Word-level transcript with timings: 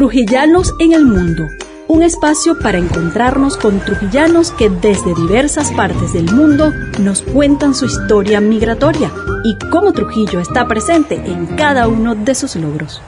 Trujillanos 0.00 0.72
en 0.78 0.94
el 0.94 1.04
Mundo, 1.04 1.46
un 1.86 2.02
espacio 2.02 2.58
para 2.58 2.78
encontrarnos 2.78 3.58
con 3.58 3.80
trujillanos 3.80 4.50
que 4.50 4.70
desde 4.70 5.14
diversas 5.14 5.70
partes 5.72 6.14
del 6.14 6.24
mundo 6.32 6.72
nos 7.00 7.20
cuentan 7.20 7.74
su 7.74 7.84
historia 7.84 8.40
migratoria 8.40 9.12
y 9.44 9.58
cómo 9.68 9.92
Trujillo 9.92 10.40
está 10.40 10.66
presente 10.66 11.16
en 11.16 11.44
cada 11.48 11.86
uno 11.86 12.14
de 12.14 12.34
sus 12.34 12.56
logros. 12.56 13.02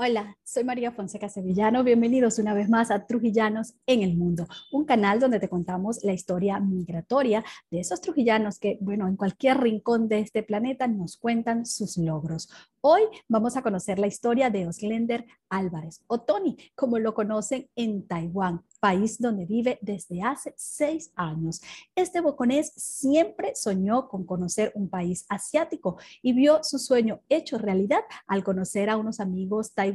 Hola, 0.00 0.36
soy 0.44 0.62
María 0.62 0.92
Fonseca 0.92 1.28
Sevillano. 1.28 1.82
Bienvenidos 1.82 2.38
una 2.38 2.54
vez 2.54 2.68
más 2.68 2.92
a 2.92 3.04
Trujillanos 3.04 3.74
en 3.84 4.02
el 4.02 4.16
Mundo, 4.16 4.46
un 4.70 4.84
canal 4.84 5.18
donde 5.18 5.40
te 5.40 5.48
contamos 5.48 6.04
la 6.04 6.12
historia 6.12 6.60
migratoria 6.60 7.44
de 7.68 7.80
esos 7.80 8.00
trujillanos 8.00 8.60
que, 8.60 8.78
bueno, 8.80 9.08
en 9.08 9.16
cualquier 9.16 9.58
rincón 9.58 10.06
de 10.06 10.20
este 10.20 10.44
planeta 10.44 10.86
nos 10.86 11.16
cuentan 11.16 11.66
sus 11.66 11.96
logros. 11.96 12.48
Hoy 12.80 13.02
vamos 13.26 13.56
a 13.56 13.62
conocer 13.62 13.98
la 13.98 14.06
historia 14.06 14.50
de 14.50 14.68
Oslender 14.68 15.26
Álvarez, 15.48 16.04
o 16.06 16.20
Tony, 16.20 16.56
como 16.76 17.00
lo 17.00 17.12
conocen 17.12 17.68
en 17.74 18.06
Taiwán, 18.06 18.62
país 18.78 19.18
donde 19.18 19.46
vive 19.46 19.80
desde 19.82 20.22
hace 20.22 20.54
seis 20.56 21.10
años. 21.16 21.60
Este 21.96 22.20
boconés 22.20 22.72
siempre 22.76 23.56
soñó 23.56 24.08
con 24.08 24.24
conocer 24.24 24.70
un 24.76 24.88
país 24.88 25.26
asiático 25.28 25.96
y 26.22 26.34
vio 26.34 26.62
su 26.62 26.78
sueño 26.78 27.20
hecho 27.28 27.58
realidad 27.58 28.02
al 28.28 28.44
conocer 28.44 28.90
a 28.90 28.96
unos 28.96 29.18
amigos 29.18 29.74
taiwaneses 29.74 29.87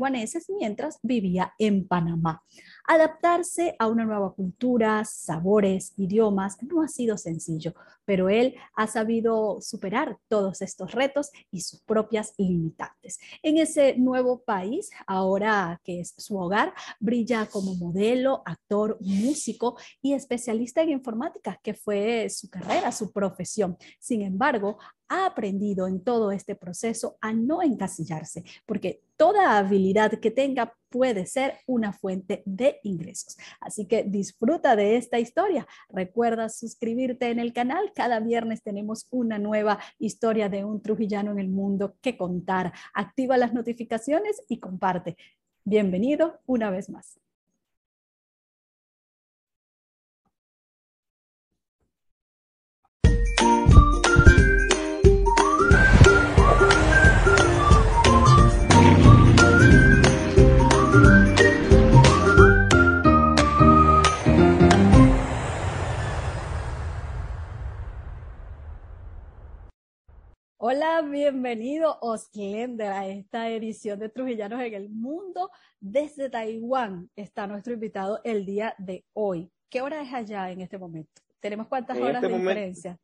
mientras 0.49 0.99
vivía 1.03 1.53
en 1.57 1.88
Panamá. 1.88 2.43
Adaptarse 2.86 3.76
a 3.80 3.88
una 3.88 4.04
nueva 4.04 4.34
cultura, 4.34 5.05
sabores, 5.05 5.94
idiomas, 5.96 6.62
no 6.64 6.82
ha 6.82 6.88
sido 6.90 7.18
sencillo, 7.18 7.73
pero 8.03 8.28
él 8.28 8.56
ha 8.75 8.88
sabido 8.88 9.62
superar 9.62 10.17
todos 10.28 10.62
estos 10.62 10.92
retos 10.92 11.31
y 11.50 11.62
sus 11.62 11.81
propias 11.81 12.34
limitantes. 12.38 13.20
En 13.42 13.58
ese 13.58 13.95
nuevo 13.98 14.44
país, 14.44 14.90
ahora 15.08 15.80
que 15.84 16.02
es 16.02 16.14
su 16.17 16.38
hogar, 16.38 16.73
brilla 17.00 17.45
como 17.45 17.75
modelo, 17.75 18.44
actor, 18.45 18.97
músico 19.00 19.78
y 20.02 20.14
especialista 20.14 20.81
en 20.81 20.90
informática, 20.90 21.59
que 21.64 21.73
fue 21.73 22.30
su 22.30 22.50
carrera, 22.50 22.92
su 22.92 23.14
profesión. 23.14 23.78
Sin 24.00 24.22
embargo, 24.22 24.78
ha 25.08 25.28
aprendido 25.28 25.88
en 25.88 26.03
todo 26.03 26.31
este 26.31 26.56
proceso 26.56 27.18
a 27.22 27.34
no 27.34 27.62
encasillarse, 27.62 28.44
porque 28.66 29.03
toda 29.16 29.58
habilidad 29.58 30.20
que 30.20 30.31
tenga 30.31 30.75
puede 30.94 31.25
ser 31.25 31.55
una 31.66 31.91
fuente 31.91 32.44
de 32.45 32.80
ingresos. 32.83 33.36
Así 33.59 33.88
que 33.88 34.03
disfruta 34.03 34.75
de 34.75 34.95
esta 34.95 35.17
historia. 35.17 35.66
Recuerda 35.89 36.50
suscribirte 36.50 37.31
en 37.31 37.39
el 37.39 37.52
canal. 37.52 37.91
Cada 37.95 38.19
viernes 38.19 38.61
tenemos 38.61 39.08
una 39.09 39.39
nueva 39.39 39.80
historia 39.97 40.50
de 40.50 40.63
un 40.63 40.83
trujillano 40.83 41.31
en 41.31 41.39
el 41.39 41.50
mundo 41.50 41.95
que 42.00 42.16
contar. 42.16 42.73
Activa 42.94 43.38
las 43.38 43.55
notificaciones 43.55 44.44
y 44.47 44.59
comparte. 44.59 45.17
Bienvenido 45.66 46.39
una 46.45 46.69
vez 46.69 46.91
más. 46.91 47.22
Hola, 70.75 71.03
bienvenido 71.03 72.00
Oslender 72.01 72.91
a 72.94 73.07
esta 73.07 73.47
edición 73.47 74.00
de 74.00 74.09
Trujillanos 74.09 74.59
en 74.59 74.73
el 74.73 74.89
Mundo. 74.89 75.51
Desde 75.79 76.31
Taiwán 76.31 77.11
está 77.16 77.45
nuestro 77.45 77.73
invitado 77.73 78.19
el 78.23 78.44
día 78.44 78.73
de 78.79 79.06
hoy. 79.13 79.51
¿Qué 79.69 79.81
hora 79.81 80.01
es 80.01 80.12
allá 80.12 80.50
en 80.50 80.62
este 80.62 80.79
momento? 80.79 81.22
¿Tenemos 81.39 81.67
cuántas 81.67 81.95
horas 82.00 82.23
este 82.23 82.28
de 82.28 82.39
diferencia? 82.39 83.00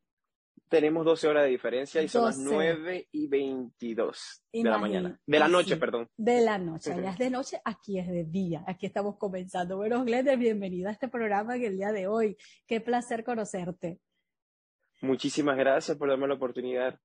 Tenemos 0.68 1.06
12 1.06 1.28
horas 1.28 1.44
de 1.44 1.50
diferencia 1.52 2.02
y 2.02 2.08
son 2.08 2.26
las 2.26 2.40
9 2.40 3.08
y 3.12 3.28
22 3.28 4.44
de 4.52 4.64
la 4.64 4.78
mañana. 4.80 5.20
De 5.28 5.38
la 5.38 5.48
noche, 5.48 5.78
perdón. 5.78 6.10
De 6.18 6.42
la 6.42 6.58
noche. 6.58 6.92
Allá 6.92 7.12
es 7.12 7.18
de 7.20 7.30
noche, 7.30 7.62
aquí 7.64 8.00
es 8.00 8.08
de 8.08 8.24
día. 8.24 8.64
Aquí 8.66 8.88
estamos 8.88 9.18
comenzando. 9.18 9.78
Bueno, 9.78 10.04
Glender, 10.04 10.40
bienvenido 10.40 10.90
a 10.90 10.92
este 10.92 11.08
programa 11.08 11.56
en 11.56 11.66
el 11.66 11.78
día 11.78 11.92
de 11.92 12.08
hoy. 12.08 12.36
Qué 12.66 12.82
placer 12.82 13.24
conocerte. 13.24 14.00
Muchísimas 15.02 15.56
gracias 15.56 15.96
por 15.98 16.10
darme 16.10 16.28
la 16.28 16.34
oportunidad 16.34 17.00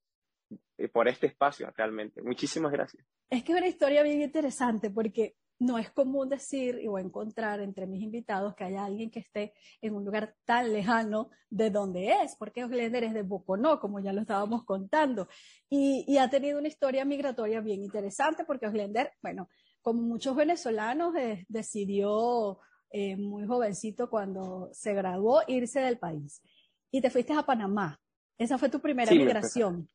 por 0.92 1.08
este 1.08 1.26
espacio 1.26 1.70
realmente. 1.76 2.22
Muchísimas 2.22 2.72
gracias. 2.72 3.06
Es 3.30 3.42
que 3.42 3.52
es 3.52 3.58
una 3.58 3.68
historia 3.68 4.02
bien 4.02 4.22
interesante 4.22 4.90
porque 4.90 5.36
no 5.58 5.78
es 5.78 5.90
común 5.90 6.28
decir 6.28 6.80
o 6.88 6.98
encontrar 6.98 7.60
entre 7.60 7.86
mis 7.86 8.02
invitados 8.02 8.54
que 8.54 8.64
haya 8.64 8.84
alguien 8.84 9.10
que 9.10 9.20
esté 9.20 9.54
en 9.80 9.94
un 9.94 10.04
lugar 10.04 10.34
tan 10.44 10.72
lejano 10.72 11.30
de 11.48 11.70
donde 11.70 12.12
es, 12.22 12.36
porque 12.36 12.64
Oslender 12.64 13.04
es 13.04 13.14
de 13.14 13.22
Boconó, 13.22 13.78
como 13.78 14.00
ya 14.00 14.12
lo 14.12 14.20
estábamos 14.20 14.64
contando, 14.64 15.28
y, 15.68 16.16
ha 16.18 16.28
tenido 16.28 16.58
una 16.58 16.68
historia 16.68 17.04
migratoria 17.04 17.60
bien 17.60 17.82
interesante 17.82 18.44
porque 18.44 18.66
Oslender, 18.66 19.12
bueno, 19.22 19.48
como 19.80 20.02
muchos 20.02 20.34
venezolanos, 20.34 21.14
eh, 21.16 21.44
decidió 21.48 22.58
eh, 22.90 23.16
muy 23.16 23.46
jovencito 23.46 24.08
cuando 24.08 24.70
se 24.72 24.94
graduó 24.94 25.42
irse 25.46 25.80
del 25.80 25.98
país. 25.98 26.42
Y 26.90 27.00
te 27.00 27.10
fuiste 27.10 27.32
a 27.32 27.42
Panamá. 27.42 28.00
Esa 28.38 28.56
fue 28.56 28.68
tu 28.68 28.80
primera 28.80 29.10
migración. 29.12 29.88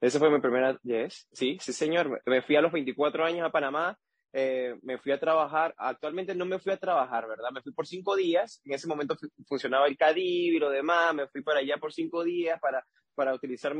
Esa 0.00 0.18
fue 0.18 0.30
mi 0.30 0.40
primera, 0.40 0.78
yes, 0.82 1.28
sí, 1.30 1.58
sí 1.60 1.72
señor. 1.72 2.22
Me 2.24 2.40
fui 2.42 2.56
a 2.56 2.62
los 2.62 2.72
24 2.72 3.24
años 3.24 3.46
a 3.46 3.50
Panamá, 3.50 3.98
eh, 4.32 4.76
me 4.82 4.96
fui 4.96 5.12
a 5.12 5.20
trabajar, 5.20 5.74
actualmente 5.76 6.34
no 6.34 6.46
me 6.46 6.58
fui 6.58 6.72
a 6.72 6.78
trabajar, 6.78 7.28
¿verdad? 7.28 7.50
Me 7.52 7.60
fui 7.60 7.72
por 7.72 7.86
cinco 7.86 8.16
días, 8.16 8.62
en 8.64 8.72
ese 8.72 8.86
momento 8.86 9.16
funcionaba 9.46 9.86
el 9.88 9.98
CADIV 9.98 10.54
y 10.54 10.58
lo 10.58 10.70
demás, 10.70 11.14
me 11.14 11.28
fui 11.28 11.42
para 11.42 11.60
allá 11.60 11.76
por 11.76 11.92
cinco 11.92 12.24
días 12.24 12.58
para, 12.60 12.82
para 13.14 13.34
utilizar 13.34 13.74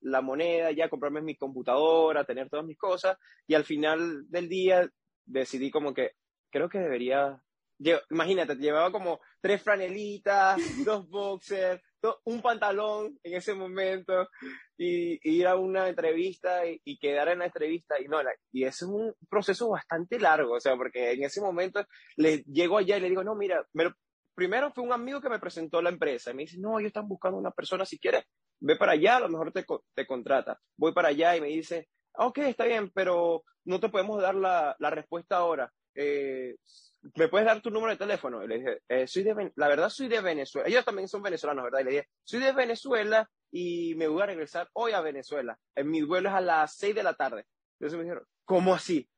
la 0.00 0.20
moneda, 0.22 0.70
ya 0.70 0.88
comprarme 0.88 1.20
mi 1.20 1.36
computadora, 1.36 2.24
tener 2.24 2.48
todas 2.48 2.64
mis 2.64 2.78
cosas, 2.78 3.18
y 3.46 3.54
al 3.54 3.64
final 3.64 4.24
del 4.30 4.48
día 4.48 4.88
decidí 5.26 5.70
como 5.70 5.92
que 5.92 6.12
creo 6.50 6.68
que 6.68 6.78
debería, 6.78 7.42
imagínate, 8.10 8.56
llevaba 8.56 8.90
como 8.90 9.20
tres 9.40 9.60
franelitas, 9.62 10.58
dos 10.86 11.06
boxers, 11.08 11.82
un 12.24 12.42
pantalón 12.42 13.18
en 13.22 13.34
ese 13.34 13.54
momento 13.54 14.28
y, 14.76 15.18
ir 15.22 15.46
a 15.46 15.56
una 15.56 15.88
entrevista 15.88 16.62
y, 16.66 16.98
quedar 16.98 17.28
en 17.28 17.40
la 17.40 17.46
entrevista 17.46 18.00
y 18.00 18.06
no, 18.06 18.18
y 18.52 18.64
es 18.64 18.82
un 18.82 19.14
proceso 19.28 19.68
bastante 19.70 20.18
largo, 20.18 20.54
o 20.54 20.60
sea, 20.60 20.76
porque 20.76 21.12
en 21.12 21.24
ese 21.24 21.40
momento 21.40 21.84
le 22.16 22.38
llego 22.44 22.78
allá 22.78 22.96
y 22.96 23.00
le 23.00 23.08
digo, 23.08 23.24
no, 23.24 23.34
mira, 23.34 23.66
primero 24.34 24.72
fue 24.72 24.84
un 24.84 24.92
amigo 24.92 25.20
que 25.20 25.28
me 25.28 25.38
presentó 25.38 25.82
la 25.82 25.90
empresa 25.90 26.30
y 26.30 26.34
me 26.34 26.42
dice, 26.42 26.58
no, 26.58 26.78
ellos 26.78 26.88
están 26.88 27.08
buscando 27.08 27.38
una 27.38 27.50
persona, 27.50 27.84
si 27.84 27.98
quieres, 27.98 28.24
ve 28.60 28.76
para 28.76 28.92
allá, 28.92 29.16
a 29.16 29.20
lo 29.20 29.28
mejor 29.28 29.52
te, 29.52 29.64
te 29.94 30.06
contrata. 30.06 30.58
Voy 30.76 30.92
para 30.92 31.08
allá 31.08 31.36
y 31.36 31.40
me 31.40 31.48
dice, 31.48 31.88
ok, 32.14 32.38
está 32.38 32.64
bien, 32.64 32.90
pero 32.94 33.44
no 33.64 33.80
te 33.80 33.88
podemos 33.88 34.20
dar 34.20 34.34
la, 34.34 34.76
la 34.78 34.90
respuesta 34.90 35.36
ahora. 35.36 35.72
Eh, 35.94 36.56
¿me 37.14 37.28
puedes 37.28 37.46
dar 37.46 37.60
tu 37.60 37.70
número 37.70 37.92
de 37.92 37.98
teléfono? 37.98 38.42
Y 38.42 38.48
le 38.48 38.58
dije, 38.58 38.78
eh, 38.88 39.06
soy 39.06 39.22
de, 39.22 39.52
la 39.56 39.68
verdad 39.68 39.88
soy 39.88 40.08
de 40.08 40.20
Venezuela. 40.20 40.68
Ellos 40.68 40.84
también 40.84 41.08
son 41.08 41.22
venezolanos, 41.22 41.64
¿verdad? 41.64 41.80
Y 41.80 41.84
le 41.84 41.90
dije, 41.90 42.08
soy 42.24 42.40
de 42.40 42.52
Venezuela 42.52 43.28
y 43.50 43.94
me 43.96 44.08
voy 44.08 44.22
a 44.22 44.26
regresar 44.26 44.68
hoy 44.72 44.92
a 44.92 45.00
Venezuela. 45.00 45.58
En 45.74 45.90
mi 45.90 46.02
vuelo 46.02 46.28
es 46.28 46.34
a 46.34 46.40
las 46.40 46.76
6 46.76 46.94
de 46.94 47.02
la 47.02 47.14
tarde. 47.14 47.44
Entonces 47.78 47.98
me 47.98 48.04
dijeron, 48.04 48.24
¿cómo 48.44 48.74
así? 48.74 49.08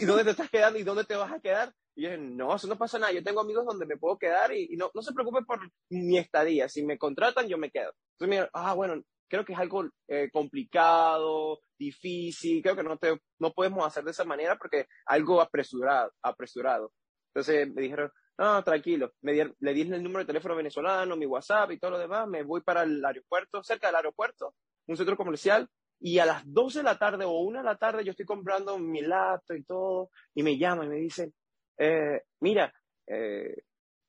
¿Y 0.00 0.04
dónde 0.04 0.24
te 0.24 0.30
estás 0.30 0.50
quedando? 0.50 0.78
¿Y 0.78 0.82
dónde 0.82 1.04
te 1.04 1.16
vas 1.16 1.32
a 1.32 1.40
quedar? 1.40 1.72
Y 1.94 2.02
yo 2.02 2.10
dije, 2.10 2.22
no, 2.22 2.54
eso 2.54 2.66
no 2.66 2.78
pasa 2.78 2.98
nada. 2.98 3.12
Yo 3.12 3.22
tengo 3.22 3.40
amigos 3.40 3.66
donde 3.66 3.86
me 3.86 3.98
puedo 3.98 4.18
quedar 4.18 4.52
y, 4.52 4.76
no, 4.76 4.90
no 4.94 5.02
se 5.02 5.12
preocupen 5.12 5.44
por 5.44 5.60
mi 5.90 6.18
estadía. 6.18 6.68
Si 6.68 6.84
me 6.84 6.98
contratan, 6.98 7.48
yo 7.48 7.58
me 7.58 7.70
quedo. 7.70 7.92
Entonces 8.12 8.28
me 8.28 8.34
dijeron, 8.36 8.50
ah, 8.54 8.72
bueno, 8.74 9.02
creo 9.28 9.44
que 9.44 9.52
es 9.52 9.58
algo 9.58 9.88
eh, 10.08 10.30
complicado, 10.32 11.60
difícil, 11.78 12.62
creo 12.62 12.76
que 12.76 12.82
no, 12.82 12.98
te, 12.98 13.18
no 13.38 13.52
podemos 13.52 13.86
hacer 13.86 14.04
de 14.04 14.10
esa 14.10 14.24
manera 14.24 14.56
porque 14.56 14.86
algo 15.06 15.40
apresurado, 15.40 16.12
apresurado. 16.22 16.92
Entonces 17.34 17.72
me 17.72 17.82
dijeron, 17.82 18.10
no, 18.36 18.62
tranquilo, 18.62 19.12
me 19.22 19.32
le 19.58 19.74
di 19.74 19.82
el 19.82 20.02
número 20.02 20.20
de 20.20 20.26
teléfono 20.26 20.56
venezolano, 20.56 21.16
mi 21.16 21.26
WhatsApp 21.26 21.70
y 21.72 21.78
todo 21.78 21.92
lo 21.92 21.98
demás, 21.98 22.28
me 22.28 22.42
voy 22.42 22.60
para 22.60 22.82
el 22.82 23.02
aeropuerto, 23.04 23.62
cerca 23.62 23.86
del 23.86 23.96
aeropuerto, 23.96 24.54
un 24.86 24.96
centro 24.96 25.16
comercial, 25.16 25.68
y 26.00 26.18
a 26.18 26.26
las 26.26 26.42
12 26.44 26.80
de 26.80 26.84
la 26.84 26.98
tarde 26.98 27.24
o 27.24 27.38
1 27.40 27.60
de 27.60 27.64
la 27.64 27.76
tarde 27.76 28.04
yo 28.04 28.10
estoy 28.10 28.26
comprando 28.26 28.78
mi 28.78 29.00
laptop 29.00 29.56
y 29.56 29.64
todo, 29.64 30.10
y 30.34 30.42
me 30.42 30.58
llama 30.58 30.84
y 30.84 30.88
me 30.88 30.96
dice, 30.96 31.32
eh, 31.78 32.22
mira, 32.40 32.72
eh, 33.06 33.62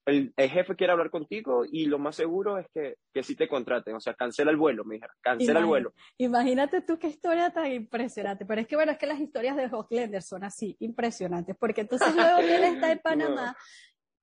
el, 0.05 0.33
jefe 0.37 0.75
quiere 0.75 0.91
hablar 0.91 1.09
contigo 1.09 1.63
y 1.69 1.85
lo 1.85 1.99
más 1.99 2.15
seguro 2.15 2.57
es 2.57 2.67
que, 2.73 2.97
que 3.13 3.23
sí 3.23 3.35
te 3.35 3.47
contraten, 3.47 3.95
o 3.95 3.99
sea, 3.99 4.13
cancela 4.13 4.51
el 4.51 4.57
vuelo, 4.57 4.83
me 4.83 4.95
dijeron, 4.95 5.15
cancela 5.21 5.59
el 5.59 5.65
vuelo. 5.65 5.93
Imagínate 6.17 6.81
tú 6.81 6.99
qué 6.99 7.07
historia 7.07 7.51
tan 7.51 7.71
impresionante, 7.71 8.45
pero 8.45 8.61
es 8.61 8.67
que 8.67 8.75
bueno, 8.75 8.91
es 8.91 8.97
que 8.97 9.07
las 9.07 9.19
historias 9.19 9.55
de 9.55 9.69
Hochländer 9.71 10.21
son 10.21 10.43
así, 10.43 10.75
impresionantes, 10.79 11.55
porque 11.57 11.81
entonces 11.81 12.13
luego 12.15 12.39
que 12.39 12.55
él 12.55 12.63
está 12.63 12.91
en 12.91 12.99
Panamá, 13.03 13.55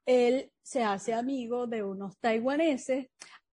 él 0.07 0.51
se 0.63 0.83
hace 0.83 1.15
amigo 1.15 1.67
de 1.67 1.83
unos 1.83 2.19
taiwaneses. 2.19 3.09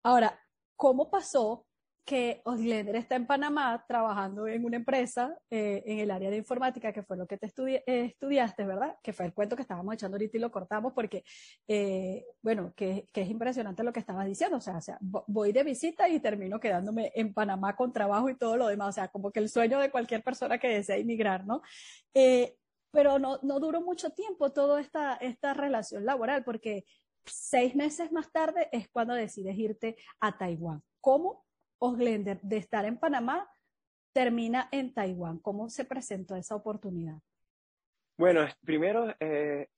Ahora, 0.02 0.38
¿cómo 0.76 1.10
pasó 1.10 1.66
que 2.04 2.42
Oslender 2.44 2.96
está 2.96 3.16
en 3.16 3.26
Panamá 3.26 3.82
trabajando 3.88 4.46
en 4.46 4.64
una 4.64 4.76
empresa 4.76 5.36
eh, 5.50 5.82
en 5.86 6.00
el 6.00 6.10
área 6.10 6.30
de 6.30 6.36
informática, 6.36 6.92
que 6.92 7.02
fue 7.02 7.16
lo 7.16 7.26
que 7.26 7.38
te 7.38 7.46
eh, 7.46 7.82
estudiaste, 7.86 8.64
¿verdad? 8.64 8.96
Que 9.02 9.12
fue 9.12 9.24
el 9.24 9.32
cuento 9.32 9.56
que 9.56 9.62
estábamos 9.62 9.94
echando 9.94 10.16
ahorita 10.16 10.36
y 10.36 10.40
lo 10.40 10.50
cortamos 10.50 10.92
porque, 10.92 11.24
eh, 11.66 12.26
bueno, 12.42 12.74
que, 12.76 13.06
que, 13.12 13.22
es 13.22 13.30
impresionante 13.30 13.82
lo 13.82 13.92
que 13.92 14.00
estabas 14.00 14.26
diciendo. 14.26 14.58
O 14.58 14.60
sea, 14.60 14.76
o 14.76 14.80
sea, 14.82 14.98
voy 15.00 15.52
de 15.52 15.64
visita 15.64 16.08
y 16.08 16.20
termino 16.20 16.60
quedándome 16.60 17.10
en 17.14 17.32
Panamá 17.32 17.74
con 17.74 17.92
trabajo 17.92 18.28
y 18.28 18.36
todo 18.36 18.56
lo 18.56 18.68
demás. 18.68 18.90
O 18.90 18.92
sea, 18.92 19.08
como 19.08 19.32
que 19.32 19.40
el 19.40 19.48
sueño 19.48 19.78
de 19.78 19.90
cualquier 19.90 20.22
persona 20.22 20.58
que 20.58 20.68
desea 20.68 20.98
inmigrar, 20.98 21.46
¿no? 21.46 21.62
pero 22.90 23.18
no, 23.18 23.40
no 23.42 23.58
duró 23.58 23.80
mucho 23.80 24.10
tiempo 24.10 24.52
toda 24.52 24.80
esta, 24.80 25.16
esta 25.16 25.52
relación 25.52 26.04
laboral 26.04 26.44
porque 26.44 26.84
seis 27.26 27.74
meses 27.74 28.12
más 28.12 28.30
tarde 28.30 28.68
es 28.70 28.88
cuando 28.88 29.14
decides 29.14 29.58
irte 29.58 29.96
a 30.20 30.38
Taiwán. 30.38 30.80
¿Cómo 31.00 31.44
Osglender 31.84 32.40
de 32.40 32.56
estar 32.56 32.84
en 32.84 32.98
Panamá 32.98 33.46
termina 34.12 34.68
en 34.72 34.94
Taiwán? 34.94 35.38
¿Cómo 35.38 35.68
se 35.68 35.84
presentó 35.84 36.34
esa 36.34 36.54
oportunidad? 36.54 37.18
Bueno, 38.16 38.46
primero 38.64 39.14
eh, 39.20 39.68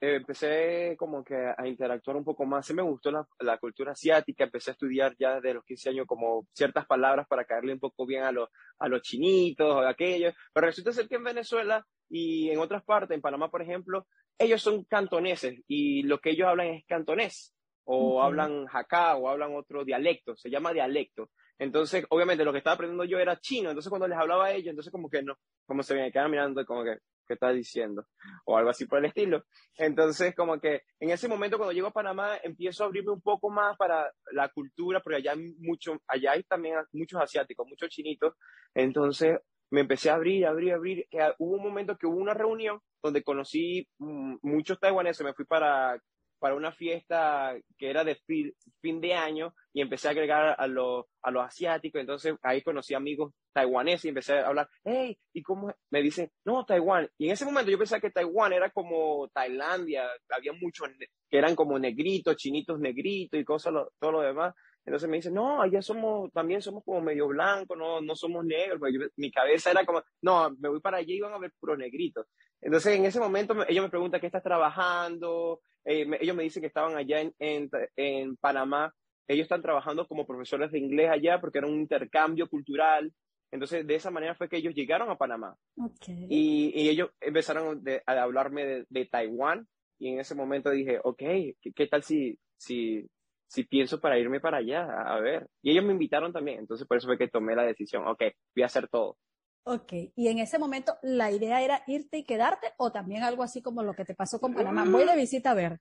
empecé 0.00 0.96
como 0.98 1.24
que 1.24 1.34
a 1.56 1.66
interactuar 1.66 2.16
un 2.16 2.24
poco 2.24 2.44
más. 2.44 2.66
Sí 2.66 2.74
me 2.74 2.82
gustó 2.82 3.10
la, 3.10 3.58
cultura 3.58 3.92
asiática, 3.92 4.44
empecé 4.44 4.70
a 4.70 4.72
estudiar 4.72 5.14
ya 5.18 5.36
desde 5.36 5.54
los 5.54 5.64
15 5.64 5.90
años 5.90 6.06
como 6.06 6.46
ciertas 6.52 6.84
palabras 6.86 7.26
para 7.26 7.44
caerle 7.44 7.72
un 7.72 7.80
poco 7.80 8.04
bien 8.04 8.24
a, 8.24 8.32
los 8.32 8.48
a 8.78 8.88
los 8.88 9.02
chinitos 9.02 9.72
o 9.72 9.80
aquellos. 9.80 10.34
Pero 10.52 10.66
resulta 10.66 10.92
ser 10.92 11.08
que 11.08 11.16
en 11.16 11.24
Venezuela 11.24 11.84
y 12.08 12.50
en 12.50 12.58
otras 12.58 12.84
partes, 12.84 13.14
en 13.14 13.22
Panamá, 13.22 13.50
por 13.50 13.62
ejemplo, 13.62 14.06
ellos 14.38 14.60
son 14.60 14.84
cantoneses 14.84 15.62
y 15.66 16.02
lo 16.02 16.20
que 16.20 16.30
ellos 16.30 16.48
hablan 16.48 16.68
es 16.68 16.84
cantonés 16.86 17.54
o 17.84 18.20
hablan 18.20 18.66
jacá 18.66 19.16
o 19.16 19.28
hablan 19.28 19.54
otro 19.54 19.84
dialecto, 19.84 20.36
se 20.36 20.50
llama 20.50 20.72
dialecto. 20.72 21.30
Entonces, 21.58 22.04
obviamente, 22.10 22.44
lo 22.44 22.52
que 22.52 22.58
estaba 22.58 22.74
aprendiendo 22.74 23.04
yo 23.04 23.18
era 23.18 23.40
chino, 23.40 23.70
entonces 23.70 23.88
cuando 23.88 24.08
les 24.08 24.18
hablaba 24.18 24.46
a 24.46 24.52
ellos, 24.52 24.70
entonces 24.70 24.92
como 24.92 25.08
que 25.08 25.22
no, 25.22 25.36
como 25.66 25.82
se 25.82 25.94
me 25.94 26.12
quedaban 26.12 26.30
mirando, 26.30 26.64
como 26.66 26.84
que, 26.84 26.98
¿qué 27.26 27.34
estás 27.34 27.54
diciendo? 27.54 28.06
O 28.44 28.56
algo 28.56 28.70
así 28.70 28.86
por 28.86 28.98
el 28.98 29.06
estilo. 29.06 29.44
Entonces, 29.76 30.34
como 30.34 30.60
que 30.60 30.82
en 31.00 31.10
ese 31.10 31.28
momento 31.28 31.56
cuando 31.56 31.72
llego 31.72 31.88
a 31.88 31.92
Panamá, 31.92 32.36
empiezo 32.42 32.84
a 32.84 32.86
abrirme 32.86 33.12
un 33.12 33.22
poco 33.22 33.50
más 33.50 33.76
para 33.76 34.10
la 34.32 34.48
cultura, 34.50 35.00
porque 35.00 35.16
allá 35.16 35.32
hay 35.32 35.54
mucho, 35.58 35.98
allá 36.06 36.32
hay 36.32 36.42
también 36.44 36.76
muchos 36.92 37.20
asiáticos, 37.20 37.66
muchos 37.66 37.88
chinitos. 37.88 38.34
Entonces, 38.74 39.38
me 39.70 39.80
empecé 39.80 40.10
a 40.10 40.14
abrir, 40.14 40.46
abrir, 40.46 40.74
abrir. 40.74 41.06
hubo 41.38 41.56
un 41.56 41.62
momento 41.62 41.96
que 41.96 42.06
hubo 42.06 42.16
una 42.18 42.34
reunión 42.34 42.80
donde 43.02 43.22
conocí 43.22 43.88
mm, 43.98 44.36
muchos 44.42 44.78
taiwaneses. 44.78 45.24
Me 45.24 45.34
fui 45.34 45.44
para, 45.44 45.98
para 46.38 46.54
una 46.54 46.72
fiesta 46.72 47.54
que 47.78 47.90
era 47.90 48.04
de 48.04 48.16
fin, 48.26 49.00
de 49.00 49.14
año 49.14 49.54
y 49.72 49.80
empecé 49.80 50.08
a 50.08 50.12
agregar 50.12 50.54
a, 50.58 50.66
los 50.66 51.06
a 51.22 51.30
los 51.30 51.44
asiáticos. 51.44 52.00
Entonces 52.00 52.34
ahí 52.42 52.62
conocí 52.62 52.94
amigos 52.94 53.32
taiwaneses 53.52 54.04
y 54.04 54.08
empecé 54.08 54.34
a 54.34 54.46
hablar, 54.46 54.68
hey, 54.84 55.18
¿y 55.32 55.42
cómo? 55.42 55.72
Me 55.90 56.02
dicen, 56.02 56.30
no, 56.44 56.64
Taiwán. 56.64 57.08
Y 57.18 57.26
en 57.26 57.32
ese 57.32 57.44
momento 57.44 57.70
yo 57.70 57.78
pensaba 57.78 58.00
que 58.00 58.10
Taiwán 58.10 58.52
era 58.52 58.70
como 58.70 59.28
Tailandia. 59.32 60.08
Había 60.28 60.52
muchos 60.52 60.88
que 61.30 61.38
eran 61.38 61.56
como 61.56 61.78
negritos, 61.78 62.36
chinitos 62.36 62.78
negritos 62.78 63.40
y 63.40 63.44
cosas, 63.44 63.72
todo 63.98 64.12
lo 64.12 64.20
demás. 64.20 64.54
Entonces 64.86 65.08
me 65.08 65.16
dicen, 65.16 65.34
no, 65.34 65.60
allá 65.60 65.82
somos, 65.82 66.32
también 66.32 66.62
somos 66.62 66.84
como 66.84 67.00
medio 67.00 67.26
blancos, 67.26 67.76
no, 67.76 68.00
no 68.00 68.14
somos 68.14 68.44
negros. 68.44 68.80
mi 69.16 69.32
cabeza 69.32 69.72
era 69.72 69.84
como, 69.84 70.00
no, 70.22 70.50
me 70.60 70.68
voy 70.68 70.80
para 70.80 70.98
allá 70.98 71.12
y 71.12 71.20
van 71.20 71.34
a 71.34 71.38
ver 71.38 71.52
puro 71.58 71.76
negrito. 71.76 72.24
Entonces 72.60 72.96
en 72.96 73.04
ese 73.04 73.18
momento 73.18 73.54
ellos 73.68 73.84
me 73.84 73.90
preguntan, 73.90 74.20
¿qué 74.20 74.26
estás 74.26 74.44
trabajando? 74.44 75.60
Eh, 75.84 76.06
ellos 76.20 76.36
me 76.36 76.44
dicen 76.44 76.60
que 76.60 76.68
estaban 76.68 76.96
allá 76.96 77.20
en, 77.20 77.34
en, 77.40 77.68
en, 77.96 78.36
Panamá. 78.36 78.94
Ellos 79.26 79.42
están 79.42 79.60
trabajando 79.60 80.06
como 80.06 80.24
profesores 80.24 80.70
de 80.70 80.78
inglés 80.78 81.10
allá 81.10 81.40
porque 81.40 81.58
era 81.58 81.66
un 81.66 81.80
intercambio 81.80 82.48
cultural. 82.48 83.12
Entonces 83.50 83.84
de 83.84 83.94
esa 83.96 84.12
manera 84.12 84.36
fue 84.36 84.48
que 84.48 84.56
ellos 84.56 84.74
llegaron 84.74 85.10
a 85.10 85.18
Panamá. 85.18 85.56
Okay. 85.76 86.26
Y, 86.30 86.72
y, 86.80 86.88
ellos 86.90 87.10
empezaron 87.20 87.82
a 88.06 88.22
hablarme 88.22 88.64
de, 88.64 88.86
de, 88.88 89.06
Taiwán. 89.06 89.66
Y 89.98 90.10
en 90.10 90.20
ese 90.20 90.36
momento 90.36 90.70
dije, 90.70 91.00
ok, 91.02 91.18
¿qué, 91.18 91.72
qué 91.74 91.86
tal 91.88 92.04
si, 92.04 92.38
si 92.56 93.08
si 93.48 93.64
pienso 93.64 94.00
para 94.00 94.18
irme 94.18 94.40
para 94.40 94.58
allá, 94.58 94.84
a 94.84 95.20
ver. 95.20 95.48
Y 95.62 95.70
ellos 95.70 95.84
me 95.84 95.92
invitaron 95.92 96.32
también, 96.32 96.60
entonces 96.60 96.86
por 96.86 96.96
eso 96.96 97.06
fue 97.06 97.18
que 97.18 97.28
tomé 97.28 97.54
la 97.54 97.64
decisión, 97.64 98.06
ok, 98.06 98.22
voy 98.54 98.62
a 98.62 98.66
hacer 98.66 98.88
todo. 98.88 99.16
Ok, 99.64 99.92
y 100.14 100.28
en 100.28 100.38
ese 100.38 100.58
momento 100.60 100.96
la 101.02 101.32
idea 101.32 101.60
era 101.60 101.82
irte 101.88 102.18
y 102.18 102.24
quedarte 102.24 102.72
o 102.76 102.92
también 102.92 103.24
algo 103.24 103.42
así 103.42 103.62
como 103.62 103.82
lo 103.82 103.94
que 103.94 104.04
te 104.04 104.14
pasó 104.14 104.38
con 104.38 104.54
Panamá, 104.54 104.84
voy 104.88 105.04
de 105.04 105.16
visita 105.16 105.50
a 105.50 105.54
ver. 105.54 105.80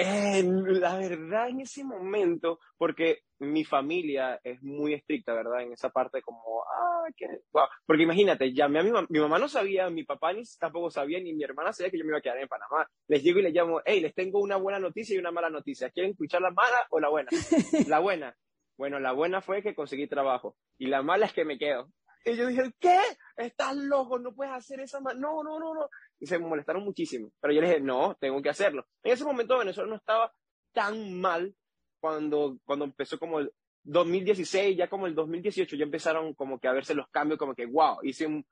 Eh, 0.00 0.44
la 0.44 0.96
verdad, 0.96 1.48
en 1.48 1.60
ese 1.62 1.82
momento, 1.82 2.60
porque 2.76 3.22
mi 3.40 3.64
familia 3.64 4.40
es 4.44 4.62
muy 4.62 4.94
estricta, 4.94 5.34
¿verdad? 5.34 5.62
En 5.62 5.72
esa 5.72 5.90
parte 5.90 6.22
como, 6.22 6.62
ah, 6.62 7.02
que, 7.16 7.26
Porque 7.84 8.04
imagínate, 8.04 8.52
llamé 8.52 8.78
a 8.78 8.82
mi 8.84 8.92
mamá, 8.92 9.08
mi 9.10 9.18
mamá 9.18 9.40
no 9.40 9.48
sabía, 9.48 9.90
mi 9.90 10.04
papá 10.04 10.32
ni 10.32 10.42
tampoco 10.60 10.88
sabía, 10.92 11.18
ni 11.18 11.34
mi 11.34 11.42
hermana 11.42 11.72
sabía 11.72 11.90
que 11.90 11.98
yo 11.98 12.04
me 12.04 12.10
iba 12.10 12.18
a 12.18 12.20
quedar 12.20 12.38
en 12.38 12.46
Panamá. 12.46 12.88
Les 13.08 13.24
llego 13.24 13.40
y 13.40 13.42
les 13.42 13.52
llamo, 13.52 13.80
hey, 13.84 14.00
les 14.00 14.14
tengo 14.14 14.38
una 14.38 14.56
buena 14.56 14.78
noticia 14.78 15.16
y 15.16 15.18
una 15.18 15.32
mala 15.32 15.50
noticia. 15.50 15.90
¿Quieren 15.90 16.12
escuchar 16.12 16.42
la 16.42 16.52
mala 16.52 16.86
o 16.90 17.00
la 17.00 17.08
buena? 17.08 17.30
la 17.88 17.98
buena. 17.98 18.36
Bueno, 18.76 19.00
la 19.00 19.10
buena 19.10 19.40
fue 19.40 19.62
que 19.62 19.74
conseguí 19.74 20.06
trabajo 20.06 20.56
y 20.78 20.86
la 20.86 21.02
mala 21.02 21.26
es 21.26 21.32
que 21.32 21.44
me 21.44 21.58
quedo. 21.58 21.90
Y 22.24 22.36
yo 22.36 22.46
dije, 22.46 22.72
¿qué? 22.78 22.98
Estás 23.36 23.76
loco, 23.76 24.18
no 24.18 24.34
puedes 24.34 24.52
hacer 24.52 24.80
esa 24.80 25.00
mala. 25.00 25.18
No, 25.18 25.42
no, 25.42 25.58
no, 25.58 25.74
no 25.74 25.88
y 26.20 26.26
se 26.26 26.38
molestaron 26.38 26.84
muchísimo. 26.84 27.30
Pero 27.40 27.54
yo 27.54 27.60
les 27.60 27.70
dije, 27.70 27.82
no, 27.82 28.16
tengo 28.20 28.42
que 28.42 28.50
hacerlo. 28.50 28.86
En 29.02 29.12
ese 29.12 29.24
momento 29.24 29.58
Venezuela 29.58 29.90
no 29.90 29.96
estaba 29.96 30.32
tan 30.72 31.14
mal 31.14 31.54
cuando, 32.00 32.58
cuando 32.64 32.84
empezó 32.84 33.18
como 33.18 33.40
el 33.40 33.52
2016, 33.84 34.76
ya 34.76 34.88
como 34.88 35.06
el 35.06 35.14
2018, 35.14 35.76
ya 35.76 35.84
empezaron 35.84 36.34
como 36.34 36.58
que 36.58 36.68
a 36.68 36.72
verse 36.72 36.94
los 36.94 37.08
cambios, 37.08 37.38
como 37.38 37.54
que, 37.54 37.66
wow, 37.66 37.98
hice 38.02 38.26
un, 38.26 38.44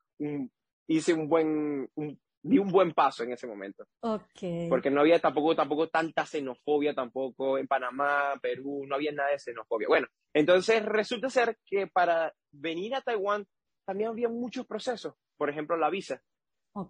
hice 0.86 1.12
un 1.12 1.28
buen, 1.28 1.88
un, 1.94 2.18
di 2.42 2.58
un 2.58 2.68
buen 2.68 2.92
paso 2.92 3.24
en 3.24 3.32
ese 3.32 3.46
momento. 3.46 3.86
Okay. 4.00 4.68
Porque 4.68 4.90
no 4.90 5.00
había 5.00 5.18
tampoco, 5.18 5.54
tampoco 5.54 5.88
tanta 5.88 6.24
xenofobia 6.24 6.94
tampoco 6.94 7.58
en 7.58 7.66
Panamá, 7.66 8.34
Perú, 8.40 8.84
no 8.86 8.94
había 8.94 9.12
nada 9.12 9.30
de 9.30 9.38
xenofobia. 9.38 9.88
Bueno, 9.88 10.06
entonces 10.32 10.84
resulta 10.84 11.28
ser 11.28 11.58
que 11.66 11.86
para 11.86 12.32
venir 12.50 12.94
a 12.94 13.02
Taiwán 13.02 13.46
también 13.86 14.10
había 14.10 14.28
muchos 14.28 14.66
procesos. 14.66 15.14
Por 15.36 15.48
ejemplo, 15.48 15.76
la 15.76 15.88
visa. 15.88 16.20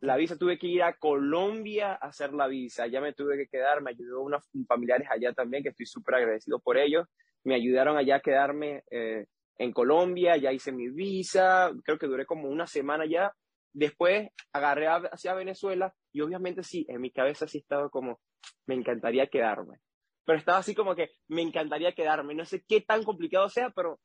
La 0.01 0.17
visa 0.17 0.37
tuve 0.37 0.59
que 0.59 0.67
ir 0.67 0.83
a 0.83 0.97
Colombia 0.97 1.93
a 1.93 2.09
hacer 2.09 2.33
la 2.33 2.49
visa. 2.49 2.89
Ya 2.89 3.01
me 3.01 3.13
tuve 3.13 3.37
que 3.37 3.47
quedar, 3.47 3.83
me 3.83 3.91
ayudó 3.91 4.23
unos 4.23 4.43
familiares 4.67 5.07
allá 5.11 5.33
también, 5.33 5.63
que 5.63 5.69
estoy 5.69 5.87
súper 5.87 6.17
agradecido 6.17 6.59
por 6.59 6.77
ellos. 6.77 7.07
Me 7.45 7.55
ayudaron 7.55 7.97
allá 7.97 8.17
a 8.17 8.21
quedarme 8.21 8.83
eh, 8.91 9.27
en 9.59 9.73
Colombia, 9.73 10.37
ya 10.37 10.53
hice 10.53 10.73
mi 10.73 10.89
visa, 10.89 11.71
creo 11.85 11.99
que 11.99 12.09
duré 12.09 12.27
como 12.27 12.49
una 12.49 12.67
semana 12.67 13.05
ya. 13.07 13.33
Después 13.73 14.29
agarré 14.53 14.89
hacia 14.89 15.35
Venezuela 15.35 15.95
y 16.13 16.23
obviamente 16.23 16.63
sí, 16.63 16.85
en 16.89 17.01
mi 17.01 17.13
cabeza 17.13 17.47
sí 17.47 17.59
estaba 17.59 17.89
como, 17.89 18.21
me 18.67 18.75
encantaría 18.75 19.29
quedarme. 19.29 19.79
Pero 20.25 20.39
estaba 20.39 20.59
así 20.59 20.75
como 20.75 20.97
que, 20.97 21.11
me 21.29 21.43
encantaría 21.43 21.93
quedarme. 21.93 22.35
No 22.35 22.45
sé 22.45 22.65
qué 22.67 22.81
tan 22.81 23.05
complicado 23.05 23.49
sea, 23.49 23.71
pero 23.71 24.01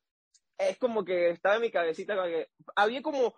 es 0.70 0.78
como 0.78 1.04
que 1.04 1.30
estaba 1.32 1.56
en 1.56 1.62
mi 1.62 1.72
cabecita, 1.72 2.16
como 2.16 2.28
que 2.28 2.48
había 2.76 3.02
como 3.02 3.34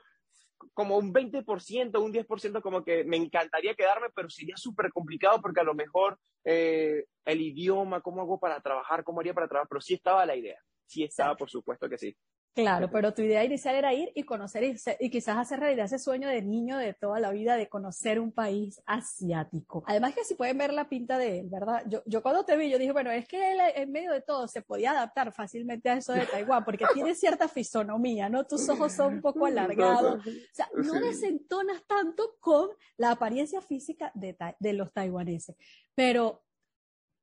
como 0.74 0.98
un 0.98 1.14
20%, 1.14 2.02
un 2.02 2.14
10% 2.14 2.62
como 2.62 2.84
que 2.84 3.04
me 3.04 3.18
encantaría 3.18 3.76
quedarme, 3.76 4.08
pero 4.16 4.30
sería 4.30 4.56
súper 4.58 4.92
complicado 4.92 5.42
porque 5.42 5.60
a 5.60 5.66
lo 5.66 5.74
mejor 5.74 6.18
eh, 6.46 7.06
el 7.26 7.42
idioma, 7.42 8.02
cómo 8.02 8.22
hago 8.22 8.40
para 8.40 8.62
trabajar, 8.62 9.04
cómo 9.04 9.20
haría 9.20 9.34
para 9.34 9.48
trabajar, 9.48 9.68
pero 9.70 9.82
sí 9.82 9.96
estaba 9.96 10.26
la 10.26 10.36
idea, 10.36 10.60
sí 10.86 11.04
estaba, 11.04 11.36
por 11.36 11.50
supuesto 11.50 11.90
que 11.90 11.98
sí. 11.98 12.16
Claro, 12.54 12.92
pero 12.92 13.16
tu 13.16 13.24
idea 13.24 13.44
inicial 13.44 13.74
era 13.76 13.94
ir 13.96 14.12
y 14.14 14.24
conocer 14.24 14.64
y, 15.00 15.10
quizás 15.10 15.38
hacer 15.38 15.60
realidad 15.60 15.86
ese 15.86 15.98
sueño 15.98 16.28
de 16.28 16.44
niño 16.44 16.78
de 16.78 16.94
toda 16.94 17.20
la 17.20 17.32
vida 17.32 17.56
de 17.56 17.68
conocer 17.68 18.20
un 18.20 18.32
país 18.32 18.80
asiático. 18.86 19.84
Además 19.88 20.14
que 20.14 20.24
si 20.24 20.36
pueden 20.36 20.60
ver 20.60 20.72
la 20.72 20.88
pinta 20.88 21.18
de 21.18 21.40
él, 21.40 21.50
¿verdad? 21.50 21.84
Yo, 21.88 22.04
yo 22.06 22.22
cuando 22.22 22.46
te 22.46 22.56
vi, 22.56 22.70
yo 22.70 22.78
dije, 22.78 22.92
bueno, 22.92 23.10
es 23.10 23.28
que 23.28 23.54
él 23.54 23.60
en 23.76 23.92
medio 23.92 24.12
de 24.12 24.22
todo 24.22 24.48
se 24.48 24.62
podía 24.62 24.92
adaptar 24.92 25.32
fácilmente 25.32 25.90
a 25.90 25.98
eso 25.98 26.14
de 26.14 26.28
Taiwán, 26.28 26.64
porque 26.64 26.86
tiene 26.94 27.16
cierta 27.16 27.48
fisonomía, 27.48 28.30
¿no? 28.30 28.46
Tus 28.46 28.70
ojos 28.70 28.94
son 28.94 29.16
un 29.16 29.22
poco 29.22 29.48
alargados. 29.48 30.24
O 30.24 30.54
sea, 30.54 30.70
no 30.76 30.94
desentonas 31.00 31.84
tanto 31.88 32.36
con 32.40 32.70
la 32.98 33.12
apariencia 33.12 33.62
física 33.62 34.12
de, 34.14 34.38
de 34.60 34.74
los 34.74 34.94
taiwaneses. 34.94 35.56
Pero, 35.96 36.44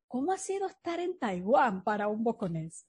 ¿cómo 0.09 0.33
ha 0.33 0.39
sido 0.39 0.67
estar 0.67 0.99
en 0.99 1.17
Taiwán 1.19 1.85
para 1.85 2.09
un 2.09 2.25
boconés? 2.25 2.87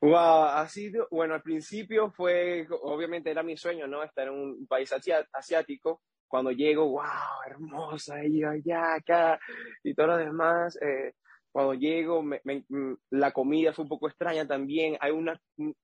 Wow, 0.00 0.44
ha 0.44 0.68
sido, 0.68 1.08
bueno, 1.10 1.34
al 1.34 1.42
principio 1.42 2.10
fue, 2.12 2.66
obviamente 2.82 3.30
era 3.30 3.42
mi 3.42 3.56
sueño, 3.56 3.88
¿no? 3.88 4.02
Estar 4.04 4.28
en 4.28 4.34
un 4.34 4.66
país 4.68 4.92
asiático. 5.32 6.02
Cuando 6.28 6.52
llego, 6.52 6.88
wow, 6.88 7.02
hermosa, 7.46 8.22
ella 8.22 8.50
allá, 8.50 8.94
acá, 8.94 9.40
y 9.82 9.94
todo 9.94 10.08
lo 10.08 10.16
demás. 10.18 10.78
Eh, 10.80 11.14
cuando 11.50 11.74
llego, 11.74 12.22
me, 12.22 12.40
mm, 12.44 12.92
la 13.10 13.32
comida 13.32 13.72
fue 13.72 13.84
un 13.84 13.88
poco 13.88 14.06
extraña 14.08 14.46
también. 14.46 14.96
Hay 15.00 15.10
una, 15.10 15.40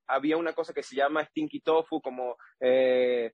había 0.07 0.37
una 0.37 0.53
cosa 0.53 0.73
que 0.73 0.83
se 0.85 0.95
llama 0.97 1.25
stinky 1.25 1.61
tofu, 1.61 2.01
como 2.01 2.37
eh, 2.61 3.33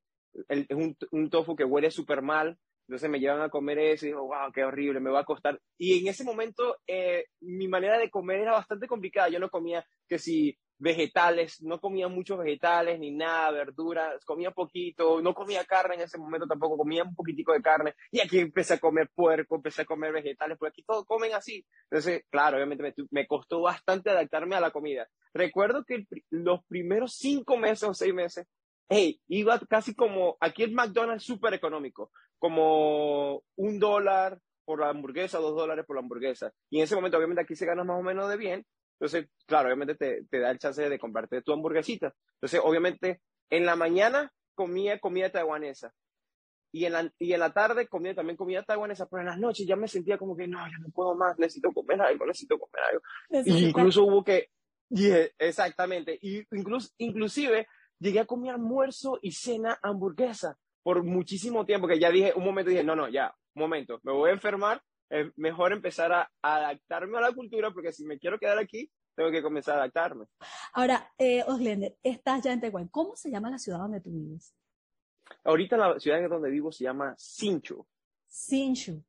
el, 0.48 0.66
un, 0.70 0.96
un 1.10 1.28
tofu 1.30 1.54
que 1.56 1.64
huele 1.64 1.90
súper 1.90 2.22
mal. 2.22 2.56
Entonces 2.88 3.10
me 3.10 3.20
llevan 3.20 3.42
a 3.42 3.50
comer 3.50 3.78
eso 3.78 4.06
y 4.06 4.08
digo, 4.08 4.22
wow, 4.26 4.50
qué 4.52 4.64
horrible, 4.64 4.98
me 5.00 5.10
va 5.10 5.20
a 5.20 5.24
costar. 5.24 5.60
Y 5.78 6.00
en 6.00 6.08
ese 6.08 6.24
momento 6.24 6.78
eh, 6.86 7.26
mi 7.40 7.68
manera 7.68 7.98
de 7.98 8.10
comer 8.10 8.40
era 8.40 8.52
bastante 8.52 8.86
complicada. 8.88 9.28
Yo 9.28 9.38
no 9.38 9.48
comía 9.50 9.84
que 10.08 10.18
si 10.18 10.56
vegetales, 10.80 11.62
no 11.62 11.78
comía 11.78 12.08
muchos 12.08 12.38
vegetales 12.38 12.98
ni 12.98 13.10
nada, 13.12 13.50
verduras, 13.50 14.24
comía 14.24 14.50
poquito, 14.50 15.20
no 15.20 15.34
comía 15.34 15.64
carne 15.64 15.96
en 15.96 16.00
ese 16.00 16.18
momento 16.18 16.46
tampoco, 16.46 16.78
comía 16.78 17.04
un 17.04 17.14
poquitico 17.14 17.52
de 17.52 17.62
carne. 17.62 17.94
Y 18.10 18.20
aquí 18.20 18.38
empecé 18.38 18.74
a 18.74 18.78
comer 18.80 19.10
puerco, 19.14 19.56
empecé 19.56 19.82
a 19.82 19.84
comer 19.84 20.12
vegetales, 20.12 20.58
porque 20.58 20.70
aquí 20.70 20.82
todos 20.82 21.04
comen 21.04 21.34
así. 21.34 21.64
Entonces, 21.90 22.24
claro, 22.30 22.56
obviamente 22.56 22.94
me, 23.10 23.26
costó 23.26 23.60
bastante 23.60 24.10
adaptarme 24.10 24.56
a 24.56 24.60
la 24.60 24.70
comida. 24.70 25.06
Recuerdo 25.34 25.84
que 25.84 26.06
los 26.30 26.64
primeros 26.64 27.14
cinco 27.14 27.58
meses 27.58 27.88
o 27.88 27.94
seis 27.94 28.14
meses 28.14 28.46
hey, 28.90 29.20
iba 29.28 29.58
casi 29.60 29.94
como, 29.94 30.36
aquí 30.40 30.64
el 30.64 30.72
McDonald's 30.72 31.24
súper 31.24 31.54
económico, 31.54 32.10
como 32.38 33.42
un 33.54 33.78
dólar 33.78 34.40
por 34.64 34.80
la 34.80 34.88
hamburguesa, 34.88 35.38
dos 35.38 35.54
dólares 35.54 35.84
por 35.86 35.96
la 35.96 36.02
hamburguesa. 36.02 36.52
Y 36.70 36.78
en 36.78 36.84
ese 36.84 36.96
momento, 36.96 37.16
obviamente, 37.16 37.42
aquí 37.42 37.54
se 37.54 37.66
gana 37.66 37.84
más 37.84 37.98
o 37.98 38.02
menos 38.02 38.28
de 38.28 38.36
bien. 38.36 38.66
Entonces, 39.00 39.30
claro, 39.46 39.68
obviamente 39.68 39.94
te, 39.94 40.24
te 40.24 40.40
da 40.40 40.50
el 40.50 40.58
chance 40.58 40.86
de 40.86 40.98
comprarte 40.98 41.40
tu 41.40 41.52
hamburguesita. 41.52 42.14
Entonces, 42.34 42.60
obviamente, 42.62 43.22
en 43.48 43.64
la 43.64 43.74
mañana 43.74 44.30
comía 44.54 45.00
comida 45.00 45.30
taiwanesa. 45.30 45.94
Y 46.72 46.84
en, 46.84 46.92
la, 46.92 47.12
y 47.18 47.32
en 47.32 47.40
la 47.40 47.52
tarde 47.52 47.88
comía 47.88 48.14
también 48.14 48.36
comida 48.36 48.62
taiwanesa, 48.62 49.08
pero 49.08 49.22
en 49.22 49.28
las 49.28 49.38
noches 49.38 49.66
ya 49.66 49.74
me 49.74 49.88
sentía 49.88 50.18
como 50.18 50.36
que 50.36 50.46
no, 50.46 50.58
ya 50.58 50.78
no 50.78 50.90
puedo 50.90 51.16
más, 51.16 51.38
necesito 51.38 51.72
comer 51.72 52.00
algo, 52.00 52.26
necesito 52.26 52.58
comer 52.58 52.84
algo. 52.90 53.02
Y 53.46 53.68
incluso 53.68 54.04
hubo 54.04 54.22
que, 54.22 54.50
exactamente, 55.38 56.16
y 56.20 56.44
incluso, 56.52 56.90
inclusive 56.98 57.66
llegué 57.98 58.20
a 58.20 58.26
comer 58.26 58.52
almuerzo 58.52 59.18
y 59.20 59.32
cena 59.32 59.78
hamburguesa 59.82 60.58
por 60.82 61.02
muchísimo 61.02 61.66
tiempo, 61.66 61.88
que 61.88 61.98
ya 61.98 62.10
dije, 62.10 62.32
un 62.36 62.44
momento 62.44 62.70
dije, 62.70 62.84
no, 62.84 62.94
no, 62.94 63.08
ya, 63.08 63.34
un 63.54 63.62
momento, 63.62 63.98
me 64.04 64.12
voy 64.12 64.30
a 64.30 64.34
enfermar, 64.34 64.80
es 65.10 65.36
mejor 65.36 65.72
empezar 65.72 66.12
a 66.12 66.30
adaptarme 66.40 67.18
a 67.18 67.22
la 67.22 67.32
cultura, 67.32 67.70
porque 67.72 67.92
si 67.92 68.04
me 68.04 68.18
quiero 68.18 68.38
quedar 68.38 68.58
aquí, 68.58 68.90
tengo 69.14 69.30
que 69.30 69.42
comenzar 69.42 69.74
a 69.74 69.78
adaptarme. 69.80 70.26
Ahora, 70.72 71.12
eh, 71.18 71.42
Oslender, 71.46 71.96
estás 72.02 72.42
ya 72.42 72.52
en 72.52 72.60
Taiwán. 72.60 72.88
¿Cómo 72.88 73.16
se 73.16 73.30
llama 73.30 73.50
la 73.50 73.58
ciudad 73.58 73.78
donde 73.78 74.00
tú 74.00 74.10
vives? 74.10 74.54
Ahorita 75.44 75.76
la 75.76 75.98
ciudad 75.98 76.28
donde 76.28 76.50
vivo 76.50 76.72
se 76.72 76.84
llama 76.84 77.14
Sinchu. 77.18 77.86
Sinchu. 78.28 79.04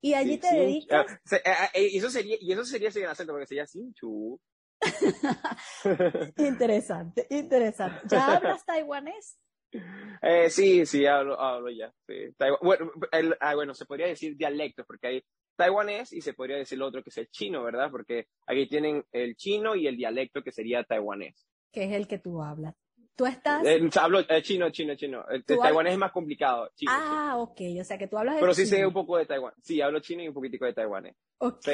Y 0.00 0.14
allí 0.14 0.38
te 0.38 0.52
dedicas. 0.54 1.06
Ah, 1.32 1.38
ah, 1.46 1.70
eh, 1.74 1.88
y 1.92 1.98
eso 1.98 2.10
sería, 2.10 2.36
y 2.40 2.52
eso 2.52 2.64
sería 2.64 2.90
sin 2.90 3.06
acento, 3.06 3.32
porque 3.32 3.46
sería 3.46 3.66
Sinchu. 3.66 4.38
interesante, 6.36 7.26
interesante. 7.30 8.00
¿Ya 8.08 8.36
hablas 8.36 8.64
taiwanés? 8.66 9.38
Eh, 10.22 10.50
sí, 10.50 10.86
sí, 10.86 11.06
hablo, 11.06 11.40
hablo 11.40 11.70
ya. 11.70 11.92
Bueno, 12.60 12.92
ah, 13.40 13.54
bueno, 13.54 13.74
se 13.74 13.86
podría 13.86 14.06
decir 14.06 14.36
dialectos, 14.36 14.86
porque 14.86 15.06
hay 15.06 15.24
taiwanés 15.56 16.12
y 16.12 16.20
se 16.20 16.34
podría 16.34 16.56
decir 16.56 16.78
lo 16.78 16.86
otro 16.86 17.02
que 17.02 17.10
es 17.10 17.18
el 17.18 17.28
chino, 17.30 17.62
¿verdad? 17.62 17.90
Porque 17.90 18.26
aquí 18.46 18.68
tienen 18.68 19.04
el 19.12 19.36
chino 19.36 19.74
y 19.74 19.86
el 19.86 19.96
dialecto 19.96 20.42
que 20.42 20.52
sería 20.52 20.84
taiwanés. 20.84 21.46
Que 21.72 21.84
es 21.84 21.92
el 21.92 22.06
que 22.06 22.18
tú 22.18 22.42
hablas. 22.42 22.74
Tú 23.14 23.26
estás. 23.26 23.64
Eh, 23.66 23.90
hablo 24.00 24.20
eh, 24.20 24.42
chino, 24.42 24.70
chino, 24.70 24.94
chino. 24.94 25.24
El 25.28 25.44
taiwanés 25.44 25.92
es 25.92 25.98
más 25.98 26.12
complicado. 26.12 26.70
ah, 26.88 27.36
ok. 27.36 27.60
O 27.80 27.84
sea 27.84 27.98
que 27.98 28.08
tú 28.08 28.16
hablas 28.16 28.36
de 28.36 28.40
Pero 28.40 28.54
sí 28.54 28.64
sé 28.64 28.86
un 28.86 28.92
poco 28.92 29.18
de 29.18 29.26
Taiwán. 29.26 29.52
Sí, 29.62 29.80
hablo 29.82 30.00
chino 30.00 30.22
y 30.22 30.28
un 30.28 30.34
poquitico 30.34 30.64
de 30.64 30.72
taiwanés. 30.72 31.14
Ok. 31.38 31.68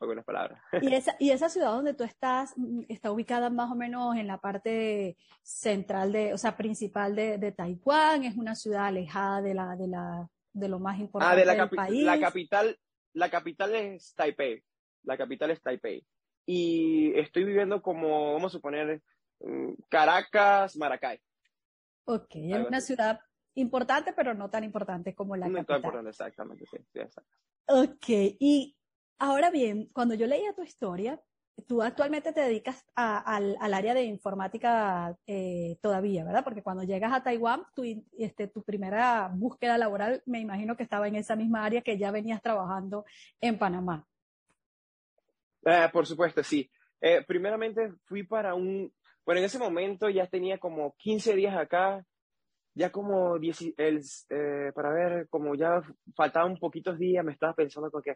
algunas 0.00 0.24
palabras. 0.24 0.62
¿Y 0.80 0.92
esa, 0.94 1.16
¿Y 1.18 1.30
esa 1.30 1.48
ciudad 1.48 1.72
donde 1.72 1.94
tú 1.94 2.04
estás 2.04 2.54
está 2.88 3.10
ubicada 3.10 3.50
más 3.50 3.72
o 3.72 3.74
menos 3.74 4.16
en 4.16 4.28
la 4.28 4.38
parte 4.38 5.16
central 5.42 6.12
de, 6.12 6.32
o 6.32 6.38
sea, 6.38 6.56
principal 6.56 7.16
de, 7.16 7.38
de 7.38 7.50
Taiwán? 7.50 8.24
¿Es 8.24 8.36
una 8.36 8.54
ciudad 8.54 8.86
alejada 8.86 9.42
de 9.42 9.54
la, 9.54 9.74
de 9.74 9.88
la, 9.88 10.28
de 10.52 10.68
lo 10.68 10.78
más 10.78 11.00
importante 11.00 11.34
ah, 11.34 11.36
de 11.36 11.44
la 11.44 11.54
del 11.54 11.70
país? 11.70 12.04
La 12.04 12.20
capital, 12.20 12.78
la 13.14 13.30
capital 13.30 13.74
es 13.74 14.14
Taipei. 14.14 14.62
La 15.02 15.16
capital 15.16 15.50
es 15.50 15.60
Taipei. 15.60 16.04
Y 16.46 17.12
estoy 17.18 17.44
viviendo 17.44 17.82
como, 17.82 18.34
vamos 18.34 18.52
a 18.52 18.56
suponer, 18.56 19.02
Caracas, 19.88 20.76
Maracay. 20.76 21.20
Ok, 22.04 22.30
es 22.34 22.66
una 22.66 22.80
ciudad 22.80 23.20
importante, 23.54 24.12
pero 24.12 24.34
no 24.34 24.48
tan 24.50 24.64
importante 24.64 25.14
como 25.14 25.36
la 25.36 25.46
no 25.46 25.54
capital. 25.54 25.66
tan 25.66 25.76
importante, 25.76 26.10
exactamente, 26.10 26.64
sí, 26.66 26.78
sí, 26.92 26.98
exacto. 27.00 27.36
Ok, 27.66 28.08
y 28.40 28.76
ahora 29.18 29.50
bien, 29.50 29.90
cuando 29.92 30.14
yo 30.14 30.26
leía 30.26 30.54
tu 30.54 30.62
historia, 30.62 31.20
tú 31.66 31.82
actualmente 31.82 32.32
te 32.32 32.40
dedicas 32.40 32.84
al, 32.94 33.56
área 33.60 33.94
de 33.94 34.04
informática 34.04 35.16
eh, 35.26 35.76
todavía, 35.80 36.24
¿verdad? 36.24 36.44
Porque 36.44 36.62
cuando 36.62 36.84
llegas 36.84 37.12
a 37.12 37.22
Taiwán, 37.22 37.64
tu, 37.74 37.82
este, 38.16 38.48
tu 38.48 38.62
primera 38.62 39.30
búsqueda 39.34 39.76
laboral, 39.76 40.22
me 40.26 40.40
imagino 40.40 40.76
que 40.76 40.84
estaba 40.84 41.08
en 41.08 41.16
esa 41.16 41.36
misma 41.36 41.64
área 41.64 41.82
que 41.82 41.98
ya 41.98 42.10
venías 42.10 42.42
trabajando 42.42 43.04
en 43.40 43.58
Panamá. 43.58 44.06
Eh, 45.64 45.88
por 45.92 46.06
supuesto, 46.06 46.42
sí. 46.42 46.70
Eh, 47.00 47.24
primeramente 47.26 47.92
fui 48.04 48.22
para 48.22 48.54
un, 48.54 48.92
bueno, 49.28 49.40
en 49.40 49.44
ese 49.44 49.58
momento 49.58 50.08
ya 50.08 50.26
tenía 50.26 50.56
como 50.56 50.94
15 50.96 51.36
días 51.36 51.54
acá, 51.54 52.02
ya 52.74 52.90
como 52.90 53.38
10, 53.38 53.74
el, 53.76 54.00
eh, 54.30 54.72
para 54.74 54.88
ver, 54.88 55.28
como 55.28 55.54
ya 55.54 55.82
faltaban 56.16 56.56
poquitos 56.56 56.98
días, 56.98 57.22
me 57.22 57.32
estaba 57.32 57.52
pensando 57.52 57.90
con 57.90 58.00
que, 58.00 58.14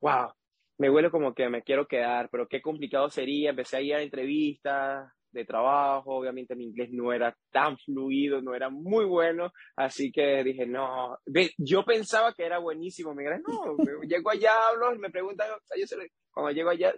wow, 0.00 0.32
me 0.78 0.90
huele 0.90 1.08
como 1.08 1.34
que 1.34 1.48
me 1.48 1.62
quiero 1.62 1.86
quedar, 1.86 2.28
pero 2.32 2.48
qué 2.48 2.60
complicado 2.60 3.08
sería. 3.10 3.50
Empecé 3.50 3.76
a 3.76 3.80
ir 3.80 3.94
a 3.94 4.02
entrevistas 4.02 5.12
de 5.32 5.44
trabajo, 5.44 6.16
obviamente 6.16 6.54
mi 6.54 6.64
inglés 6.64 6.90
no 6.92 7.12
era 7.12 7.36
tan 7.50 7.76
fluido, 7.78 8.40
no 8.40 8.54
era 8.54 8.70
muy 8.70 9.04
bueno, 9.04 9.52
así 9.76 10.10
que 10.10 10.42
dije, 10.44 10.66
no, 10.66 11.18
yo 11.58 11.84
pensaba 11.84 12.34
que 12.34 12.44
era 12.44 12.58
buenísimo, 12.58 13.14
me 13.14 13.22
dije, 13.22 13.40
no, 13.46 13.76
llego 14.02 14.30
allá, 14.30 14.50
hablo, 14.68 14.98
me 14.98 15.10
preguntan, 15.10 15.48
yo 15.78 15.86
se 15.86 15.96
cuando 16.32 16.52
llego 16.52 16.70
allá, 16.70 16.94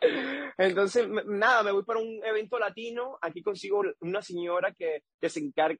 entonces, 0.58 1.08
nada, 1.26 1.62
me 1.62 1.72
voy 1.72 1.84
para 1.84 2.00
un 2.00 2.20
evento 2.24 2.58
latino, 2.58 3.18
aquí 3.20 3.42
consigo 3.42 3.82
una 4.00 4.22
señora 4.22 4.72
que, 4.72 5.02
que 5.20 5.28
se 5.28 5.40
encarga, 5.40 5.78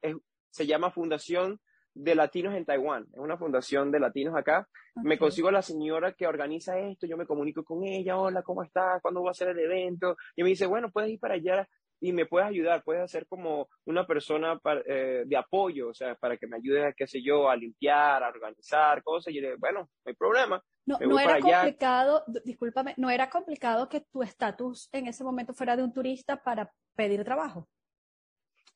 se 0.51 0.65
llama 0.65 0.91
Fundación 0.91 1.59
de 1.99 2.15
Latinos 2.15 2.55
en 2.55 2.65
Taiwán, 2.65 3.07
es 3.11 3.19
una 3.19 3.37
fundación 3.37 3.91
de 3.91 3.99
latinos 3.99 4.35
acá. 4.35 4.67
Me 5.03 5.17
consigo 5.17 5.51
la 5.51 5.61
señora 5.61 6.13
que 6.13 6.27
organiza 6.27 6.79
esto, 6.79 7.05
yo 7.05 7.17
me 7.17 7.25
comunico 7.25 7.63
con 7.63 7.83
ella, 7.83 8.17
hola, 8.17 8.41
¿cómo 8.41 8.63
estás? 8.63 9.01
¿Cuándo 9.01 9.21
va 9.21 9.31
a 9.31 9.33
ser 9.33 9.49
el 9.49 9.59
evento? 9.59 10.15
Y 10.35 10.43
me 10.43 10.49
dice, 10.49 10.65
bueno, 10.65 10.91
puedes 10.91 11.11
ir 11.11 11.19
para 11.19 11.35
allá 11.35 11.67
y 11.99 12.13
me 12.13 12.25
puedes 12.25 12.47
ayudar, 12.47 12.83
puedes 12.83 13.03
hacer 13.03 13.27
como 13.27 13.67
una 13.85 14.07
persona 14.07 14.59
eh, 14.85 15.23
de 15.25 15.37
apoyo, 15.37 15.89
o 15.89 15.93
sea, 15.93 16.15
para 16.15 16.37
que 16.37 16.47
me 16.47 16.57
ayude, 16.57 16.93
qué 16.95 17.05
sé 17.05 17.21
yo, 17.21 17.49
a 17.49 17.55
limpiar, 17.57 18.23
a 18.23 18.29
organizar 18.29 19.03
cosas. 19.03 19.33
Y 19.33 19.35
yo 19.35 19.41
le 19.41 19.55
bueno, 19.57 19.81
no 19.81 20.09
hay 20.09 20.15
problema. 20.15 20.63
No, 20.85 20.97
no 20.99 21.19
era 21.19 21.39
complicado, 21.39 22.23
discúlpame, 22.45 22.93
no 22.97 23.09
era 23.09 23.29
complicado 23.29 23.89
que 23.89 24.01
tu 24.11 24.23
estatus 24.23 24.87
en 24.93 25.07
ese 25.07 25.23
momento 25.23 25.53
fuera 25.53 25.75
de 25.75 25.83
un 25.83 25.93
turista 25.93 26.41
para 26.41 26.71
pedir 26.95 27.23
trabajo. 27.25 27.67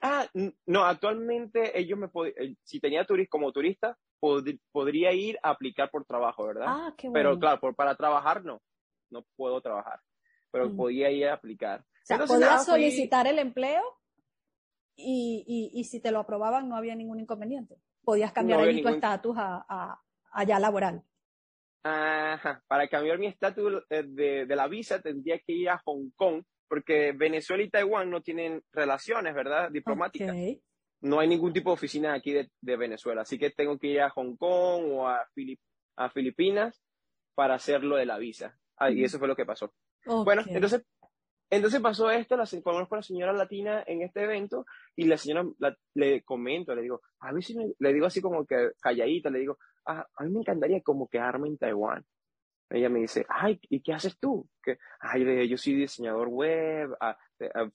Ah, 0.05 0.27
no, 0.65 0.83
actualmente 0.83 1.79
ellos 1.79 1.97
me 1.97 2.09
eh, 2.35 2.55
si 2.63 2.81
tenía 2.81 3.05
turismo 3.05 3.29
como 3.31 3.51
turista, 3.53 3.97
podría 4.19 5.13
ir 5.13 5.39
a 5.41 5.51
aplicar 5.51 5.89
por 5.89 6.03
trabajo, 6.03 6.45
¿verdad? 6.45 6.65
Ah, 6.67 6.93
qué 6.97 7.07
bueno. 7.07 7.29
Pero 7.29 7.39
claro, 7.39 7.61
por, 7.61 7.73
para 7.73 7.95
trabajar 7.95 8.43
no, 8.43 8.61
no 9.09 9.23
puedo 9.37 9.61
trabajar, 9.61 10.01
pero 10.51 10.69
mm. 10.69 10.75
podía 10.75 11.09
ir 11.09 11.27
a 11.27 11.35
aplicar. 11.35 11.79
O 11.79 12.05
sea, 12.05 12.17
podías 12.25 12.65
solicitar 12.65 13.27
el 13.27 13.39
empleo 13.39 13.81
y, 14.97 15.71
y, 15.73 15.83
si 15.85 16.01
te 16.01 16.11
lo 16.11 16.19
aprobaban 16.19 16.67
no 16.67 16.75
había 16.75 16.95
ningún 16.95 17.21
inconveniente. 17.21 17.77
Podías 18.03 18.33
cambiar 18.33 18.59
ahí 18.59 18.81
tu 18.81 18.89
estatus 18.89 19.37
a, 19.37 19.65
a, 19.69 20.01
allá 20.33 20.59
laboral. 20.59 21.01
Ajá, 21.83 22.61
para 22.67 22.89
cambiar 22.89 23.19
mi 23.19 23.27
estatus 23.27 23.83
eh, 23.89 24.03
de, 24.03 24.45
de 24.45 24.55
la 24.55 24.67
visa 24.67 25.01
tendría 25.01 25.39
que 25.39 25.53
ir 25.53 25.69
a 25.69 25.81
Hong 25.85 26.09
Kong 26.17 26.43
porque 26.73 27.11
Venezuela 27.11 27.61
y 27.61 27.69
Taiwán 27.69 28.09
no 28.09 28.23
tienen 28.23 28.63
relaciones, 28.71 29.35
¿verdad? 29.35 29.69
Diplomáticas. 29.69 30.35
No 31.01 31.19
hay 31.19 31.27
ningún 31.27 31.53
tipo 31.53 31.69
de 31.69 31.75
oficina 31.75 32.15
aquí 32.15 32.33
de, 32.33 32.75
Venezuela, 32.75 33.21
así 33.21 33.37
que 33.37 33.51
tengo 33.51 33.77
que 33.77 33.89
ir 33.89 34.01
a 34.01 34.09
Hong 34.09 34.35
Kong 34.37 34.85
o 34.89 35.07
a, 35.07 35.23
a 35.97 36.09
Filipinas 36.09 36.81
para 37.35 37.53
hacerlo 37.53 37.97
de 37.97 38.07
la 38.07 38.17
visa. 38.17 38.57
Ah, 38.77 38.89
y 38.89 39.03
eso 39.03 39.19
fue 39.19 39.27
lo 39.27 39.35
que 39.35 39.45
pasó. 39.45 39.71
Bueno, 40.03 40.41
entonces, 40.47 40.83
entonces 41.51 41.79
pasó 41.79 42.09
esto, 42.09 42.35
la, 42.35 42.47
conozco 42.63 42.95
a 42.95 42.97
la 42.97 43.03
señora 43.03 43.33
latina 43.33 43.83
en 43.85 44.01
este 44.01 44.23
evento 44.23 44.65
y 44.95 45.03
la 45.03 45.17
señora 45.17 45.47
le 45.93 46.23
comento, 46.23 46.73
le 46.73 46.81
digo, 46.81 47.01
a 47.19 47.31
mí 47.33 47.43
sí 47.43 47.55
le 47.77 47.93
digo 47.93 48.07
así 48.07 48.19
como 48.19 48.47
que 48.47 48.71
calladita, 48.81 49.29
le 49.29 49.41
digo, 49.41 49.59
ah, 49.85 50.07
a 50.15 50.23
mí 50.23 50.31
me 50.31 50.39
encantaría 50.39 50.81
como 50.81 51.07
quedarme 51.07 51.49
en 51.49 51.59
Taiwán 51.59 52.03
ella 52.69 52.89
me 52.89 52.99
dice, 52.99 53.25
ay, 53.29 53.59
¿y 53.69 53.81
qué 53.81 53.93
haces 53.93 54.17
tú? 54.19 54.49
Que, 54.61 54.77
ay, 54.99 55.47
yo 55.47 55.57
soy 55.57 55.75
diseñador 55.75 56.27
web, 56.27 56.95
a, 56.99 57.17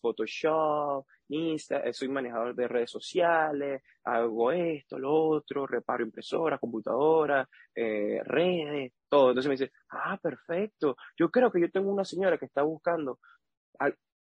Photoshop, 0.01 1.07
Insta, 1.29 1.81
eh, 1.81 1.93
soy 1.93 2.09
manejador 2.09 2.55
de 2.55 2.69
redes 2.69 2.91
sociales, 2.91 3.83
hago 4.03 4.51
esto, 4.51 4.99
lo 4.99 5.13
otro, 5.13 5.67
reparo 5.67 6.03
impresoras, 6.05 6.59
computadoras, 6.59 7.47
eh, 7.75 8.23
redes, 8.25 8.93
todo. 9.09 9.31
Entonces 9.31 9.49
me 9.49 9.57
dice, 9.57 9.73
ah, 9.91 10.19
perfecto. 10.23 10.97
Yo 11.19 11.31
creo 11.31 11.53
que 11.53 11.61
yo 11.61 11.71
tengo 11.71 11.93
una 11.93 12.05
señora 12.05 12.39
que 12.39 12.47
está 12.47 12.63
buscando 12.63 13.19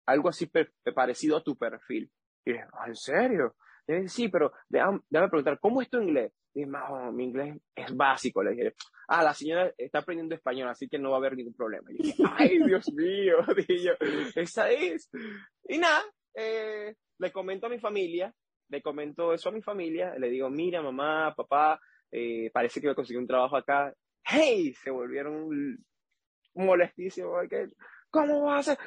algo 0.06 0.30
así 0.30 0.50
parecido 0.96 1.38
a 1.38 1.44
tu 1.44 1.58
perfil. 1.58 2.10
Y 2.46 2.54
dije, 2.54 2.66
ah, 2.74 2.88
¿en 2.88 2.96
serio? 2.96 3.56
Y 3.88 3.94
dice, 3.94 4.08
sí, 4.10 4.28
pero 4.30 4.54
déjame, 4.70 5.02
preguntar, 5.10 5.60
¿cómo 5.60 5.82
es 5.82 5.90
tu 5.90 6.02
inglés? 6.02 6.32
Dije, 6.54 6.70
mi 7.12 7.26
inglés 7.26 7.58
es 7.76 7.96
básico. 7.96 8.44
Le 8.44 8.52
dije, 8.52 8.74
ah, 9.08 9.24
la 9.24 9.34
señora 9.34 9.72
está 9.78 10.00
aprendiendo 10.00 10.36
español, 10.36 10.70
así 10.70 10.88
que 10.88 11.00
no 11.00 11.10
va 11.10 11.18
a 11.18 11.20
haber 11.20 11.36
ningún 11.36 11.54
problema. 11.54 11.92
Y 11.92 12.04
dije, 12.04 12.24
ay, 12.38 12.60
Dios 12.66 12.92
mío, 12.94 13.38
dije 13.56 13.84
yo, 13.84 13.94
esa 14.36 14.70
es. 14.72 15.10
Y 15.68 15.78
nada, 15.78 16.04
eh, 16.36 16.96
le 17.20 17.32
comento 17.32 17.68
a 17.68 17.70
mi 17.70 17.80
familia, 17.80 18.34
le 18.70 18.82
comento 18.82 19.34
eso 19.34 19.50
a 19.50 19.52
mi 19.54 19.62
familia, 19.62 20.16
le 20.18 20.30
digo, 20.30 20.50
mira, 20.50 20.82
mamá, 20.82 21.34
papá, 21.36 21.80
eh, 22.12 22.50
parece 22.54 22.80
que 22.80 22.88
voy 22.88 22.94
a 22.94 22.96
conseguir 22.96 23.20
un 23.20 23.28
trabajo 23.28 23.58
acá. 23.58 23.94
¡Hey! 24.24 24.74
Se 24.74 24.90
volvieron 24.90 25.78
molestísimos. 26.54 27.46
¿Cómo 28.10 28.44
vas 28.44 28.70
a 28.70 28.74
hacer? 28.74 28.86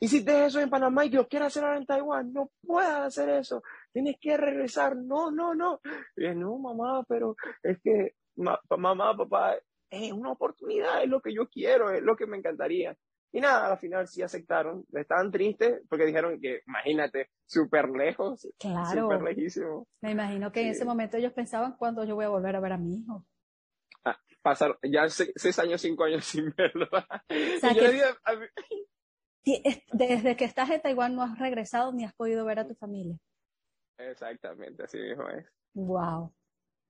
Hiciste 0.00 0.46
eso 0.46 0.60
en 0.60 0.70
Panamá 0.70 1.04
y 1.04 1.10
yo 1.10 1.28
quiero 1.28 1.46
hacerlo 1.46 1.68
ahora 1.68 1.78
en 1.78 1.86
Taiwán. 1.86 2.32
No 2.32 2.50
puedes 2.66 2.90
hacer 2.90 3.28
eso. 3.28 3.62
Tienes 3.92 4.16
que 4.20 4.36
regresar. 4.36 4.96
No, 4.96 5.30
no, 5.30 5.54
no. 5.54 5.80
Y 6.16 6.28
no, 6.34 6.58
mamá, 6.58 7.04
pero 7.08 7.36
es 7.62 7.78
que 7.82 8.14
mamá, 8.36 9.16
papá, 9.16 9.56
es 9.90 10.12
una 10.12 10.32
oportunidad, 10.32 11.02
es 11.02 11.08
lo 11.08 11.20
que 11.20 11.34
yo 11.34 11.48
quiero, 11.48 11.90
es 11.90 12.02
lo 12.02 12.16
que 12.16 12.26
me 12.26 12.38
encantaría. 12.38 12.96
Y 13.34 13.40
nada, 13.40 13.72
al 13.72 13.78
final 13.78 14.06
sí 14.08 14.22
aceptaron. 14.22 14.84
Estaban 14.92 15.30
tristes 15.30 15.82
porque 15.88 16.04
dijeron 16.04 16.38
que, 16.40 16.60
imagínate, 16.66 17.30
súper 17.46 17.88
lejos. 17.88 18.46
Claro. 18.58 19.02
Súper 19.02 19.22
lejísimo. 19.22 19.86
Me 20.02 20.10
imagino 20.10 20.52
que 20.52 20.60
en 20.60 20.68
ese 20.68 20.84
momento 20.84 21.16
ellos 21.16 21.32
pensaban 21.32 21.76
cuándo 21.78 22.04
yo 22.04 22.14
voy 22.14 22.26
a 22.26 22.28
volver 22.28 22.56
a 22.56 22.60
ver 22.60 22.72
a 22.72 22.78
mi 22.78 22.96
hijo. 22.96 23.24
Ah, 24.04 24.18
pasaron 24.42 24.76
ya 24.82 25.08
seis, 25.08 25.58
años, 25.58 25.80
cinco 25.80 26.04
años 26.04 26.24
sin 26.26 26.52
verlo. 26.54 26.86
O 26.92 27.58
sea, 27.60 27.72
que, 27.72 28.02
desde 29.44 30.36
que 30.36 30.44
estás 30.44 30.70
en 30.70 30.80
Taiwán 30.80 31.14
no 31.14 31.22
has 31.22 31.38
regresado 31.38 31.92
ni 31.92 32.04
has 32.04 32.14
podido 32.14 32.44
ver 32.44 32.60
a 32.60 32.66
tu 32.66 32.74
familia. 32.74 33.16
Exactamente, 33.98 34.82
así 34.82 34.98
mismo 34.98 35.28
es. 35.28 35.46
Wow. 35.74 36.34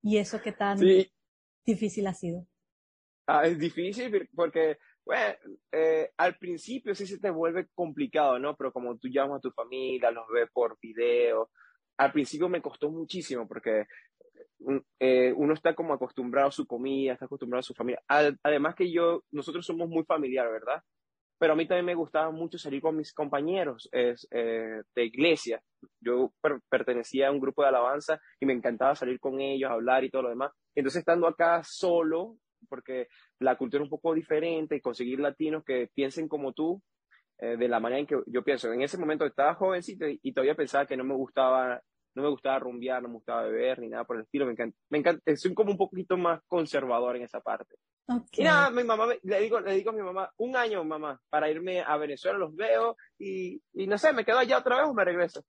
¿Y 0.03 0.19
eso 0.19 0.41
qué 0.41 0.53
tan 0.53 0.79
difícil 1.65 2.07
ha 2.07 2.15
sido? 2.15 2.47
Ah, 3.27 3.47
es 3.47 3.59
difícil 3.59 4.29
porque, 4.35 4.79
bueno, 5.05 5.35
eh, 5.71 6.11
al 6.17 6.37
principio 6.37 6.95
sí 6.95 7.07
se 7.07 7.21
te 7.21 7.31
vuelve 7.31 7.69
complicado, 7.75 8.39
¿no? 8.39 8.57
Pero 8.57 8.73
como 8.73 8.99
tú 8.99 9.09
llamas 9.09 9.39
a 9.39 9.43
tu 9.43 9.51
familia, 9.53 10.11
los 10.11 10.27
ves 10.33 10.49
por 10.53 10.77
video, 10.81 11.51
al 11.99 12.13
principio 12.13 12.49
me 12.49 12.61
costó 12.61 12.91
muchísimo 12.91 13.47
porque 13.47 13.87
mm, 14.59 14.79
eh, 14.99 15.33
uno 15.37 15.55
está 15.55 15.75
como 15.75 15.95
acostumbrado 15.95 16.49
a 16.49 16.53
su 16.53 16.67
comida, 16.67 17.13
está 17.13 17.27
acostumbrado 17.27 17.61
a 17.61 17.63
su 17.63 17.75
familia. 17.75 18.03
además 18.43 18.75
que 18.75 18.91
yo, 18.91 19.25
nosotros 19.31 19.65
somos 19.65 19.89
muy 19.89 20.05
familiares, 20.05 20.53
¿verdad? 20.53 20.83
Pero 21.43 21.55
a 21.55 21.57
mí 21.57 21.67
también 21.67 21.87
me 21.87 21.97
gustaba 21.97 22.31
mucho 22.31 22.57
salir 22.57 22.81
con 22.81 22.97
mis 22.97 23.13
compañeros 23.13 23.89
eh, 23.91 24.15
de 24.31 25.05
iglesia. 25.05 25.61
Yo 26.01 26.33
pertenecía 26.71 27.27
a 27.27 27.33
un 27.33 27.41
grupo 27.41 27.63
de 27.63 27.69
alabanza 27.69 28.21
y 28.39 28.47
me 28.47 28.53
encantaba 28.53 28.95
salir 28.95 29.19
con 29.19 29.41
ellos, 29.41 29.69
hablar 29.69 30.05
y 30.05 30.11
todo 30.11 30.23
lo 30.23 30.29
demás. 30.29 30.53
Entonces, 30.77 31.01
estando 31.01 31.27
acá 31.27 31.61
solo, 31.65 32.37
porque 32.69 33.09
la 33.41 33.57
cultura 33.57 33.83
es 33.83 33.87
un 33.87 33.91
poco 33.91 34.15
diferente 34.15 34.77
y 34.77 34.81
conseguir 34.81 35.19
latinos 35.19 35.65
que 35.65 35.89
piensen 35.93 36.29
como 36.29 36.53
tú, 36.53 36.81
eh, 37.39 37.57
de 37.57 37.67
la 37.67 37.81
manera 37.81 37.99
en 37.99 38.07
que 38.07 38.23
yo 38.29 38.45
pienso. 38.45 38.73
En 38.73 38.83
ese 38.83 38.97
momento 38.97 39.27
estaba 39.27 39.57
jovencito 39.57 40.07
y, 40.07 40.33
todavía 40.33 40.55
pensaba 40.55 40.87
que 40.87 40.97
no 40.97 41.03
me 41.03 41.17
gustaba 41.17 41.83
no 42.15 42.23
me 42.23 42.29
gustaba 42.29 42.61
rumbear, 42.61 43.03
no 43.03 43.09
me 43.09 43.15
gustaba 43.15 43.43
beber 43.43 43.81
ni 43.81 43.89
nada 43.89 44.05
por 44.05 44.15
el 44.15 44.23
estilo. 44.23 44.47
Me 44.47 44.53
encanta, 44.53 44.79
me 44.91 44.99
encanta, 44.99 45.35
soy 45.35 45.55
como 45.55 45.73
un 45.73 45.77
poquito 45.77 46.17
más 46.17 46.41
conservador 46.47 47.17
en 47.17 47.23
esa 47.23 47.41
parte. 47.41 47.75
Y 48.33 48.43
nada, 48.43 48.71
mi 48.71 48.85
mamá, 48.85 49.07
le 49.23 49.41
digo, 49.41 49.61
le 49.61 49.75
digo 49.75 49.91
a 49.91 49.95
mi 49.95 50.03
mamá, 50.03 50.31
un 50.39 50.57
año, 50.57 50.85
mamá, 50.85 51.21
para 51.31 51.49
irme 51.49 51.81
a 51.81 51.97
Venezuela, 51.97 52.39
los 52.39 52.55
veo 52.55 52.97
y, 53.19 53.63
y 53.73 53.87
no 53.87 53.97
sé, 53.97 54.13
me 54.13 54.25
quedo 54.25 54.39
allá 54.39 54.59
otra 54.59 54.77
vez 54.77 54.87
o 54.87 54.95
me 54.95 55.05
regreso. 55.05 55.45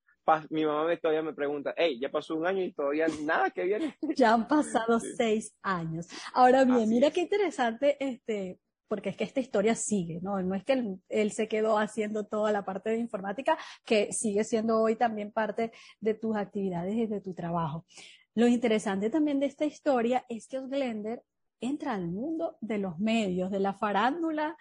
mi 0.49 0.65
mamá 0.65 0.85
me, 0.85 0.97
todavía 0.97 1.23
me 1.23 1.33
pregunta, 1.33 1.73
hey, 1.75 1.99
ya 1.99 2.09
pasó 2.09 2.35
un 2.35 2.45
año 2.45 2.63
y 2.63 2.73
todavía 2.73 3.07
nada 3.23 3.49
que 3.49 3.63
viene. 3.63 3.97
ya 4.15 4.33
han 4.33 4.47
pasado 4.47 4.99
seis 4.99 5.53
años. 5.61 6.07
Ahora 6.33 6.63
bien, 6.63 6.87
mira 6.89 7.11
qué 7.11 7.21
interesante, 7.21 7.97
este, 7.99 8.59
porque 8.93 9.09
es 9.09 9.17
que 9.17 9.23
esta 9.23 9.39
historia 9.39 9.73
sigue, 9.73 10.19
¿no? 10.21 10.39
No 10.43 10.53
es 10.53 10.63
que 10.63 10.99
él, 11.09 11.31
se 11.31 11.47
quedó 11.47 11.79
haciendo 11.79 12.25
toda 12.25 12.51
la 12.51 12.63
parte 12.63 12.91
de 12.91 12.99
informática, 12.99 13.57
que 13.83 14.13
sigue 14.13 14.43
siendo 14.43 14.79
hoy 14.79 14.95
también 14.95 15.31
parte 15.31 15.71
de 15.99 16.13
tus 16.13 16.35
actividades 16.35 16.93
y 16.93 17.07
de 17.07 17.19
tu 17.19 17.33
trabajo. 17.33 17.87
Lo 18.35 18.47
interesante 18.47 19.09
también 19.09 19.39
de 19.39 19.47
esta 19.47 19.65
historia 19.65 20.25
es 20.29 20.47
que 20.47 20.59
Osglender 20.59 21.23
entra 21.63 21.93
al 21.93 22.07
mundo 22.07 22.57
de 22.61 22.77
los 22.77 22.99
medios, 22.99 23.51
de 23.51 23.59
la 23.59 23.73
farándula 23.73 24.57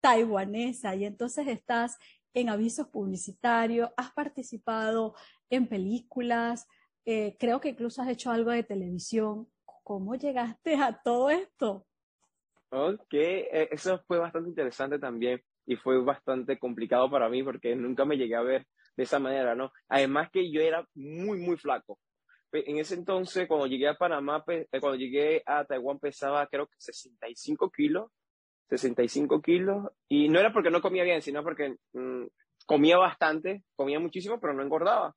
taiwanesa, 0.00 0.94
y 0.94 1.04
entonces 1.04 1.46
estás 1.48 1.98
en 2.34 2.48
avisos 2.48 2.88
publicitarios, 2.88 3.90
has 3.96 4.12
participado 4.12 5.14
en 5.50 5.66
películas, 5.66 6.66
eh, 7.06 7.36
creo 7.38 7.60
que 7.60 7.70
incluso 7.70 8.02
has 8.02 8.08
hecho 8.08 8.30
algo 8.30 8.50
de 8.50 8.62
televisión. 8.62 9.48
¿Cómo 9.82 10.14
llegaste 10.14 10.76
a 10.76 11.00
todo 11.02 11.30
esto? 11.30 11.86
Ok, 12.70 13.12
eh, 13.12 13.68
eso 13.70 14.02
fue 14.06 14.18
bastante 14.18 14.48
interesante 14.48 14.98
también 14.98 15.42
y 15.66 15.76
fue 15.76 16.02
bastante 16.02 16.58
complicado 16.58 17.10
para 17.10 17.28
mí 17.28 17.42
porque 17.42 17.76
nunca 17.76 18.04
me 18.04 18.16
llegué 18.16 18.34
a 18.34 18.42
ver 18.42 18.66
de 18.96 19.02
esa 19.02 19.18
manera, 19.18 19.54
¿no? 19.54 19.72
Además 19.88 20.30
que 20.30 20.50
yo 20.50 20.60
era 20.60 20.86
muy, 20.94 21.38
muy 21.38 21.56
flaco. 21.56 21.98
En 22.54 22.78
ese 22.78 22.94
entonces, 22.94 23.48
cuando 23.48 23.66
llegué 23.66 23.88
a 23.88 23.96
Panamá, 23.96 24.44
eh, 24.46 24.66
cuando 24.80 24.96
llegué 24.96 25.42
a 25.44 25.64
Taiwán 25.64 25.98
pesaba 25.98 26.46
creo 26.46 26.66
que 26.68 26.76
65 26.78 27.70
kilos, 27.70 28.10
65 28.68 29.42
kilos, 29.42 29.88
y 30.08 30.28
no 30.28 30.38
era 30.38 30.52
porque 30.52 30.70
no 30.70 30.80
comía 30.80 31.02
bien, 31.02 31.20
sino 31.20 31.42
porque 31.42 31.76
mm, 31.92 32.26
comía 32.66 32.96
bastante, 32.96 33.64
comía 33.74 33.98
muchísimo, 33.98 34.38
pero 34.40 34.52
no 34.52 34.62
engordaba. 34.62 35.14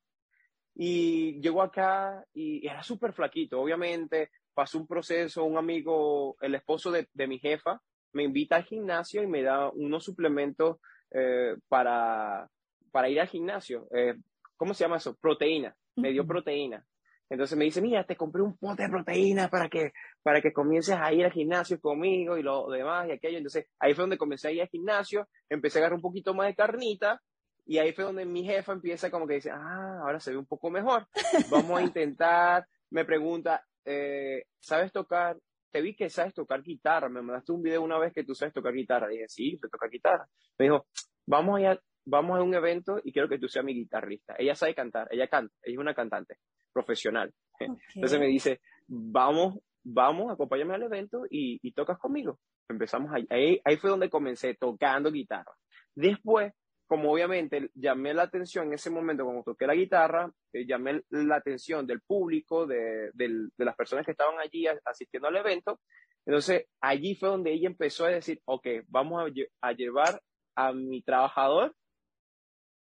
Y 0.74 1.40
llegó 1.40 1.62
acá 1.62 2.24
y 2.34 2.66
era 2.66 2.82
súper 2.82 3.12
flaquito, 3.12 3.60
obviamente, 3.60 4.30
pasó 4.52 4.78
un 4.78 4.88
proceso, 4.88 5.44
un 5.44 5.58
amigo, 5.58 6.36
el 6.40 6.56
esposo 6.56 6.90
de, 6.90 7.06
mi 7.28 7.38
jefa, 7.38 7.80
me 8.12 8.24
invita 8.24 8.56
al 8.56 8.64
gimnasio 8.64 9.22
y 9.22 9.28
me 9.28 9.42
da 9.42 9.70
unos 9.70 10.04
suplementos 10.04 10.78
eh, 11.12 11.54
para, 11.68 12.48
para 12.90 13.08
ir 13.08 13.20
al 13.20 13.28
gimnasio. 13.28 13.86
Eh, 13.94 14.14
¿Cómo 14.56 14.74
se 14.74 14.84
llama 14.84 14.96
eso? 14.96 15.16
Proteína. 15.16 15.76
Me 15.94 16.10
dio 16.10 16.26
proteína. 16.26 16.84
Entonces 17.30 17.58
me 17.58 17.66
dice, 17.66 17.82
mira, 17.82 18.04
te 18.04 18.16
compré 18.16 18.42
un 18.42 18.56
pote 18.56 18.84
de 18.84 18.88
proteína 18.88 19.48
para 19.48 19.68
que, 19.68 19.92
para 20.22 20.40
que 20.40 20.52
comiences 20.52 20.96
a 20.96 21.12
ir 21.12 21.24
al 21.24 21.32
gimnasio 21.32 21.78
conmigo 21.80 22.38
y 22.38 22.42
lo 22.42 22.68
demás 22.70 23.08
y 23.08 23.12
aquello. 23.12 23.38
Entonces 23.38 23.66
ahí 23.78 23.94
fue 23.94 24.02
donde 24.02 24.16
comencé 24.16 24.48
a 24.48 24.52
ir 24.52 24.62
al 24.62 24.68
gimnasio, 24.68 25.28
empecé 25.48 25.78
a 25.78 25.80
agarrar 25.82 25.96
un 25.96 26.02
poquito 26.02 26.32
más 26.32 26.48
de 26.48 26.54
carnita 26.54 27.20
y 27.66 27.78
ahí 27.78 27.92
fue 27.92 28.04
donde 28.04 28.24
mi 28.24 28.44
jefa 28.44 28.72
empieza 28.72 29.10
como 29.10 29.26
que 29.26 29.34
dice, 29.34 29.50
ah, 29.50 30.00
ahora 30.02 30.20
se 30.20 30.30
ve 30.30 30.38
un 30.38 30.46
poco 30.46 30.70
mejor. 30.70 31.06
Vamos 31.50 31.78
a 31.78 31.82
intentar, 31.82 32.66
me 32.90 33.04
pregunta, 33.04 33.62
eh, 33.84 34.44
¿sabes 34.58 34.90
tocar? 34.90 35.36
Te 35.70 35.82
vi 35.82 35.94
que 35.94 36.08
sabes 36.08 36.32
tocar 36.32 36.62
guitarra, 36.62 37.10
me 37.10 37.20
mandaste 37.20 37.52
un 37.52 37.62
video 37.62 37.82
una 37.82 37.98
vez 37.98 38.14
que 38.14 38.24
tú 38.24 38.34
sabes 38.34 38.54
tocar 38.54 38.72
guitarra. 38.72 39.08
Dije, 39.08 39.28
sí, 39.28 39.58
sé 39.60 39.68
tocar 39.68 39.90
guitarra. 39.90 40.26
Me 40.58 40.64
dijo, 40.64 40.86
vamos 41.26 41.60
a, 41.62 41.78
vamos 42.06 42.38
a 42.38 42.42
un 42.42 42.54
evento 42.54 43.00
y 43.04 43.12
quiero 43.12 43.28
que 43.28 43.38
tú 43.38 43.48
seas 43.48 43.66
mi 43.66 43.74
guitarrista. 43.74 44.34
Ella 44.38 44.54
sabe 44.54 44.74
cantar, 44.74 45.08
ella 45.10 45.28
canta, 45.28 45.54
ella 45.62 45.74
es 45.74 45.78
una 45.78 45.94
cantante 45.94 46.38
profesional. 46.72 47.32
Entonces 47.94 48.20
me 48.20 48.26
dice, 48.26 48.60
vamos, 48.86 49.58
vamos, 49.82 50.32
acompáñame 50.32 50.74
al 50.74 50.82
evento 50.84 51.24
y, 51.30 51.58
y 51.62 51.72
tocas 51.72 51.98
conmigo. 51.98 52.38
Empezamos 52.68 53.12
ahí, 53.30 53.60
ahí 53.64 53.76
fue 53.76 53.90
donde 53.90 54.10
comencé 54.10 54.54
tocando 54.54 55.10
guitarra. 55.10 55.52
Después 55.94 56.52
como 56.88 57.12
obviamente 57.12 57.70
llamé 57.74 58.14
la 58.14 58.22
atención 58.22 58.66
en 58.68 58.72
ese 58.72 58.88
momento 58.90 59.22
cuando 59.22 59.42
toqué 59.42 59.66
la 59.66 59.74
guitarra, 59.74 60.32
eh, 60.54 60.66
llamé 60.66 61.02
la 61.10 61.36
atención 61.36 61.86
del 61.86 62.00
público, 62.00 62.66
de, 62.66 63.12
las 63.58 63.76
personas 63.76 64.06
que 64.06 64.12
estaban 64.12 64.40
allí 64.40 64.66
asistiendo 64.84 65.28
al 65.28 65.36
evento, 65.36 65.80
entonces 66.24 66.64
allí 66.80 67.14
fue 67.14 67.28
donde 67.28 67.52
ella 67.52 67.68
empezó 67.68 68.06
a 68.06 68.08
decir, 68.08 68.40
ok, 68.46 68.66
vamos 68.88 69.22
a, 69.60 69.72
llevar 69.72 70.20
a 70.56 70.72
mi 70.72 71.02
trabajador 71.02 71.74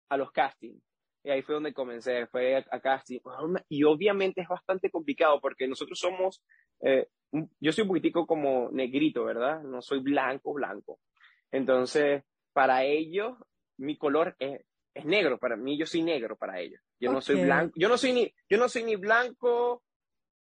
a 0.08 0.16
los 0.16 0.30
castings. 0.30 0.80
Y 1.26 1.30
ahí 1.30 1.42
fue 1.42 1.56
donde 1.56 1.74
comencé, 1.74 2.28
fue 2.28 2.54
a, 2.56 2.80
casting. 2.80 3.18
Y 3.68 3.82
obviamente 3.82 4.42
es 4.42 4.48
bastante 4.48 4.92
complicado 4.92 5.40
porque 5.40 5.66
nosotros 5.66 5.98
somos, 5.98 6.40
eh, 6.80 7.08
yo 7.58 7.72
soy 7.72 7.82
un 7.82 7.88
poquitico 7.88 8.28
como 8.28 8.70
negrito, 8.70 9.24
¿verdad? 9.24 9.60
No 9.64 9.82
soy 9.82 9.98
blanco, 9.98 10.52
blanco. 10.52 11.00
Entonces, 11.50 12.22
para 12.52 12.84
ellos 12.84 13.36
mi 13.76 13.98
color 13.98 14.36
es, 14.38 14.60
es, 14.94 15.04
negro 15.04 15.36
para 15.40 15.56
mí, 15.56 15.76
yo 15.76 15.84
soy 15.84 16.02
negro 16.02 16.36
para 16.36 16.60
ellos. 16.60 16.80
Yo 17.00 17.10
no 17.10 17.20
soy 17.20 17.42
blanco, 17.42 17.74
yo 17.74 17.88
no 17.88 17.98
soy 17.98 18.12
ni, 18.12 18.32
yo 18.48 18.56
no 18.56 18.68
soy 18.68 18.84
ni 18.84 18.94
blanco, 18.94 19.82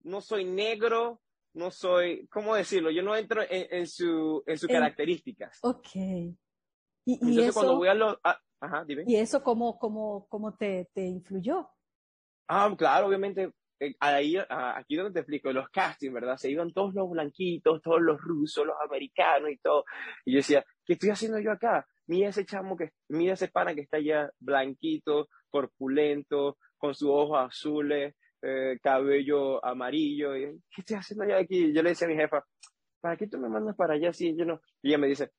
no 0.04 0.20
soy 0.20 0.44
negro, 0.44 1.20
no 1.54 1.72
soy, 1.72 2.28
¿cómo 2.28 2.54
decirlo? 2.54 2.92
Yo 2.92 3.02
no 3.02 3.16
entro 3.16 3.42
en, 3.42 3.66
en 3.72 3.88
su, 3.88 4.44
en 4.46 4.56
sus 4.56 4.68
características. 4.68 5.58
Ok. 5.62 5.96
Y, 5.96 6.34
Entonces 7.06 7.44
eso, 7.46 7.54
cuando 7.54 7.76
voy 7.76 7.88
a 7.88 7.94
los, 7.94 8.16
ah, 8.22 8.40
ajá, 8.60 8.84
dime. 8.84 9.04
¿Y 9.06 9.16
eso 9.16 9.42
cómo, 9.42 9.78
cómo, 9.78 10.26
cómo 10.28 10.54
te, 10.56 10.88
te 10.92 11.02
influyó? 11.06 11.68
Ah, 12.48 12.72
claro, 12.76 13.08
obviamente, 13.08 13.52
eh, 13.80 13.94
ahí, 14.00 14.36
ah, 14.36 14.78
aquí 14.78 14.96
donde 14.96 15.12
te 15.12 15.20
explico, 15.20 15.52
los 15.52 15.68
castings, 15.70 16.14
¿verdad? 16.14 16.36
Se 16.36 16.50
iban 16.50 16.72
todos 16.72 16.94
los 16.94 17.10
blanquitos, 17.10 17.82
todos 17.82 18.00
los 18.00 18.20
rusos, 18.20 18.66
los 18.66 18.76
americanos 18.84 19.50
y 19.50 19.58
todo. 19.58 19.84
Y 20.24 20.32
yo 20.32 20.36
decía, 20.38 20.64
¿qué 20.84 20.94
estoy 20.94 21.10
haciendo 21.10 21.38
yo 21.38 21.52
acá? 21.52 21.86
mira 22.06 22.28
ese 22.28 22.44
chamo 22.44 22.76
que, 22.76 22.90
mira 23.08 23.34
ese 23.34 23.48
pana 23.48 23.74
que 23.74 23.82
está 23.82 23.98
allá 23.98 24.30
blanquito, 24.38 25.28
corpulento, 25.50 26.58
con 26.76 26.94
sus 26.94 27.08
ojos 27.10 27.38
azules, 27.40 28.14
eh, 28.42 28.78
cabello 28.82 29.64
amarillo. 29.64 30.36
Y, 30.36 30.60
¿Qué 30.70 30.82
estoy 30.82 30.96
haciendo 30.96 31.24
allá 31.24 31.38
aquí? 31.38 31.72
Yo 31.72 31.82
le 31.82 31.90
decía 31.90 32.06
a 32.06 32.10
mi 32.10 32.16
jefa, 32.16 32.44
¿para 33.00 33.16
qué 33.16 33.26
tú 33.26 33.38
me 33.38 33.48
mandas 33.48 33.76
para 33.76 33.94
allá 33.94 34.12
si 34.12 34.36
yo 34.36 34.44
no? 34.44 34.60
Y 34.82 34.88
ella 34.88 34.98
me 34.98 35.08
dice, 35.08 35.30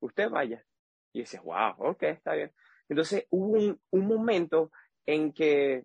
usted 0.00 0.28
vaya. 0.30 0.64
Y 1.12 1.20
dice, 1.20 1.40
wow, 1.40 1.74
ok, 1.78 2.02
está 2.04 2.34
bien. 2.34 2.52
Entonces 2.88 3.26
hubo 3.30 3.58
un, 3.58 3.80
un 3.90 4.06
momento 4.06 4.70
en 5.06 5.32
que, 5.32 5.84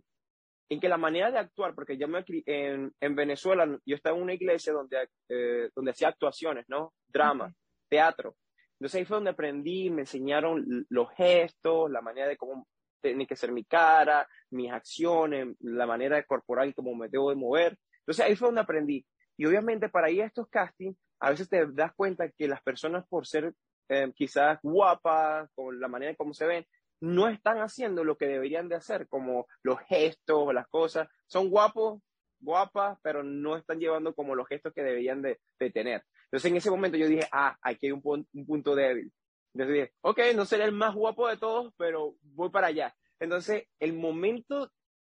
en 0.69 0.79
que 0.79 0.89
la 0.89 0.97
manera 0.97 1.31
de 1.31 1.39
actuar, 1.39 1.75
porque 1.75 1.97
yo 1.97 2.07
me 2.07 2.23
en, 2.27 2.93
en 2.99 3.15
Venezuela, 3.15 3.65
yo 3.85 3.95
estaba 3.95 4.17
en 4.17 4.23
una 4.23 4.33
iglesia 4.33 4.73
donde, 4.73 5.09
eh, 5.29 5.69
donde 5.75 5.91
hacía 5.91 6.09
actuaciones, 6.09 6.65
¿no? 6.67 6.93
Drama, 7.07 7.53
teatro. 7.89 8.35
Entonces 8.79 8.99
ahí 8.99 9.05
fue 9.05 9.17
donde 9.17 9.31
aprendí, 9.31 9.89
me 9.89 10.01
enseñaron 10.01 10.85
los 10.89 11.09
gestos, 11.11 11.89
la 11.89 12.01
manera 12.01 12.27
de 12.27 12.37
cómo 12.37 12.67
tiene 13.01 13.27
que 13.27 13.35
ser 13.35 13.51
mi 13.51 13.65
cara, 13.65 14.27
mis 14.51 14.71
acciones, 14.71 15.55
la 15.59 15.85
manera 15.85 16.15
de 16.15 16.25
corporal 16.25 16.69
y 16.69 16.73
cómo 16.73 16.95
me 16.95 17.09
debo 17.09 17.29
de 17.29 17.35
mover. 17.35 17.77
Entonces 17.99 18.25
ahí 18.25 18.35
fue 18.35 18.47
donde 18.47 18.61
aprendí. 18.61 19.05
Y 19.37 19.45
obviamente 19.45 19.89
para 19.89 20.09
ir 20.09 20.23
a 20.23 20.25
estos 20.25 20.47
castings, 20.49 20.97
a 21.19 21.29
veces 21.29 21.47
te 21.49 21.65
das 21.67 21.93
cuenta 21.95 22.29
que 22.29 22.47
las 22.47 22.61
personas 22.61 23.05
por 23.07 23.25
ser 23.25 23.53
eh, 23.89 24.11
quizás 24.15 24.59
guapas, 24.61 25.49
con 25.55 25.79
la 25.79 25.87
manera 25.87 26.11
de 26.11 26.17
cómo 26.17 26.33
se 26.33 26.45
ven, 26.45 26.65
no 27.01 27.27
están 27.27 27.57
haciendo 27.57 28.03
lo 28.03 28.17
que 28.17 28.27
deberían 28.27 28.69
de 28.69 28.75
hacer, 28.75 29.07
como 29.07 29.47
los 29.61 29.79
gestos, 29.81 30.53
las 30.53 30.67
cosas. 30.67 31.07
Son 31.27 31.49
guapos, 31.49 32.01
guapas, 32.39 32.97
pero 33.01 33.23
no 33.23 33.57
están 33.57 33.79
llevando 33.79 34.13
como 34.13 34.35
los 34.35 34.47
gestos 34.47 34.73
que 34.73 34.83
deberían 34.83 35.21
de, 35.21 35.39
tener. 35.73 36.03
Entonces 36.25 36.51
en 36.51 36.57
ese 36.57 36.71
momento 36.71 36.97
yo 36.97 37.07
dije, 37.07 37.27
ah, 37.31 37.57
aquí 37.61 37.87
hay 37.87 37.91
un, 37.91 38.01
un 38.03 38.45
punto 38.45 38.75
débil. 38.75 39.11
Entonces 39.53 39.73
dije, 39.73 39.93
ok, 40.01 40.19
no 40.35 40.45
seré 40.45 40.63
el 40.65 40.71
más 40.71 40.95
guapo 40.95 41.27
de 41.27 41.37
todos, 41.37 41.73
pero 41.77 42.15
voy 42.21 42.49
para 42.49 42.67
allá. 42.67 42.95
Entonces, 43.19 43.67
el 43.79 43.93
momento 43.93 44.71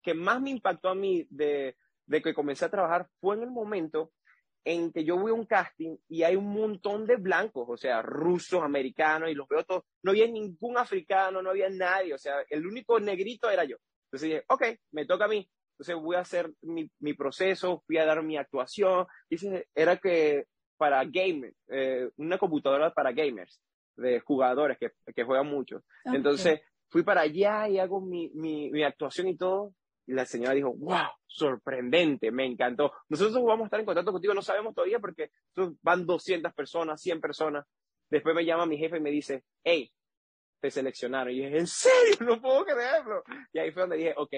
que 0.04 0.14
más 0.14 0.42
me 0.42 0.52
impactó 0.52 0.90
a 0.90 0.96
mí 0.96 1.26
de, 1.30 1.76
de 2.06 2.22
que 2.22 2.34
comencé 2.34 2.66
a 2.66 2.70
trabajar 2.70 3.08
fue 3.20 3.36
en 3.36 3.44
el 3.44 3.52
momento 3.52 4.12
en 4.66 4.92
que 4.92 5.04
yo 5.06 5.18
voy 5.18 5.32
a 5.32 5.36
un 5.36 5.46
casting 5.46 5.96
y 6.10 6.24
hay 6.24 6.36
un 6.36 6.52
montón 6.52 7.06
de 7.06 7.18
blancos, 7.18 7.68
o 7.70 7.78
sea, 7.78 8.02
rusos, 8.02 8.64
americanos, 8.64 9.30
y 9.30 9.36
los 9.36 9.48
veo 9.48 9.64
todos. 9.64 9.84
No 10.04 10.12
había 10.12 10.28
ningún 10.28 10.78
africano, 10.78 11.42
no 11.42 11.52
había 11.52 11.70
nadie, 11.70 12.16
o 12.16 12.18
sea, 12.18 12.44
el 12.50 12.66
único 12.66 13.00
negrito 13.00 13.50
era 13.50 13.64
yo. 13.64 13.78
Entonces 14.08 14.30
dije, 14.30 14.44
ok, 14.50 14.64
me 14.92 15.06
toca 15.06 15.26
a 15.26 15.30
mí. 15.30 15.48
Entonces 15.74 15.96
voy 15.96 16.16
a 16.16 16.22
hacer 16.22 16.52
mi, 16.62 16.90
mi 17.00 17.14
proceso, 17.14 17.84
fui 17.86 17.98
a 17.98 18.06
dar 18.06 18.24
mi 18.24 18.38
actuación. 18.38 19.06
Dice, 19.30 19.68
era 19.76 19.98
que 19.98 20.46
para 20.78 21.04
gamers, 21.06 21.56
eh, 21.68 22.10
una 22.18 22.38
computadora 22.38 22.92
para 22.92 23.12
gamers, 23.12 23.62
de 23.98 24.20
jugadores 24.20 24.78
que, 24.78 24.92
que 25.14 25.24
juegan 25.24 25.48
mucho. 25.48 25.84
Entonces 26.06 26.62
fui 26.90 27.04
para 27.04 27.22
allá 27.22 27.70
y 27.70 27.78
hago 27.78 28.02
mi, 28.02 28.30
mi, 28.34 28.72
mi 28.72 28.84
actuación 28.84 29.28
y 29.28 29.38
todo. 29.38 29.74
Y 30.08 30.14
la 30.14 30.26
señora 30.26 30.54
dijo, 30.54 30.74
wow, 30.74 31.10
sorprendente, 31.26 32.32
me 32.32 32.46
encantó. 32.46 32.94
Nosotros 33.10 33.44
vamos 33.44 33.64
a 33.64 33.66
estar 33.66 33.80
en 33.80 33.86
contacto 33.86 34.12
contigo, 34.12 34.34
no 34.34 34.42
sabemos 34.42 34.76
todavía 34.76 35.00
porque 35.00 35.32
van 35.82 36.06
200 36.06 36.54
personas, 36.54 37.02
100 37.02 37.22
personas. 37.22 37.66
Después 38.10 38.36
me 38.36 38.46
llama 38.46 38.66
mi 38.66 38.78
jefe 38.78 38.98
y 38.98 39.02
me 39.02 39.10
dice, 39.10 39.44
hey, 39.64 39.92
te 40.62 40.70
seleccionaron. 40.70 41.34
Y 41.34 41.38
dije, 41.38 41.58
¿en 41.58 41.68
serio? 41.68 42.18
No 42.22 42.42
puedo 42.42 42.66
creerlo. 42.66 43.24
Y 43.52 43.60
ahí 43.60 43.72
fue 43.72 43.82
donde 43.82 43.98
dije, 43.98 44.14
ok, 44.16 44.34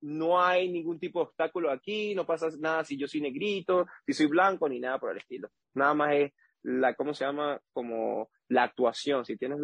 no 0.00 0.40
hay 0.40 0.70
ningún 0.70 0.98
tipo 0.98 1.20
de 1.20 1.26
obstáculo 1.26 1.70
aquí, 1.70 2.14
no 2.14 2.26
pasa 2.26 2.48
nada 2.58 2.84
si 2.84 2.96
yo 2.96 3.08
soy 3.08 3.20
negrito, 3.20 3.86
si 4.06 4.12
soy 4.12 4.26
blanco, 4.26 4.68
ni 4.68 4.78
nada 4.78 4.98
por 4.98 5.10
el 5.10 5.18
estilo. 5.18 5.50
Nada 5.74 5.94
más 5.94 6.14
es 6.14 6.32
la, 6.62 6.94
¿cómo 6.94 7.14
se 7.14 7.24
llama? 7.24 7.60
Como 7.72 8.30
la 8.48 8.64
actuación, 8.64 9.24
si 9.24 9.36
tienes 9.36 9.58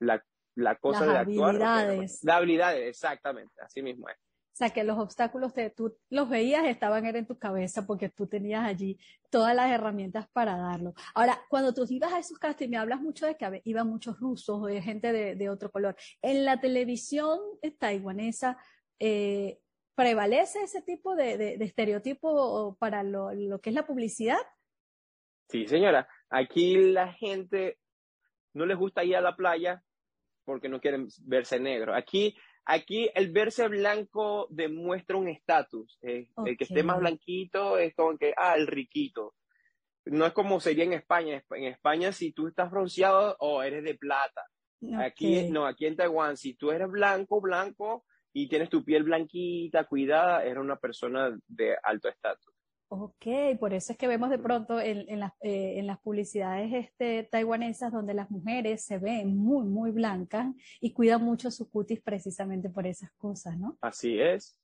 la, 0.00 0.22
la 0.56 0.76
cosa 0.76 1.06
de 1.06 1.18
actuar. 1.18 1.50
Habilidades. 1.50 2.20
La 2.22 2.36
habilidades, 2.36 2.88
exactamente, 2.88 3.54
así 3.62 3.82
mismo 3.82 4.08
es. 4.08 4.16
O 4.54 4.56
sea, 4.56 4.70
que 4.70 4.84
los 4.84 4.96
obstáculos 4.98 5.52
te, 5.52 5.68
tú 5.70 5.96
los 6.10 6.28
veías, 6.28 6.64
estaban 6.66 7.04
en 7.04 7.26
tu 7.26 7.36
cabeza 7.36 7.84
porque 7.88 8.08
tú 8.08 8.28
tenías 8.28 8.64
allí 8.64 8.96
todas 9.28 9.52
las 9.52 9.68
herramientas 9.68 10.28
para 10.28 10.56
darlo. 10.56 10.94
Ahora, 11.12 11.40
cuando 11.48 11.74
tú 11.74 11.84
ibas 11.88 12.12
a 12.12 12.20
esos 12.20 12.38
castings, 12.38 12.70
me 12.70 12.76
hablas 12.76 13.00
mucho 13.00 13.26
de 13.26 13.36
que 13.36 13.62
iban 13.64 13.88
muchos 13.88 14.20
rusos 14.20 14.62
o 14.62 14.66
de 14.66 14.80
gente 14.80 15.12
de, 15.12 15.50
otro 15.50 15.72
color. 15.72 15.96
En 16.22 16.44
la 16.44 16.60
televisión 16.60 17.40
taiwanesa, 17.80 18.56
eh, 19.00 19.58
¿prevalece 19.96 20.62
ese 20.62 20.82
tipo 20.82 21.16
de 21.16 21.54
estereotipo 21.54 22.76
para 22.78 23.02
lo, 23.02 23.34
lo, 23.34 23.60
que 23.60 23.70
es 23.70 23.74
la 23.74 23.88
publicidad? 23.88 24.38
Sí, 25.48 25.66
señora. 25.66 26.06
Aquí 26.30 26.76
la 26.92 27.12
gente 27.12 27.80
no 28.52 28.66
les 28.66 28.78
gusta 28.78 29.02
ir 29.02 29.16
a 29.16 29.20
la 29.20 29.34
playa 29.34 29.82
porque 30.44 30.68
no 30.68 30.80
quieren 30.80 31.08
verse 31.22 31.58
negro. 31.58 31.92
Aquí 31.92 32.36
Aquí 32.66 33.10
el 33.14 33.30
verse 33.30 33.68
blanco 33.68 34.46
demuestra 34.50 35.16
un 35.16 35.28
estatus. 35.28 35.98
Eh, 36.02 36.28
El 36.46 36.56
que 36.56 36.64
esté 36.64 36.82
más 36.82 36.98
blanquito 36.98 37.78
es 37.78 37.94
como 37.94 38.16
que, 38.16 38.32
ah, 38.36 38.54
el 38.56 38.66
riquito. 38.66 39.34
No 40.06 40.26
es 40.26 40.32
como 40.32 40.60
sería 40.60 40.84
en 40.84 40.94
España. 40.94 41.42
En 41.50 41.64
España, 41.64 42.12
si 42.12 42.32
tú 42.32 42.48
estás 42.48 42.70
bronceado, 42.70 43.36
o 43.40 43.56
oh, 43.56 43.62
eres 43.62 43.84
de 43.84 43.94
plata. 43.94 44.42
Aquí, 44.98 45.48
no, 45.50 45.66
aquí 45.66 45.86
en 45.86 45.96
Taiwán, 45.96 46.36
si 46.36 46.54
tú 46.54 46.70
eres 46.70 46.90
blanco, 46.90 47.40
blanco, 47.40 48.04
y 48.34 48.48
tienes 48.48 48.68
tu 48.68 48.84
piel 48.84 49.04
blanquita, 49.04 49.84
cuidada, 49.84 50.44
eres 50.44 50.58
una 50.58 50.76
persona 50.76 51.38
de 51.46 51.76
alto 51.82 52.08
estatus. 52.08 52.53
Ok, 52.88 53.26
por 53.58 53.74
eso 53.74 53.92
es 53.92 53.98
que 53.98 54.06
vemos 54.06 54.30
de 54.30 54.38
pronto 54.38 54.78
en, 54.78 55.04
en, 55.08 55.20
las, 55.20 55.32
eh, 55.40 55.78
en 55.78 55.86
las 55.86 55.98
publicidades 56.00 56.72
este, 56.72 57.24
taiwanesas 57.24 57.92
donde 57.92 58.14
las 58.14 58.30
mujeres 58.30 58.84
se 58.84 58.98
ven 58.98 59.36
muy, 59.36 59.64
muy 59.64 59.90
blancas 59.90 60.54
y 60.80 60.92
cuidan 60.92 61.22
mucho 61.22 61.50
su 61.50 61.68
cutis 61.70 62.00
precisamente 62.00 62.68
por 62.68 62.86
esas 62.86 63.10
cosas, 63.12 63.58
¿no? 63.58 63.78
Así 63.80 64.20
es. 64.20 64.56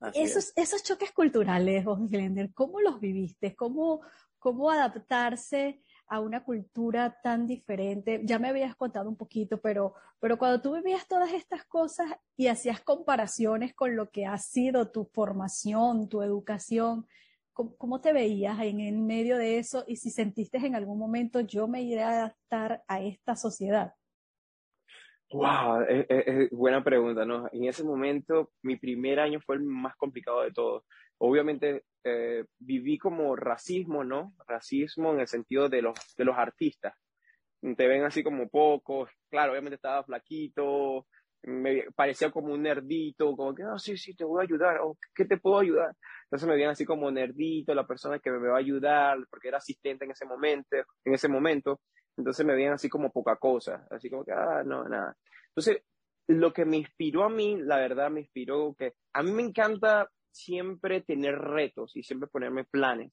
Así 0.00 0.20
esos, 0.20 0.52
es. 0.56 0.72
esos 0.72 0.82
choques 0.82 1.12
culturales, 1.12 1.84
Glender, 2.08 2.52
¿cómo 2.54 2.80
los 2.80 3.00
viviste? 3.00 3.54
¿Cómo, 3.54 4.00
¿Cómo 4.38 4.70
adaptarse 4.70 5.82
a 6.06 6.20
una 6.20 6.44
cultura 6.44 7.18
tan 7.22 7.46
diferente? 7.46 8.20
Ya 8.24 8.38
me 8.38 8.48
habías 8.48 8.76
contado 8.76 9.08
un 9.08 9.16
poquito, 9.16 9.60
pero, 9.60 9.94
pero 10.20 10.38
cuando 10.38 10.60
tú 10.60 10.74
vivías 10.74 11.06
todas 11.08 11.32
estas 11.32 11.64
cosas 11.64 12.12
y 12.36 12.46
hacías 12.46 12.80
comparaciones 12.80 13.74
con 13.74 13.96
lo 13.96 14.10
que 14.10 14.26
ha 14.26 14.38
sido 14.38 14.90
tu 14.90 15.06
formación, 15.06 16.08
tu 16.08 16.22
educación, 16.22 17.06
¿Cómo, 17.54 18.00
te 18.00 18.12
veías 18.12 18.58
en, 18.60 19.06
medio 19.06 19.38
de 19.38 19.58
eso 19.58 19.84
y 19.86 19.94
si 19.94 20.10
sentiste 20.10 20.58
en 20.58 20.74
algún 20.74 20.98
momento 20.98 21.40
yo 21.40 21.68
me 21.68 21.82
iré 21.82 22.02
a 22.02 22.10
adaptar 22.10 22.82
a 22.88 23.00
esta 23.00 23.36
sociedad? 23.36 23.94
Wow, 25.30 25.82
es, 25.88 26.50
buena 26.50 26.82
pregunta, 26.82 27.24
¿no? 27.24 27.48
En 27.52 27.64
ese 27.64 27.84
momento, 27.84 28.50
mi 28.62 28.76
primer 28.76 29.20
año 29.20 29.40
fue 29.40 29.54
el 29.54 29.62
más 29.62 29.94
complicado 29.96 30.42
de 30.42 30.50
todos. 30.50 30.84
Obviamente, 31.18 31.84
eh, 32.02 32.44
viví 32.58 32.98
como 32.98 33.36
racismo, 33.36 34.02
¿no? 34.02 34.34
Racismo 34.48 35.12
en 35.12 35.20
el 35.20 35.28
sentido 35.28 35.68
de 35.68 35.82
los, 35.82 35.94
de 36.16 36.24
los 36.24 36.36
artistas. 36.36 36.94
Te 37.60 37.86
ven 37.86 38.02
así 38.02 38.24
como 38.24 38.48
pocos. 38.48 39.10
Claro, 39.30 39.52
obviamente 39.52 39.76
estaba 39.76 40.02
flaquito, 40.02 41.06
me 41.46 41.84
parecía 41.94 42.30
como 42.30 42.52
un 42.52 42.62
nerdito, 42.62 43.36
como 43.36 43.54
que, 43.54 43.62
ah, 43.62 43.78
sí, 43.78 43.96
sí, 43.96 44.14
te 44.14 44.24
voy 44.24 44.40
a 44.40 44.44
ayudar, 44.44 44.78
o 44.82 44.96
¿qué 45.14 45.24
te 45.24 45.36
puedo 45.36 45.58
ayudar? 45.58 45.94
Entonces 46.24 46.48
me 46.48 46.54
veían 46.54 46.70
así 46.70 46.84
como 46.84 47.10
nerdito, 47.10 47.74
la 47.74 47.86
persona 47.86 48.18
que 48.18 48.30
me 48.30 48.48
va 48.48 48.56
a 48.56 48.60
ayudar, 48.60 49.18
porque 49.28 49.48
era 49.48 49.58
asistente 49.58 50.04
en 50.04 50.12
ese 50.12 50.24
momento, 50.24 50.76
en 51.04 51.14
ese 51.14 51.28
momento, 51.28 51.80
entonces 52.16 52.46
me 52.46 52.54
veían 52.54 52.74
así 52.74 52.88
como 52.88 53.10
poca 53.10 53.36
cosa, 53.36 53.86
así 53.90 54.08
como 54.08 54.24
que, 54.24 54.32
ah, 54.32 54.62
no, 54.64 54.88
nada. 54.88 55.16
Entonces, 55.48 55.82
lo 56.26 56.52
que 56.52 56.64
me 56.64 56.78
inspiró 56.78 57.24
a 57.24 57.28
mí, 57.28 57.56
la 57.60 57.76
verdad, 57.76 58.10
me 58.10 58.20
inspiró 58.20 58.74
que 58.78 58.94
a 59.12 59.22
mí 59.22 59.32
me 59.32 59.42
encanta 59.42 60.08
siempre 60.30 61.02
tener 61.02 61.38
retos 61.38 61.94
y 61.96 62.02
siempre 62.02 62.28
ponerme 62.28 62.64
planes 62.64 63.12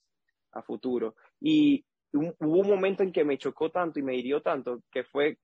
a 0.54 0.62
futuro. 0.62 1.16
Y 1.40 1.86
hubo 2.14 2.60
un 2.60 2.68
momento 2.68 3.04
en 3.04 3.12
que 3.12 3.24
me 3.24 3.38
chocó 3.38 3.70
tanto 3.70 4.00
y 4.00 4.04
me 4.04 4.16
hirió 4.16 4.42
tanto, 4.42 4.82
que 4.92 5.04
fue 5.04 5.38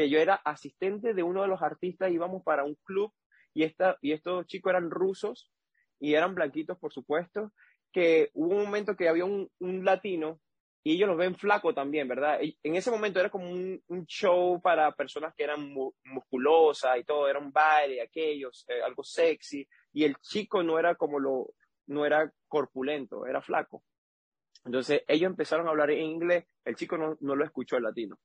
que 0.00 0.08
yo 0.08 0.18
era 0.18 0.36
asistente 0.46 1.12
de 1.12 1.22
uno 1.22 1.42
de 1.42 1.48
los 1.48 1.60
artistas, 1.60 2.10
íbamos 2.10 2.42
para 2.42 2.64
un 2.64 2.74
club 2.84 3.12
y, 3.52 3.64
esta, 3.64 3.98
y 4.00 4.12
estos 4.12 4.46
chicos 4.46 4.70
eran 4.70 4.90
rusos 4.90 5.52
y 5.98 6.14
eran 6.14 6.34
blanquitos, 6.34 6.78
por 6.78 6.90
supuesto, 6.90 7.52
que 7.92 8.30
hubo 8.32 8.56
un 8.56 8.64
momento 8.64 8.96
que 8.96 9.10
había 9.10 9.26
un, 9.26 9.50
un 9.58 9.84
latino 9.84 10.40
y 10.82 10.94
ellos 10.94 11.06
los 11.06 11.18
ven 11.18 11.36
flaco 11.36 11.74
también, 11.74 12.08
¿verdad? 12.08 12.40
en 12.40 12.76
ese 12.76 12.90
momento 12.90 13.20
era 13.20 13.28
como 13.28 13.50
un, 13.50 13.82
show 14.06 14.58
para 14.62 14.90
personas 14.92 15.34
que 15.34 15.44
eran 15.44 15.70
musculosas 16.04 16.96
y 16.98 17.04
todo, 17.04 17.28
era 17.28 17.38
un 17.38 17.52
baile, 17.52 18.00
aquellos, 18.00 18.64
eh, 18.68 18.80
algo 18.82 19.04
sexy, 19.04 19.68
y 19.92 20.04
el 20.04 20.16
chico 20.16 20.62
no 20.62 20.78
era 20.78 20.94
como 20.94 21.18
lo, 21.18 21.52
no 21.88 22.06
era 22.06 22.32
corpulento, 22.48 23.26
era 23.26 23.42
flaco. 23.42 23.84
Entonces 24.64 25.02
ellos 25.06 25.28
empezaron 25.28 25.66
a 25.66 25.70
hablar 25.72 25.90
en 25.90 26.06
inglés, 26.06 26.46
el 26.64 26.74
chico 26.74 26.96
no, 26.96 27.18
no 27.20 27.36
lo 27.36 27.44
escuchó 27.44 27.76
el 27.76 27.82
latino. 27.82 28.18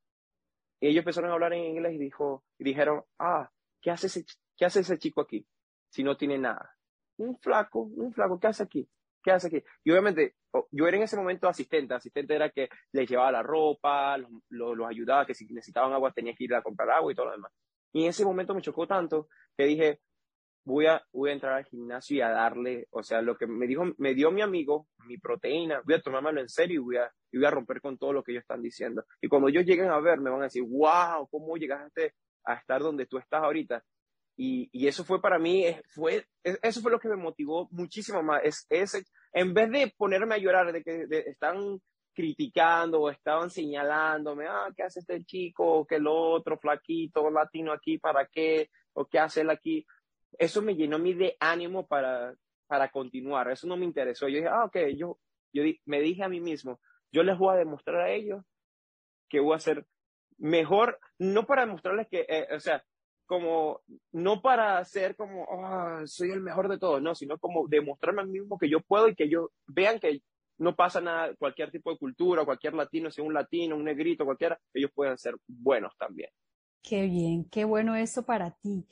Y 0.79 0.87
ellos 0.87 0.99
empezaron 0.99 1.29
a 1.29 1.33
hablar 1.33 1.53
en 1.53 1.63
inglés 1.63 1.93
y, 1.93 1.97
dijo, 1.97 2.43
y 2.57 2.63
dijeron, 2.63 3.03
ah, 3.19 3.49
¿qué 3.81 3.91
hace, 3.91 4.07
ese, 4.07 4.25
¿qué 4.57 4.65
hace 4.65 4.81
ese 4.81 4.97
chico 4.97 5.21
aquí 5.21 5.45
si 5.89 6.03
no 6.03 6.17
tiene 6.17 6.37
nada? 6.37 6.75
Un 7.17 7.37
flaco, 7.39 7.81
un 7.81 8.13
flaco, 8.13 8.39
¿qué 8.39 8.47
hace 8.47 8.63
aquí? 8.63 8.89
¿Qué 9.23 9.31
hace 9.31 9.47
aquí? 9.47 9.63
Y 9.83 9.91
obviamente, 9.91 10.35
yo 10.71 10.87
era 10.87 10.97
en 10.97 11.03
ese 11.03 11.17
momento 11.17 11.47
asistente. 11.47 11.93
Asistente 11.93 12.35
era 12.35 12.49
que 12.49 12.69
les 12.91 13.09
llevaba 13.09 13.31
la 13.31 13.41
ropa, 13.41 14.17
los, 14.17 14.29
los, 14.49 14.87
ayudaba, 14.87 15.25
que 15.25 15.33
si 15.33 15.45
necesitaban 15.47 15.93
agua 15.93 16.11
tenía 16.11 16.35
que 16.35 16.43
ir 16.43 16.53
a 16.53 16.61
comprar 16.61 16.91
agua 16.91 17.11
y 17.11 17.15
todo 17.15 17.27
lo 17.27 17.31
demás. 17.31 17.51
Y 17.93 18.03
en 18.03 18.09
ese 18.09 18.25
momento 18.25 18.53
me 18.53 18.61
chocó 18.61 18.85
tanto 18.85 19.29
que 19.57 19.65
dije, 19.65 20.01
voy 20.65 20.87
a, 20.87 21.01
voy 21.13 21.29
a 21.29 21.33
entrar 21.33 21.53
al 21.53 21.65
gimnasio 21.65 22.17
y 22.17 22.21
a 22.21 22.29
darle, 22.29 22.87
o 22.89 23.03
sea, 23.03 23.21
lo 23.21 23.37
que 23.37 23.47
me 23.47 23.67
dijo, 23.67 23.83
me 23.97 24.15
dio 24.15 24.31
mi 24.31 24.41
amigo, 24.41 24.87
mi 25.07 25.17
proteína, 25.17 25.81
voy 25.85 25.95
a 25.95 26.01
tomármelo 26.01 26.41
en 26.41 26.49
serio 26.49 26.81
y 26.81 26.83
voy 26.83 26.97
a, 26.97 27.11
y 27.31 27.37
voy 27.37 27.45
a 27.45 27.51
romper 27.51 27.79
con 27.79 27.97
todo 27.97 28.11
lo 28.11 28.23
que 28.23 28.31
ellos 28.31 28.41
están 28.41 28.61
diciendo. 28.61 29.05
Y 29.21 29.27
cuando 29.27 29.47
ellos 29.47 29.65
lleguen 29.65 29.89
a 29.89 29.99
ver, 29.99 30.19
me 30.19 30.31
van 30.31 30.41
a 30.41 30.45
decir, 30.45 30.63
wow, 30.63 31.27
¿cómo 31.29 31.55
llegaste 31.55 32.15
a 32.43 32.55
estar 32.55 32.81
donde 32.81 33.05
tú 33.05 33.17
estás 33.17 33.43
ahorita? 33.43 33.83
Y, 34.37 34.67
y 34.73 34.87
eso 34.87 35.05
fue 35.05 35.21
para 35.21 35.39
mí, 35.39 35.65
fue, 35.93 36.25
eso 36.43 36.81
fue 36.81 36.91
lo 36.91 36.99
que 36.99 37.07
me 37.07 37.15
motivó 37.15 37.69
muchísimo 37.71 38.21
más. 38.21 38.41
Es, 38.43 38.65
es, 38.69 39.05
en 39.31 39.53
vez 39.53 39.71
de 39.71 39.93
ponerme 39.95 40.35
a 40.35 40.39
llorar 40.39 40.73
de 40.73 40.83
que 40.83 41.05
están 41.27 41.79
criticando 42.13 43.01
o 43.01 43.09
estaban 43.09 43.49
señalándome, 43.49 44.47
ah, 44.47 44.69
¿qué 44.75 44.83
hace 44.83 45.01
este 45.01 45.23
chico? 45.25 45.79
¿O 45.79 45.85
qué 45.85 45.95
el 45.95 46.07
otro 46.07 46.57
flaquito 46.57 47.29
latino 47.29 47.71
aquí? 47.71 47.97
¿Para 47.97 48.25
qué? 48.25 48.69
¿O 48.93 49.05
qué 49.05 49.19
hace 49.19 49.41
él 49.41 49.49
aquí? 49.49 49.85
Eso 50.39 50.61
me 50.61 50.75
llenó 50.75 50.99
mí 50.99 51.13
de 51.13 51.37
ánimo 51.39 51.87
para, 51.87 52.35
para 52.67 52.89
continuar. 52.89 53.51
Eso 53.51 53.67
no 53.67 53.77
me 53.77 53.85
interesó. 53.85 54.27
Yo 54.27 54.37
dije, 54.37 54.49
ah, 54.49 54.65
ok, 54.65 54.77
yo, 54.95 55.19
yo 55.53 55.63
me 55.85 56.01
dije 56.01 56.23
a 56.23 56.29
mí 56.29 56.39
mismo, 56.39 56.79
yo 57.11 57.23
les 57.23 57.37
voy 57.37 57.53
a 57.53 57.57
demostrar 57.57 58.01
a 58.01 58.11
ellos 58.11 58.43
que 59.29 59.39
voy 59.39 59.55
a 59.55 59.59
ser 59.59 59.85
mejor, 60.37 60.99
no 61.17 61.45
para 61.45 61.65
demostrarles 61.65 62.07
que, 62.07 62.25
eh, 62.27 62.47
o 62.53 62.59
sea, 62.59 62.83
como, 63.25 63.81
no 64.11 64.41
para 64.41 64.83
ser 64.85 65.15
como, 65.15 65.45
oh, 65.45 66.05
soy 66.05 66.31
el 66.31 66.41
mejor 66.41 66.69
de 66.69 66.77
todos, 66.77 67.01
no, 67.01 67.15
sino 67.15 67.37
como 67.39 67.67
demostrarme 67.67 68.21
a 68.21 68.25
mí 68.25 68.39
mismo 68.39 68.57
que 68.57 68.69
yo 68.69 68.81
puedo 68.81 69.07
y 69.07 69.15
que 69.15 69.23
ellos 69.23 69.49
vean 69.65 69.99
que 69.99 70.21
no 70.57 70.75
pasa 70.75 71.01
nada, 71.01 71.33
cualquier 71.35 71.71
tipo 71.71 71.91
de 71.91 71.97
cultura, 71.97 72.45
cualquier 72.45 72.73
latino, 72.73 73.11
sea 73.11 73.23
un 73.23 73.33
latino, 73.33 73.75
un 73.75 73.83
negrito, 73.83 74.25
cualquiera, 74.25 74.59
ellos 74.73 74.91
pueden 74.93 75.17
ser 75.17 75.35
buenos 75.47 75.93
también. 75.97 76.29
Qué 76.81 77.03
bien, 77.03 77.45
qué 77.49 77.65
bueno 77.65 77.95
eso 77.95 78.25
para 78.25 78.51
ti, 78.51 78.85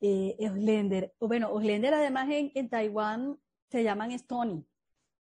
eh, 0.00 0.36
Oslender. 0.50 1.14
Bueno, 1.20 1.50
Oslender 1.52 1.94
además 1.94 2.28
en, 2.30 2.52
en 2.54 2.68
Taiwán 2.68 3.38
se 3.70 3.82
llaman 3.82 4.12
Stony. 4.12 4.64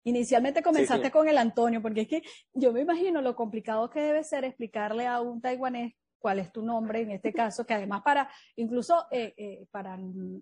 Inicialmente 0.05 0.61
comenzaste 0.61 1.11
con 1.11 1.29
el 1.29 1.37
Antonio, 1.37 1.81
porque 1.81 2.01
es 2.01 2.07
que 2.09 2.23
yo 2.53 2.73
me 2.73 2.81
imagino 2.81 3.21
lo 3.21 3.35
complicado 3.35 3.89
que 3.89 4.01
debe 4.01 4.23
ser 4.23 4.43
explicarle 4.43 5.07
a 5.07 5.21
un 5.21 5.39
taiwanés 5.39 5.93
cuál 6.19 6.39
es 6.39 6.51
tu 6.51 6.61
nombre 6.61 7.01
en 7.01 7.11
este 7.11 7.31
caso, 7.31 7.65
que 7.65 7.73
además 7.73 8.01
para, 8.01 8.29
incluso 8.57 9.05
eh, 9.11 9.33
eh, 9.37 9.67
para 9.71 9.97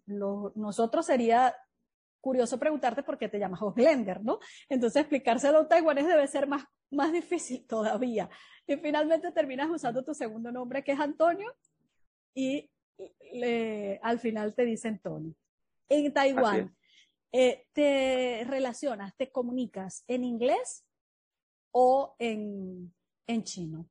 nosotros 0.05 1.05
sería 1.05 1.55
curioso 2.19 2.59
preguntarte 2.59 3.03
por 3.03 3.19
qué 3.19 3.29
te 3.29 3.39
llamas 3.39 3.61
Oslender, 3.61 4.23
¿no? 4.23 4.39
Entonces 4.67 5.01
explicárselo 5.01 5.59
a 5.59 5.61
un 5.61 5.67
taiwanés 5.67 6.07
debe 6.07 6.27
ser 6.27 6.47
más, 6.47 6.63
más 6.89 7.11
difícil 7.11 7.65
todavía. 7.67 8.29
Y 8.65 8.77
finalmente 8.77 9.31
terminas 9.31 9.69
usando 9.69 10.03
tu 10.03 10.15
segundo 10.15 10.51
nombre, 10.51 10.83
que 10.83 10.93
es 10.93 10.99
Antonio, 10.99 11.53
y 12.33 12.70
al 14.01 14.19
final 14.19 14.53
te 14.53 14.65
dicen 14.65 14.99
Tony. 14.99 15.35
En 15.89 16.13
Taiwán, 16.13 16.75
eh, 17.33 17.65
¿te 17.73 18.43
relacionas, 18.47 19.15
te 19.15 19.31
comunicas 19.31 20.03
en 20.07 20.23
inglés 20.23 20.85
o 21.71 22.15
en, 22.19 22.93
en 23.27 23.43
chino? 23.43 23.89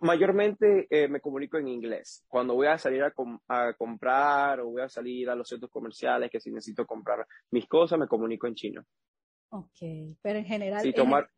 Mayormente 0.00 0.88
eh, 0.90 1.06
me 1.06 1.20
comunico 1.20 1.58
en 1.58 1.68
inglés. 1.68 2.24
Cuando 2.26 2.54
voy 2.54 2.66
a 2.66 2.78
salir 2.78 3.04
a, 3.04 3.12
a, 3.48 3.72
comprar 3.74 4.60
o 4.60 4.70
voy 4.70 4.82
a 4.82 4.88
salir 4.88 5.30
a 5.30 5.36
los 5.36 5.48
centros 5.48 5.70
comerciales, 5.70 6.28
que 6.28 6.40
si 6.40 6.50
necesito 6.50 6.84
comprar 6.84 7.24
mis 7.52 7.68
cosas, 7.68 7.96
me 7.96 8.08
comunico 8.08 8.48
en 8.48 8.54
chino. 8.56 8.84
Ok, 9.50 10.16
pero 10.20 10.40
en 10.40 10.44
general... 10.44 10.82
Sí, 10.82 10.92
tomar, 10.92 11.30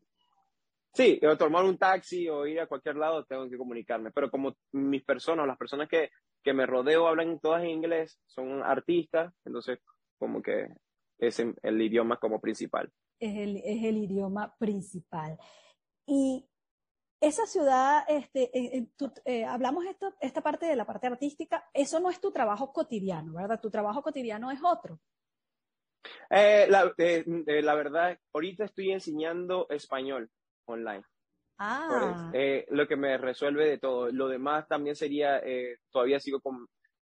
sí, 0.94 1.20
tomar 1.38 1.66
un 1.66 1.76
taxi 1.76 2.26
o 2.30 2.46
ir 2.46 2.60
a 2.60 2.66
cualquier 2.66 2.96
lado 2.96 3.26
tengo 3.26 3.46
que 3.50 3.58
comunicarme, 3.58 4.10
pero 4.12 4.30
como 4.30 4.56
mis 4.72 5.04
personas, 5.04 5.46
las 5.46 5.58
personas 5.58 5.86
que, 5.86 6.08
que 6.42 6.52
me 6.52 6.66
rodeo 6.66 7.08
hablan 7.08 7.40
todas 7.40 7.62
en 7.62 7.70
inglés, 7.70 8.18
son 8.26 8.62
artistas, 8.62 9.32
entonces 9.44 9.80
como 10.18 10.42
que 10.42 10.68
es 11.18 11.38
el 11.40 11.82
idioma 11.82 12.18
como 12.18 12.40
principal. 12.40 12.90
Es 13.20 13.36
el, 13.36 13.56
es 13.58 13.84
el 13.84 13.98
idioma 13.98 14.54
principal. 14.58 15.38
Y 16.06 16.48
esa 17.20 17.46
ciudad, 17.46 18.04
este, 18.08 18.50
eh, 18.54 19.44
hablamos 19.44 19.84
esto, 19.86 20.14
esta 20.20 20.40
parte 20.40 20.66
de 20.66 20.76
la 20.76 20.86
parte 20.86 21.08
artística, 21.08 21.68
eso 21.74 21.98
no 21.98 22.10
es 22.10 22.20
tu 22.20 22.30
trabajo 22.30 22.72
cotidiano, 22.72 23.34
¿verdad? 23.34 23.60
Tu 23.60 23.70
trabajo 23.70 24.02
cotidiano 24.02 24.50
es 24.50 24.60
otro. 24.62 25.00
Eh, 26.30 26.66
la, 26.68 26.92
eh, 26.96 27.24
la, 27.62 27.74
verdad, 27.74 28.18
ahorita 28.32 28.64
estoy 28.64 28.92
enseñando 28.92 29.66
español 29.68 30.30
online. 30.66 31.02
Ah. 31.58 32.30
lo 32.68 32.86
que 32.86 32.96
me 32.96 33.18
resuelve 33.18 33.68
de 33.68 33.78
todo. 33.78 34.10
Lo 34.10 34.28
demás 34.28 34.66
también 34.68 34.94
sería, 34.96 35.42
todavía 35.90 36.20
sigo 36.20 36.40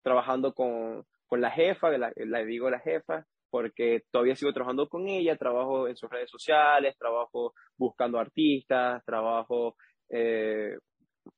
trabajando 0.03 0.55
con, 0.55 1.05
con, 1.27 1.41
la 1.41 1.51
jefa, 1.51 1.91
la, 1.99 2.13
la 2.17 2.45
digo 2.45 2.71
la 2.71 2.79
jefa, 2.79 3.27
porque 3.55 4.03
todavía 4.11 4.35
sigo 4.35 4.53
trabajando 4.53 4.89
con 4.89 5.07
ella, 5.07 5.37
trabajo 5.37 5.87
en 5.87 5.97
sus 5.97 6.11
redes 6.11 6.29
sociales, 6.29 6.97
trabajo 6.99 7.55
buscando 7.77 8.19
artistas, 8.19 9.05
trabajo 9.05 9.77
eh, 10.09 10.77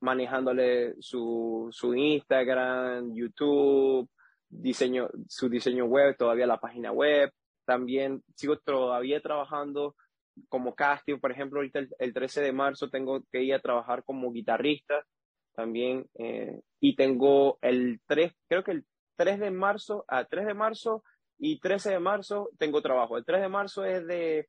manejándole 0.00 0.94
su, 0.98 1.68
su 1.70 1.94
Instagram, 1.94 3.14
YouTube, 3.14 4.08
diseño, 4.48 5.08
su 5.28 5.48
diseño 5.48 5.84
web, 5.84 6.16
todavía 6.16 6.46
la 6.46 6.58
página 6.58 6.90
web. 6.90 7.30
También 7.64 8.22
sigo 8.34 8.58
todavía 8.60 9.20
trabajando 9.20 9.94
como 10.48 10.74
casting, 10.74 11.18
por 11.18 11.32
ejemplo, 11.32 11.58
ahorita 11.58 11.80
el, 11.98 12.14
13 12.14 12.40
de 12.42 12.52
marzo 12.52 12.90
tengo 12.90 13.22
que 13.32 13.42
ir 13.42 13.54
a 13.54 13.60
trabajar 13.60 14.04
como 14.04 14.32
guitarrista 14.32 15.06
también. 15.54 16.08
Eh, 16.14 16.60
y 16.80 16.96
tengo 16.96 17.58
el 17.62 18.00
3, 18.06 18.32
creo 18.48 18.62
que 18.62 18.72
el 18.72 18.86
3 19.16 19.40
de 19.40 19.50
marzo, 19.50 20.04
a 20.08 20.24
3 20.24 20.46
de 20.46 20.54
marzo 20.54 21.02
y 21.38 21.58
13 21.60 21.90
de 21.90 22.00
marzo 22.00 22.50
tengo 22.58 22.82
trabajo. 22.82 23.16
El 23.16 23.24
3 23.24 23.40
de 23.40 23.48
marzo 23.48 23.84
es 23.84 24.06
de, 24.06 24.48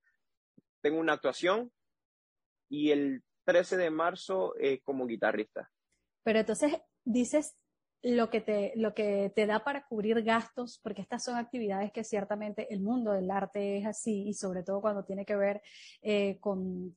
tengo 0.81 0.99
una 0.99 1.13
actuación 1.13 1.71
y 2.69 2.91
el 2.91 3.23
13 3.45 3.77
de 3.77 3.89
marzo 3.89 4.53
eh, 4.59 4.81
como 4.83 5.07
guitarrista. 5.07 5.71
Pero 6.23 6.39
entonces 6.39 6.73
dices 7.05 7.55
lo 8.15 8.29
que, 8.29 8.39
te, 8.39 8.71
lo 8.75 8.93
que 8.93 9.31
te 9.35 9.45
da 9.45 9.63
para 9.63 9.85
cubrir 9.85 10.23
gastos, 10.23 10.79
porque 10.81 11.01
estas 11.01 11.23
son 11.23 11.35
actividades 11.35 11.91
que 11.91 12.03
ciertamente 12.03 12.73
el 12.73 12.79
mundo 12.79 13.11
del 13.11 13.29
arte 13.29 13.77
es 13.77 13.85
así, 13.85 14.29
y 14.29 14.33
sobre 14.33 14.63
todo 14.63 14.79
cuando 14.79 15.03
tiene 15.03 15.25
que 15.25 15.35
ver 15.35 15.61
eh, 16.01 16.37
con, 16.39 16.95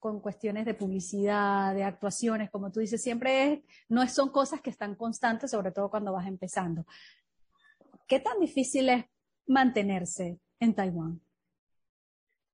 con, 0.00 0.20
cuestiones 0.20 0.64
de 0.66 0.74
publicidad, 0.74 1.74
de 1.74 1.84
actuaciones, 1.84 2.50
como 2.50 2.72
tú 2.72 2.80
dices, 2.80 3.00
siempre 3.00 3.52
es, 3.52 3.60
no 3.88 4.06
son 4.08 4.30
cosas 4.30 4.60
que 4.60 4.70
están 4.70 4.96
constantes, 4.96 5.52
sobre 5.52 5.70
todo 5.70 5.90
cuando 5.90 6.12
vas 6.12 6.26
empezando. 6.26 6.86
¿Qué 8.08 8.18
tan 8.18 8.40
difícil 8.40 8.88
es 8.88 9.04
mantenerse 9.46 10.40
en 10.58 10.74
Taiwán? 10.74 11.20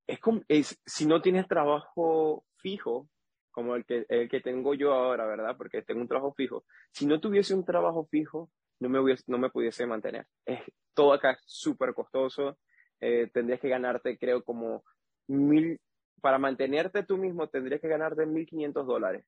Es 0.06 0.20
como, 0.20 0.42
es, 0.48 0.78
si 0.84 1.06
no 1.06 1.22
tienes 1.22 1.48
trabajo 1.48 2.44
fijo, 2.56 3.08
como 3.54 3.76
el 3.76 3.84
que, 3.84 4.04
el 4.08 4.28
que 4.28 4.40
tengo 4.40 4.74
yo 4.74 4.92
ahora, 4.92 5.26
¿verdad? 5.26 5.56
Porque 5.56 5.82
tengo 5.82 6.00
un 6.00 6.08
trabajo 6.08 6.34
fijo. 6.34 6.64
Si 6.90 7.06
no 7.06 7.20
tuviese 7.20 7.54
un 7.54 7.64
trabajo 7.64 8.04
fijo, 8.10 8.50
no 8.80 8.88
me, 8.88 8.98
hubiese, 8.98 9.22
no 9.28 9.38
me 9.38 9.48
pudiese 9.48 9.86
mantener. 9.86 10.26
Es, 10.44 10.60
todo 10.92 11.12
acá 11.12 11.30
es 11.30 11.38
súper 11.46 11.94
costoso. 11.94 12.58
Eh, 13.00 13.30
tendrías 13.32 13.60
que 13.60 13.68
ganarte, 13.68 14.18
creo, 14.18 14.42
como 14.42 14.84
mil, 15.28 15.80
para 16.20 16.38
mantenerte 16.38 17.04
tú 17.04 17.16
mismo, 17.16 17.48
tendrías 17.48 17.80
que 17.80 17.86
ganarte 17.86 18.26
1.500 18.26 18.84
dólares. 18.84 19.24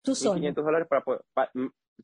¿Tú 0.00 0.14
solo? 0.14 0.40
1.500 0.40 0.54
dólares 0.64 0.88
para, 0.88 1.02
para, 1.34 1.50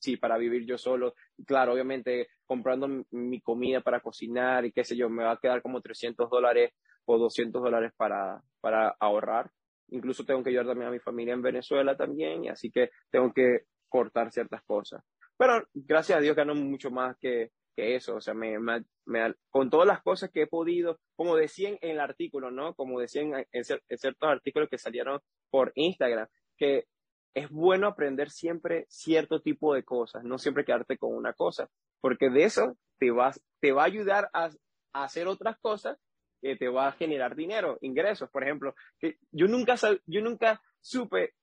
sí, 0.01 0.17
para 0.17 0.37
vivir 0.39 0.67
yo 0.67 0.77
solo. 0.77 1.15
Claro, 1.47 1.75
obviamente, 1.75 2.29
comprando 2.45 3.05
mi 3.13 3.41
comida 3.41 3.83
para 3.83 4.01
cocinar 4.01 4.65
y 4.65 4.73
qué 4.73 4.83
sé 4.83 4.97
yo, 4.97 5.09
me 5.09 5.23
va 5.23 5.33
a 5.33 5.39
quedar 5.39 5.63
como 5.63 5.81
300 5.81 6.29
dólares 6.29 6.73
o 7.05 7.19
200 7.19 7.63
dólares 7.63 7.93
para, 7.97 8.43
para 8.61 8.89
ahorrar 8.99 9.53
incluso 9.89 10.25
tengo 10.25 10.43
que 10.43 10.51
ayudar 10.51 10.67
también 10.67 10.89
a 10.89 10.93
mi 10.93 11.01
familia 11.01 11.35
en 11.35 11.43
Venezuela 11.43 11.97
también, 11.97 12.45
y 12.45 12.49
así 12.49 12.71
que 12.71 12.91
tengo 13.11 13.33
que 13.33 13.63
cortar 13.89 14.33
ciertas 14.33 14.63
cosas. 14.65 15.03
Pero 15.37 15.67
gracias 15.75 16.19
a 16.19 16.21
Dios 16.21 16.37
gano 16.37 16.55
mucho 16.55 16.91
más 16.91 17.17
que, 17.19 17.51
que 17.75 17.95
eso, 17.95 18.17
o 18.17 18.21
sea, 18.21 18.35
me, 18.35 18.59
me, 18.59 19.35
con 19.51 19.69
todas 19.71 19.87
las 19.87 20.03
cosas 20.03 20.31
que 20.31 20.43
he 20.43 20.47
podido, 20.47 20.99
como 21.15 21.37
decían 21.37 21.79
en 21.83 21.91
el 21.93 22.01
artículo, 22.01 22.51
¿no? 22.51 22.75
Como 22.75 22.99
decían 23.01 23.35
en, 23.35 23.47
en 23.53 23.99
ciertos 23.99 24.29
artículos 24.29 24.69
que 24.71 24.79
salieron 24.79 25.21
por 25.51 25.73
Instagram, 25.75 26.27
que 26.57 26.87
es 27.35 27.51
bueno 27.51 27.87
aprender 27.87 28.31
siempre 28.31 28.87
cierto 28.89 29.43
tipo 29.43 29.75
de 29.75 29.85
cosas, 29.85 30.25
no 30.25 30.39
siempre 30.39 30.65
quedarte 30.65 30.97
con 30.97 31.15
una 31.15 31.35
cosa, 31.35 31.69
porque 32.01 32.31
de 32.31 32.45
eso 32.45 32.79
te, 32.99 33.11
vas, 33.11 33.45
te 33.61 33.73
va 33.73 33.83
a 33.83 33.87
ayudar 33.87 34.31
a, 34.33 34.49
a 34.95 35.05
hacer 35.05 35.29
otras 35.29 35.59
cosas 35.59 35.99
que 36.41 36.57
te 36.57 36.69
va 36.69 36.89
a 36.89 36.93
generar 36.93 37.35
dinero, 37.35 37.79
ingresos, 37.81 38.31
por 38.31 38.43
ejemplo. 38.43 38.75
Que 38.99 39.19
yo, 39.31 39.47
nunca, 39.47 39.77
yo 40.07 40.21
nunca 40.21 40.61
supe 40.81 41.35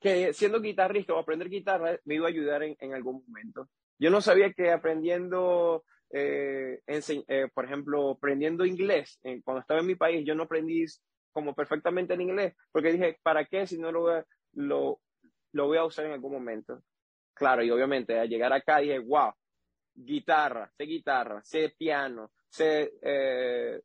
que 0.00 0.32
siendo 0.32 0.60
guitarrista 0.60 1.14
o 1.14 1.18
aprender 1.18 1.48
guitarra 1.48 1.98
me 2.04 2.14
iba 2.14 2.26
a 2.26 2.30
ayudar 2.30 2.62
en, 2.62 2.76
en 2.80 2.94
algún 2.94 3.24
momento. 3.26 3.68
Yo 3.98 4.10
no 4.10 4.22
sabía 4.22 4.52
que 4.52 4.70
aprendiendo, 4.70 5.84
eh, 6.10 6.80
eh, 6.86 7.48
por 7.52 7.66
ejemplo, 7.66 8.12
aprendiendo 8.12 8.64
inglés, 8.64 9.20
cuando 9.44 9.60
estaba 9.60 9.80
en 9.80 9.86
mi 9.86 9.94
país, 9.94 10.24
yo 10.26 10.34
no 10.34 10.44
aprendí 10.44 10.86
como 11.32 11.54
perfectamente 11.54 12.14
en 12.14 12.22
inglés, 12.22 12.54
porque 12.72 12.92
dije, 12.92 13.18
¿para 13.22 13.44
qué 13.44 13.66
si 13.66 13.78
no 13.78 13.92
lo 13.92 14.00
voy 14.00 14.14
a, 14.14 14.26
lo, 14.54 15.00
lo 15.52 15.66
voy 15.66 15.76
a 15.76 15.84
usar 15.84 16.06
en 16.06 16.12
algún 16.12 16.32
momento? 16.32 16.82
Claro, 17.34 17.62
y 17.62 17.70
obviamente 17.70 18.18
al 18.18 18.28
llegar 18.28 18.52
acá 18.52 18.78
dije, 18.78 18.98
wow, 18.98 19.32
guitarra, 19.94 20.70
sé 20.76 20.84
guitarra, 20.84 21.42
sé 21.42 21.74
piano, 21.76 22.32
sé 22.50 22.92
eh, 23.02 23.80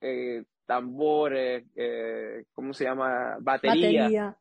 eh, 0.00 0.44
tambores, 0.64 1.64
eh, 1.74 2.44
¿cómo 2.52 2.72
se 2.72 2.84
llama? 2.84 3.36
Batería. 3.40 4.02
Batería. 4.02 4.38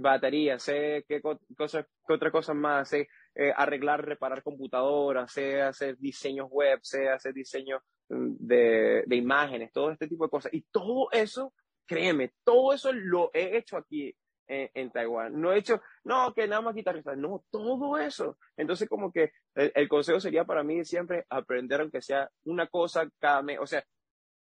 Batería, 0.00 0.58
sé 0.58 1.04
qué, 1.06 1.20
cosas, 1.20 1.86
qué 2.06 2.14
otra 2.14 2.30
cosa 2.30 2.54
más, 2.54 2.88
sé 2.88 3.06
arreglar, 3.54 4.02
reparar 4.02 4.42
computadoras, 4.42 5.30
sé 5.30 5.60
hacer 5.60 5.98
diseños 5.98 6.48
web, 6.50 6.78
sé 6.82 7.10
hacer 7.10 7.34
diseños 7.34 7.82
mm, 8.08 8.36
de, 8.38 9.04
de 9.04 9.16
imágenes, 9.16 9.72
todo 9.72 9.90
este 9.90 10.08
tipo 10.08 10.24
de 10.24 10.30
cosas. 10.30 10.54
Y 10.54 10.62
todo 10.70 11.10
eso, 11.12 11.52
créeme, 11.84 12.32
todo 12.44 12.72
eso 12.72 12.94
lo 12.94 13.30
he 13.34 13.58
hecho 13.58 13.76
aquí 13.76 14.16
en, 14.46 14.90
Taiwán. 14.90 15.40
No 15.40 15.52
he 15.52 15.58
hecho, 15.58 15.80
no, 16.04 16.32
que 16.34 16.46
nada 16.46 16.62
más 16.62 16.74
guitarrista, 16.74 17.16
no, 17.16 17.44
todo 17.50 17.98
eso. 17.98 18.38
Entonces, 18.56 18.88
como 18.88 19.12
que 19.12 19.32
el, 19.54 19.88
consejo 19.88 20.20
sería 20.20 20.44
para 20.44 20.62
mí 20.62 20.84
siempre 20.84 21.24
aprender, 21.28 21.80
aunque 21.80 22.02
sea 22.02 22.30
una 22.44 22.66
cosa 22.66 23.08
cada 23.18 23.42
mes. 23.42 23.58
O 23.60 23.66
sea, 23.66 23.84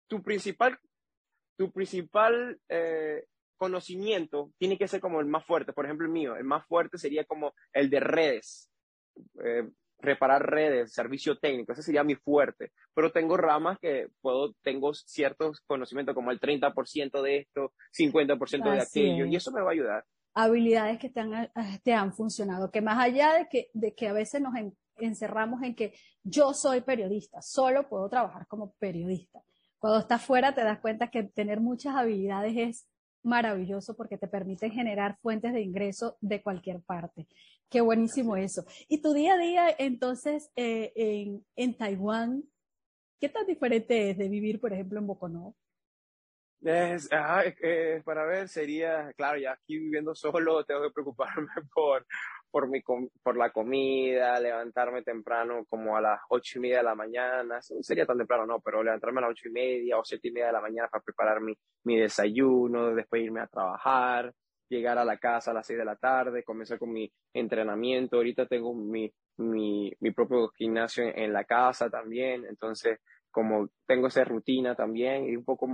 tu 0.07 0.21
principal, 0.21 0.77
tu 1.57 1.71
principal 1.71 2.59
eh, 2.69 3.25
conocimiento 3.57 4.51
tiene 4.57 4.77
que 4.77 4.87
ser 4.87 4.99
como 4.99 5.19
el 5.19 5.27
más 5.27 5.45
fuerte. 5.45 5.73
Por 5.73 5.85
ejemplo, 5.85 6.05
el 6.05 6.11
mío, 6.11 6.35
el 6.35 6.43
más 6.43 6.65
fuerte 6.67 6.97
sería 6.97 7.25
como 7.25 7.53
el 7.71 7.89
de 7.89 7.99
redes. 7.99 8.69
Eh, 9.43 9.69
reparar 9.99 10.49
redes, 10.49 10.93
servicio 10.93 11.37
técnico, 11.37 11.71
ese 11.71 11.81
sería 11.81 12.03
mi 12.03 12.15
fuerte, 12.15 12.71
pero 12.93 13.11
tengo 13.11 13.37
ramas 13.37 13.77
que 13.79 14.07
puedo, 14.21 14.53
tengo 14.61 14.93
ciertos 14.93 15.61
conocimientos 15.61 16.13
como 16.13 16.31
el 16.31 16.39
30% 16.39 17.21
de 17.21 17.37
esto, 17.37 17.73
50% 17.97 18.71
de 18.71 18.81
aquello, 18.81 19.25
y 19.25 19.35
eso 19.35 19.51
me 19.51 19.61
va 19.61 19.69
a 19.69 19.73
ayudar. 19.73 20.05
Habilidades 20.33 20.99
que 20.99 21.09
te 21.09 21.19
han, 21.19 21.33
eh, 21.33 21.49
te 21.83 21.93
han 21.93 22.13
funcionado, 22.13 22.71
que 22.71 22.81
más 22.81 22.99
allá 22.99 23.33
de 23.33 23.47
que, 23.47 23.69
de 23.73 23.93
que 23.93 24.07
a 24.07 24.13
veces 24.13 24.41
nos 24.41 24.53
encerramos 24.97 25.61
en 25.63 25.75
que 25.75 25.93
yo 26.23 26.53
soy 26.53 26.81
periodista, 26.81 27.41
solo 27.41 27.87
puedo 27.87 28.09
trabajar 28.09 28.47
como 28.47 28.73
periodista. 28.73 29.41
Cuando 29.77 29.99
estás 29.99 30.21
fuera 30.21 30.55
te 30.55 30.63
das 30.63 30.79
cuenta 30.79 31.09
que 31.09 31.23
tener 31.23 31.59
muchas 31.59 31.95
habilidades 31.95 32.55
es 32.55 32.87
maravilloso 33.23 33.95
porque 33.95 34.17
te 34.17 34.27
permite 34.27 34.69
generar 34.69 35.17
fuentes 35.21 35.53
de 35.53 35.61
ingreso 35.61 36.17
de 36.21 36.41
cualquier 36.41 36.81
parte. 36.81 37.27
Qué 37.73 37.81
buenísimo 37.81 38.35
eso. 38.35 38.63
Y 38.87 39.01
tu 39.01 39.13
día 39.13 39.33
a 39.33 39.37
día, 39.39 39.75
entonces, 39.79 40.51
eh, 40.55 40.93
en, 40.95 41.43
en, 41.55 41.75
Taiwán, 41.75 42.43
¿qué 43.19 43.29
tan 43.29 43.47
diferente 43.47 44.11
es 44.11 44.17
de 44.19 44.29
vivir, 44.29 44.61
por 44.61 44.71
ejemplo, 44.71 44.99
en 44.99 45.07
Boconó? 45.07 45.55
Es, 46.61 47.09
para 48.05 48.25
ver, 48.25 48.47
sería, 48.47 49.11
claro, 49.13 49.39
ya 49.39 49.53
aquí 49.53 49.79
viviendo 49.79 50.13
solo 50.15 50.63
tengo 50.65 50.83
que 50.83 50.91
preocuparme 50.91 51.49
por, 51.73 52.05
por, 52.51 52.69
mi, 52.69 52.79
por 53.23 53.35
la 53.35 53.51
comida, 53.51 54.39
levantarme 54.39 55.01
temprano 55.01 55.65
como 55.67 55.97
a 55.97 56.01
las 56.01 56.19
ocho 56.29 56.59
y 56.59 56.61
media 56.61 56.77
de 56.77 56.83
la 56.83 56.93
mañana, 56.93 57.55
no 57.55 57.81
sería 57.81 58.05
tan 58.05 58.19
temprano, 58.19 58.45
no, 58.45 58.59
pero 58.59 58.83
levantarme 58.83 59.17
a 59.17 59.21
las 59.21 59.31
ocho 59.31 59.49
y 59.49 59.51
media 59.51 59.97
o 59.97 60.05
siete 60.05 60.27
y 60.27 60.31
media 60.31 60.47
de 60.47 60.53
la 60.53 60.61
mañana 60.61 60.89
para 60.89 61.03
preparar 61.03 61.41
mi, 61.41 61.57
mi 61.85 61.97
desayuno, 61.97 62.93
después 62.93 63.23
irme 63.23 63.41
a 63.41 63.47
trabajar, 63.47 64.31
llegar 64.73 64.97
a 64.97 65.05
la 65.05 65.17
casa 65.17 65.51
a 65.51 65.53
las 65.53 65.67
seis 65.67 65.79
de 65.79 65.85
la 65.85 65.95
tarde, 65.95 66.43
comenzar 66.43 66.79
con 66.79 66.91
mi 66.91 67.11
entrenamiento, 67.33 68.17
ahorita 68.17 68.45
tengo 68.47 68.73
mi, 68.73 69.11
mi, 69.37 69.91
mi 69.99 70.11
propio 70.11 70.49
gimnasio 70.49 71.05
en 71.15 71.31
la 71.31 71.43
casa 71.45 71.89
también, 71.89 72.45
entonces 72.45 72.99
como 73.31 73.69
tengo 73.87 74.07
esa 74.07 74.23
rutina 74.23 74.75
también 74.75 75.27
y 75.27 75.35
un 75.35 75.43
poco 75.43 75.67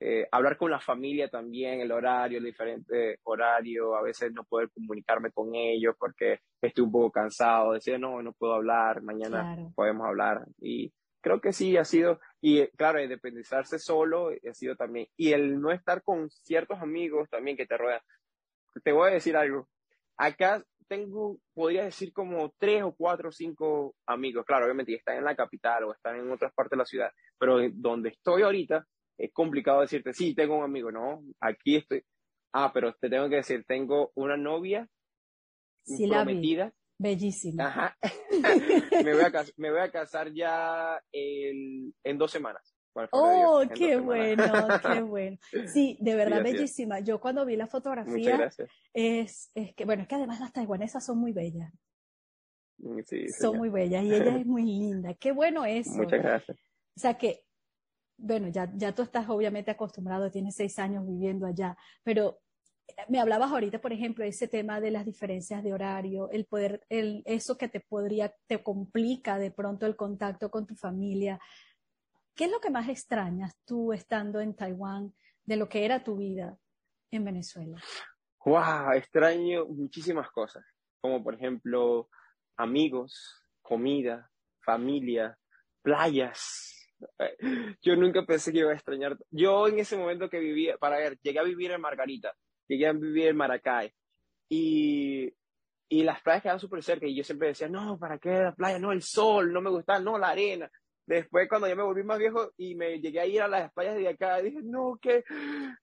eh, 0.00 0.26
hablar 0.30 0.56
con 0.56 0.70
la 0.70 0.80
familia 0.80 1.28
también, 1.28 1.80
el 1.80 1.92
horario, 1.92 2.38
el 2.38 2.44
diferente 2.44 3.20
horario, 3.22 3.96
a 3.96 4.02
veces 4.02 4.32
no 4.32 4.44
poder 4.44 4.68
comunicarme 4.70 5.30
con 5.30 5.54
ellos 5.54 5.94
porque 5.98 6.40
estoy 6.60 6.84
un 6.84 6.92
poco 6.92 7.10
cansado, 7.10 7.72
decir, 7.72 7.98
no, 7.98 8.20
no 8.22 8.32
puedo 8.32 8.54
hablar, 8.54 9.02
mañana 9.02 9.56
podemos 9.74 10.06
hablar. 10.06 10.44
Y 10.60 10.92
creo 11.22 11.40
que 11.40 11.52
sí, 11.52 11.76
ha 11.76 11.84
sido, 11.84 12.20
y 12.40 12.66
claro, 12.76 12.98
el 12.98 13.08
dependizarse 13.08 13.78
solo 13.78 14.28
ha 14.28 14.54
sido 14.54 14.76
también, 14.76 15.06
y 15.16 15.32
el 15.32 15.60
no 15.60 15.70
estar 15.70 16.02
con 16.02 16.28
ciertos 16.28 16.80
amigos 16.80 17.30
también 17.30 17.56
que 17.56 17.66
te 17.66 17.78
rodean. 17.78 18.00
Te 18.82 18.92
voy 18.92 19.10
a 19.10 19.14
decir 19.14 19.36
algo, 19.36 19.68
acá 20.16 20.64
tengo, 20.88 21.38
podría 21.54 21.84
decir 21.84 22.12
como 22.12 22.52
tres 22.58 22.82
o 22.82 22.94
cuatro 22.94 23.30
o 23.30 23.32
cinco 23.32 23.94
amigos, 24.06 24.44
claro, 24.44 24.66
obviamente 24.66 24.94
están 24.94 25.16
en 25.18 25.24
la 25.24 25.36
capital 25.36 25.84
o 25.84 25.92
están 25.92 26.16
en 26.16 26.30
otras 26.30 26.52
partes 26.54 26.72
de 26.72 26.76
la 26.76 26.84
ciudad, 26.84 27.10
pero 27.38 27.58
donde 27.72 28.10
estoy 28.10 28.42
ahorita, 28.42 28.86
es 29.18 29.32
complicado 29.32 29.80
decirte, 29.80 30.12
sí, 30.12 30.34
tengo 30.34 30.58
un 30.58 30.64
amigo, 30.64 30.90
no, 30.90 31.22
aquí 31.40 31.76
estoy. 31.76 32.02
Ah, 32.52 32.70
pero 32.72 32.94
te 32.94 33.08
tengo 33.08 33.28
que 33.28 33.36
decir, 33.36 33.64
tengo 33.66 34.12
una 34.14 34.36
novia 34.36 34.88
sí, 35.84 36.06
prometida. 36.06 36.72
Bellísima. 36.98 37.66
Ajá. 37.66 37.98
me, 39.56 39.70
voy 39.70 39.80
a 39.80 39.90
casar, 39.90 40.32
ya 40.32 41.00
en 41.12 42.18
dos 42.18 42.30
semanas. 42.30 42.73
Oh, 43.10 43.62
qué 43.74 43.96
bueno, 43.96 44.44
qué 44.80 45.02
bueno. 45.02 45.38
Sí, 45.66 45.98
de 46.00 46.14
verdad 46.14 46.42
bellísima. 46.42 47.00
Yo 47.00 47.20
cuando 47.20 47.44
vi 47.44 47.56
la 47.56 47.66
fotografía 47.66 48.50
es, 48.92 49.50
es 49.54 49.74
que, 49.74 49.84
bueno, 49.84 50.02
es 50.02 50.08
que 50.08 50.14
además 50.14 50.40
las 50.40 50.52
taiwanesas 50.52 51.04
son 51.04 51.18
muy 51.18 51.32
bellas. 51.32 51.72
Mm, 52.78 53.00
sí, 53.04 53.28
son 53.28 53.58
muy 53.58 53.68
bellas 53.68 54.04
y 54.04 54.14
ella 54.14 54.36
es 54.36 54.46
muy 54.46 54.64
linda. 54.64 55.14
Qué 55.14 55.32
bueno 55.32 55.64
eso. 55.64 55.92
Muchas 55.92 56.22
gracias. 56.22 56.58
O 56.96 57.00
sea 57.00 57.14
que 57.14 57.44
bueno, 58.16 58.48
ya, 58.48 58.70
ya 58.74 58.94
tú 58.94 59.02
estás 59.02 59.28
obviamente 59.28 59.70
acostumbrado, 59.70 60.30
tienes 60.30 60.54
seis 60.54 60.78
años 60.78 61.06
viviendo 61.06 61.46
allá, 61.46 61.76
pero 62.02 62.40
me 63.08 63.18
hablabas 63.18 63.50
ahorita, 63.50 63.80
por 63.80 63.92
ejemplo, 63.92 64.24
ese 64.24 64.46
tema 64.46 64.80
de 64.80 64.90
las 64.90 65.04
diferencias 65.04 65.64
de 65.64 65.72
horario, 65.72 66.30
el 66.30 66.44
poder, 66.44 66.84
el, 66.88 67.22
eso 67.24 67.56
que 67.56 67.68
te 67.68 67.80
podría, 67.80 68.34
te 68.46 68.62
complica 68.62 69.38
de 69.38 69.50
pronto 69.50 69.86
el 69.86 69.96
contacto 69.96 70.50
con 70.50 70.66
tu 70.66 70.76
familia. 70.76 71.40
¿Qué 72.34 72.46
es 72.46 72.50
lo 72.50 72.60
que 72.60 72.70
más 72.70 72.88
extrañas 72.88 73.56
tú 73.64 73.92
estando 73.92 74.40
en 74.40 74.54
Taiwán 74.54 75.14
de 75.44 75.56
lo 75.56 75.68
que 75.68 75.84
era 75.84 76.02
tu 76.02 76.16
vida 76.16 76.58
en 77.10 77.24
Venezuela? 77.24 77.80
¡Wow! 78.44 78.92
Extraño 78.94 79.66
muchísimas 79.66 80.30
cosas, 80.30 80.64
como 81.00 81.22
por 81.22 81.34
ejemplo 81.34 82.08
amigos, 82.56 83.42
comida, 83.62 84.30
familia, 84.64 85.38
playas, 85.82 86.74
yo 87.82 87.96
nunca 87.96 88.24
pensé 88.24 88.52
que 88.52 88.58
iba 88.58 88.70
a 88.70 88.74
extrañar. 88.74 89.16
Yo 89.30 89.68
en 89.68 89.78
ese 89.78 89.96
momento 89.96 90.28
que 90.28 90.38
vivía, 90.38 90.76
para 90.78 90.98
ver, 90.98 91.18
llegué 91.20 91.38
a 91.38 91.44
vivir 91.44 91.70
en 91.70 91.80
Margarita, 91.80 92.34
llegué 92.66 92.86
a 92.86 92.92
vivir 92.92 93.28
en 93.28 93.36
Maracay 93.36 93.92
y, 94.48 95.32
y 95.88 96.02
las 96.02 96.22
playas 96.22 96.42
quedaban 96.42 96.60
súper 96.60 96.82
cerca 96.82 97.06
y 97.06 97.14
yo 97.14 97.24
siempre 97.24 97.48
decía, 97.48 97.68
no, 97.68 97.98
¿para 97.98 98.18
qué 98.18 98.30
la 98.30 98.54
playa? 98.54 98.78
No, 98.78 98.92
el 98.92 99.02
sol, 99.02 99.52
no 99.52 99.60
me 99.60 99.70
gusta, 99.70 100.00
no, 100.00 100.18
la 100.18 100.30
arena. 100.30 100.70
Después 101.06 101.48
cuando 101.48 101.68
ya 101.68 101.74
me 101.74 101.82
volví 101.82 102.02
más 102.02 102.18
viejo 102.18 102.52
y 102.56 102.74
me 102.74 102.98
llegué 103.00 103.20
a 103.20 103.26
ir 103.26 103.42
a 103.42 103.48
las 103.48 103.72
playas 103.72 103.96
de 103.96 104.08
acá, 104.08 104.40
dije, 104.40 104.60
no, 104.62 104.98
qué, 105.00 105.22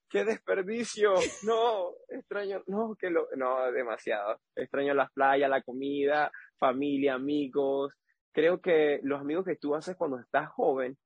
qué 0.09 0.25
desperdicio, 0.25 1.13
no, 1.43 1.91
extraño, 2.09 2.63
no, 2.67 2.95
que 2.99 3.09
lo, 3.09 3.27
no, 3.35 3.71
demasiado. 3.71 4.39
Extraño 4.55 4.93
las 4.93 5.11
playas, 5.11 5.49
la 5.49 5.61
comida, 5.61 6.31
familia, 6.57 7.15
amigos. 7.15 7.93
Creo 8.31 8.61
que 8.61 8.99
los 9.03 9.21
amigos 9.21 9.45
que 9.45 9.57
tú 9.57 9.75
haces 9.75 9.95
cuando 9.95 10.19
estás 10.19 10.49
joven 10.49 10.97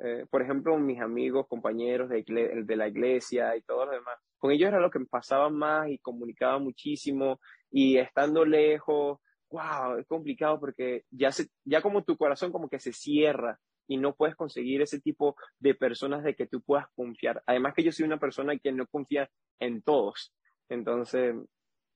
eh, 0.00 0.26
por 0.28 0.42
ejemplo, 0.42 0.76
mis 0.76 1.00
amigos, 1.00 1.46
compañeros 1.48 2.08
de, 2.08 2.24
de, 2.64 2.76
la 2.76 2.88
iglesia 2.88 3.56
y 3.56 3.62
todo 3.62 3.86
lo 3.86 3.92
demás, 3.92 4.18
con 4.38 4.50
ellos 4.50 4.68
era 4.68 4.80
lo 4.80 4.90
que 4.90 4.98
me 4.98 5.06
pasaba 5.06 5.50
más 5.50 5.88
y 5.88 5.98
comunicaba 5.98 6.58
muchísimo 6.58 7.38
y 7.70 7.98
estando 7.98 8.44
lejos, 8.44 9.20
wow, 9.54 9.98
es 9.98 10.06
complicado 10.06 10.58
porque 10.58 11.04
ya, 11.10 11.30
se, 11.30 11.48
ya 11.64 11.80
como 11.80 12.02
tu 12.02 12.16
corazón 12.16 12.50
como 12.50 12.68
que 12.68 12.80
se 12.80 12.92
cierra 12.92 13.60
y 13.86 13.96
no 13.98 14.14
puedes 14.14 14.34
conseguir 14.34 14.82
ese 14.82 15.00
tipo 15.00 15.36
de 15.60 15.74
personas 15.74 16.24
de 16.24 16.34
que 16.34 16.46
tú 16.46 16.60
puedas 16.60 16.86
confiar. 16.96 17.42
Además 17.46 17.74
que 17.74 17.84
yo 17.84 17.92
soy 17.92 18.04
una 18.04 18.18
persona 18.18 18.58
que 18.58 18.72
no 18.72 18.86
confía 18.86 19.30
en 19.60 19.82
todos. 19.82 20.34
Entonces, 20.68 21.36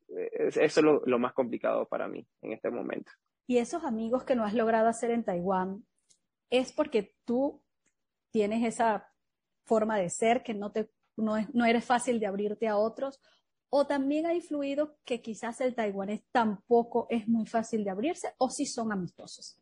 eso 0.09 0.61
es 0.61 0.77
lo, 0.83 1.03
lo 1.05 1.19
más 1.19 1.33
complicado 1.33 1.87
para 1.89 2.07
mí 2.07 2.27
en 2.43 2.53
este 2.53 2.71
momento. 2.71 3.11
Y 3.47 3.59
esos 3.59 3.83
amigos 3.85 4.25
que 4.25 4.37
no 4.37 4.45
has 4.45 4.55
logrado 4.55 4.89
hacer 4.89 5.11
en 5.11 5.25
Taiwán, 5.25 5.85
es 6.51 6.73
porque 6.73 7.15
tú 7.25 7.63
tienes 8.31 8.65
esa 8.65 9.11
forma 9.65 9.99
de 9.99 10.11
ser 10.11 10.43
que 10.43 10.55
no, 10.55 10.71
te, 10.71 10.91
no, 11.17 11.35
no 11.53 11.65
eres 11.65 11.85
fácil 11.85 12.21
de 12.21 12.27
abrirte 12.27 12.69
a 12.69 12.77
otros, 12.77 13.21
o 13.71 13.87
también 13.87 14.27
ha 14.27 14.35
influido 14.35 14.97
que 15.05 15.21
quizás 15.21 15.61
el 15.61 15.75
taiwanés 15.75 16.23
tampoco 16.33 17.07
es 17.11 17.29
muy 17.29 17.47
fácil 17.47 17.85
de 17.85 17.91
abrirse, 17.91 18.35
o 18.39 18.51
si 18.51 18.67
son 18.67 18.93
amistosos. 18.93 19.59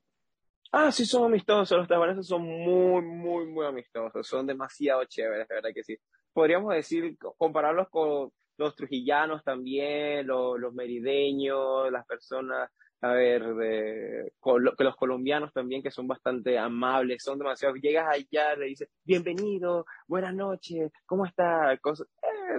Ah, 0.72 0.90
sí 0.92 1.07
son 1.07 1.24
amistosos, 1.24 1.78
los 1.78 1.88
taiwaneses 1.88 2.26
son 2.26 2.42
muy, 2.42 3.02
muy, 3.02 3.46
muy 3.46 3.66
amistosos, 3.66 4.26
son 4.26 4.46
demasiado 4.46 5.04
chéveres, 5.04 5.48
de 5.48 5.54
verdad 5.54 5.70
que 5.74 5.82
sí. 5.82 5.96
Podríamos 6.32 6.74
decir, 6.74 7.16
compararlos 7.38 7.88
con 7.88 8.30
los 8.57 8.74
trujillanos 8.74 9.42
también, 9.44 10.26
los, 10.26 10.59
los 10.59 10.72
merideños, 10.74 11.90
las 11.90 12.07
personas 12.07 12.70
a 13.02 13.12
ver, 13.12 13.54
de, 13.54 14.32
que 14.42 14.84
los 14.84 14.96
colombianos 14.96 15.52
también, 15.52 15.82
que 15.82 15.90
son 15.90 16.09
bastante 16.09 16.59
amables, 16.59 17.22
son 17.22 17.38
demasiado, 17.38 17.74
llegas 17.76 18.07
allá, 18.09 18.57
le 18.57 18.66
dices, 18.66 18.88
bienvenido, 19.04 19.84
buenas 20.07 20.34
noches, 20.34 20.90
¿cómo 21.04 21.26
está? 21.26 21.74
Eh, 21.74 21.78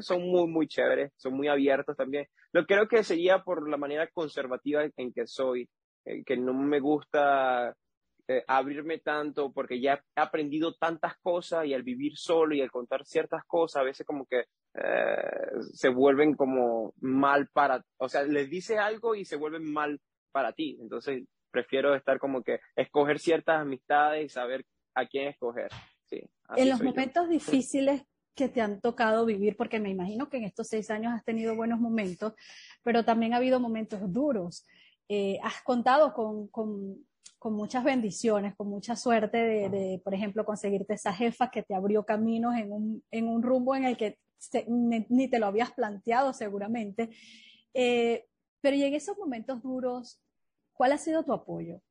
son 0.01 0.21
muy, 0.21 0.47
muy 0.47 0.67
chéveres, 0.67 1.11
son 1.17 1.33
muy 1.33 1.47
abiertos 1.47 1.97
también. 1.97 2.27
Lo 2.51 2.65
creo 2.65 2.87
que 2.87 3.03
sería 3.03 3.43
por 3.43 3.67
la 3.69 3.77
manera 3.77 4.07
conservativa 4.07 4.83
en 4.95 5.11
que 5.11 5.25
soy, 5.25 5.69
eh, 6.05 6.23
que 6.23 6.37
no 6.37 6.53
me 6.53 6.79
gusta 6.79 7.75
eh, 8.27 8.43
abrirme 8.47 8.99
tanto 8.99 9.51
porque 9.53 9.79
ya 9.79 10.03
he 10.15 10.21
aprendido 10.21 10.75
tantas 10.75 11.17
cosas 11.17 11.65
y 11.65 11.73
al 11.73 11.83
vivir 11.83 12.17
solo 12.17 12.55
y 12.55 12.61
al 12.61 12.71
contar 12.71 13.05
ciertas 13.05 13.43
cosas, 13.45 13.81
a 13.81 13.85
veces 13.85 14.05
como 14.05 14.25
que 14.25 14.45
eh, 14.73 15.61
se 15.73 15.89
vuelven 15.89 16.35
como 16.35 16.93
mal 16.99 17.47
para, 17.47 17.83
o 17.97 18.09
sea, 18.09 18.23
les 18.23 18.49
dice 18.49 18.77
algo 18.77 19.15
y 19.15 19.25
se 19.25 19.37
vuelven 19.37 19.71
mal 19.71 19.99
para 20.31 20.51
ti. 20.51 20.77
Entonces, 20.81 21.23
prefiero 21.51 21.95
estar 21.95 22.19
como 22.19 22.43
que 22.43 22.59
escoger 22.75 23.19
ciertas 23.19 23.61
amistades 23.61 24.25
y 24.25 24.29
saber 24.29 24.65
a 24.93 25.05
quién 25.05 25.29
escoger. 25.29 25.69
Sí, 26.05 26.21
en 26.55 26.69
los 26.69 26.81
momentos 26.81 27.29
difíciles 27.29 28.03
que 28.35 28.49
te 28.49 28.61
han 28.61 28.81
tocado 28.81 29.25
vivir, 29.25 29.57
porque 29.57 29.79
me 29.79 29.89
imagino 29.89 30.29
que 30.29 30.37
en 30.37 30.43
estos 30.43 30.67
seis 30.67 30.91
años 30.91 31.13
has 31.13 31.25
tenido 31.25 31.55
buenos 31.55 31.79
momentos, 31.79 32.33
pero 32.83 33.03
también 33.03 33.33
ha 33.33 33.37
habido 33.37 33.59
momentos 33.59 33.99
duros. 34.13 34.65
Eh, 35.09 35.39
has 35.41 35.61
contado 35.63 36.13
con, 36.13 36.47
con, 36.49 37.06
con, 37.39 37.53
muchas 37.53 37.83
bendiciones, 37.83 38.55
con 38.55 38.67
mucha 38.69 38.95
suerte 38.95 39.37
de, 39.37 39.69
de, 39.69 40.01
por 40.03 40.13
ejemplo, 40.13 40.45
conseguirte 40.45 40.93
esa 40.93 41.13
jefa 41.13 41.49
que 41.49 41.63
te 41.63 41.75
abrió 41.75 42.05
caminos 42.05 42.55
en 42.55 42.71
un, 42.71 43.03
en 43.11 43.27
un 43.27 43.43
rumbo 43.43 43.75
en 43.75 43.85
el 43.85 43.97
que 43.97 44.17
ni, 44.67 45.05
ni, 45.09 45.29
te 45.29 45.39
lo 45.39 45.47
habías 45.47 45.71
planteado 45.71 46.33
seguramente. 46.33 47.09
Eh, 47.73 48.25
pero 48.61 48.75
y 48.75 48.83
en 48.83 48.93
esos 48.93 49.17
momentos 49.17 49.61
duros, 49.61 50.21
¿cuál 50.73 50.91
ha 50.91 50.97
sido 50.97 51.23
tu 51.23 51.33
apoyo? 51.33 51.81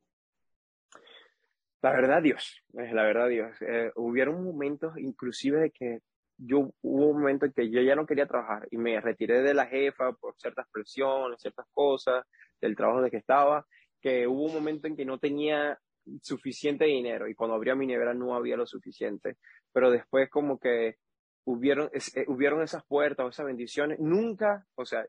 La 1.82 1.92
verdad, 1.92 2.22
Dios, 2.22 2.64
la 2.72 3.02
verdad, 3.02 3.28
Dios. 3.28 3.56
Eh, 3.60 3.92
hubieron 3.96 4.42
momentos 4.42 4.98
inclusive 4.98 5.60
de 5.60 5.70
que 5.70 6.00
yo 6.38 6.70
hubo 6.82 7.06
un 7.06 7.20
momento 7.20 7.46
en 7.46 7.52
que 7.52 7.70
yo 7.70 7.80
ya 7.80 7.94
no 7.94 8.06
quería 8.06 8.26
trabajar 8.26 8.66
y 8.70 8.76
me 8.76 9.00
retiré 9.00 9.42
de 9.42 9.54
la 9.54 9.66
jefa 9.66 10.12
por 10.12 10.34
ciertas 10.36 10.66
presiones, 10.70 11.40
ciertas 11.40 11.66
cosas, 11.72 12.24
del 12.60 12.76
trabajo 12.76 13.02
de 13.02 13.10
que 13.10 13.18
estaba, 13.18 13.66
que 14.00 14.26
hubo 14.26 14.44
un 14.44 14.54
momento 14.54 14.86
en 14.86 14.96
que 14.96 15.04
no 15.04 15.18
tenía 15.18 15.78
suficiente 16.22 16.84
dinero 16.84 17.28
y 17.28 17.34
cuando 17.34 17.56
abría 17.56 17.74
mi 17.74 17.86
nevera 17.86 18.14
no 18.14 18.34
había 18.34 18.56
lo 18.56 18.66
suficiente, 18.66 19.36
pero 19.72 19.90
después 19.90 20.30
como 20.30 20.58
que 20.58 20.96
hubieron, 21.44 21.90
eh, 21.92 22.24
hubieron 22.28 22.62
esas 22.62 22.84
puertas 22.84 23.26
o 23.26 23.28
esas 23.28 23.46
bendiciones, 23.46 23.98
nunca, 23.98 24.66
o 24.74 24.84
sea, 24.84 25.06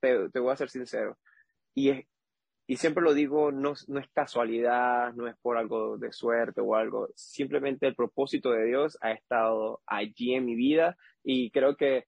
te, 0.00 0.28
te 0.30 0.40
voy 0.40 0.52
a 0.52 0.56
ser 0.56 0.70
sincero, 0.70 1.18
y 1.74 1.90
es, 1.90 2.06
y 2.66 2.76
siempre 2.76 3.02
lo 3.02 3.14
digo, 3.14 3.50
no, 3.50 3.74
no, 3.88 3.98
es 3.98 4.08
casualidad, 4.12 5.12
no 5.14 5.26
es 5.26 5.36
por 5.42 5.58
algo 5.58 5.98
de 5.98 6.12
suerte 6.12 6.60
o 6.60 6.76
algo, 6.76 7.08
simplemente 7.16 7.88
el 7.88 7.96
propósito 7.96 8.52
de 8.52 8.64
Dios 8.64 8.96
ha 9.00 9.10
estado 9.10 9.80
allí 9.86 10.34
en 10.34 10.44
mi 10.44 10.54
vida 10.54 10.96
y 11.24 11.50
creo 11.50 11.76
que 11.76 12.06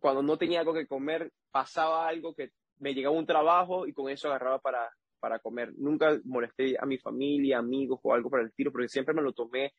cuando 0.00 0.22
no 0.22 0.38
tenía 0.38 0.58
algo 0.58 0.74
que 0.74 0.88
comer, 0.88 1.32
pasaba 1.52 2.08
algo 2.08 2.34
que 2.34 2.50
me 2.78 2.94
llegaba 2.94 3.16
un 3.16 3.26
trabajo 3.26 3.86
y 3.86 3.92
con 3.92 4.10
eso 4.10 4.28
agarraba 4.28 4.58
para, 4.58 4.90
para 5.18 5.38
comer. 5.38 5.72
Nunca 5.76 6.18
molesté 6.24 6.76
a 6.78 6.86
mi 6.86 6.98
familia, 6.98 7.58
amigos 7.58 8.00
o 8.02 8.12
algo 8.12 8.30
por 8.30 8.40
el 8.40 8.48
estilo, 8.48 8.72
porque 8.72 8.88
siempre 8.88 9.14
me 9.14 9.22
lo 9.22 9.32
tomé 9.32 9.74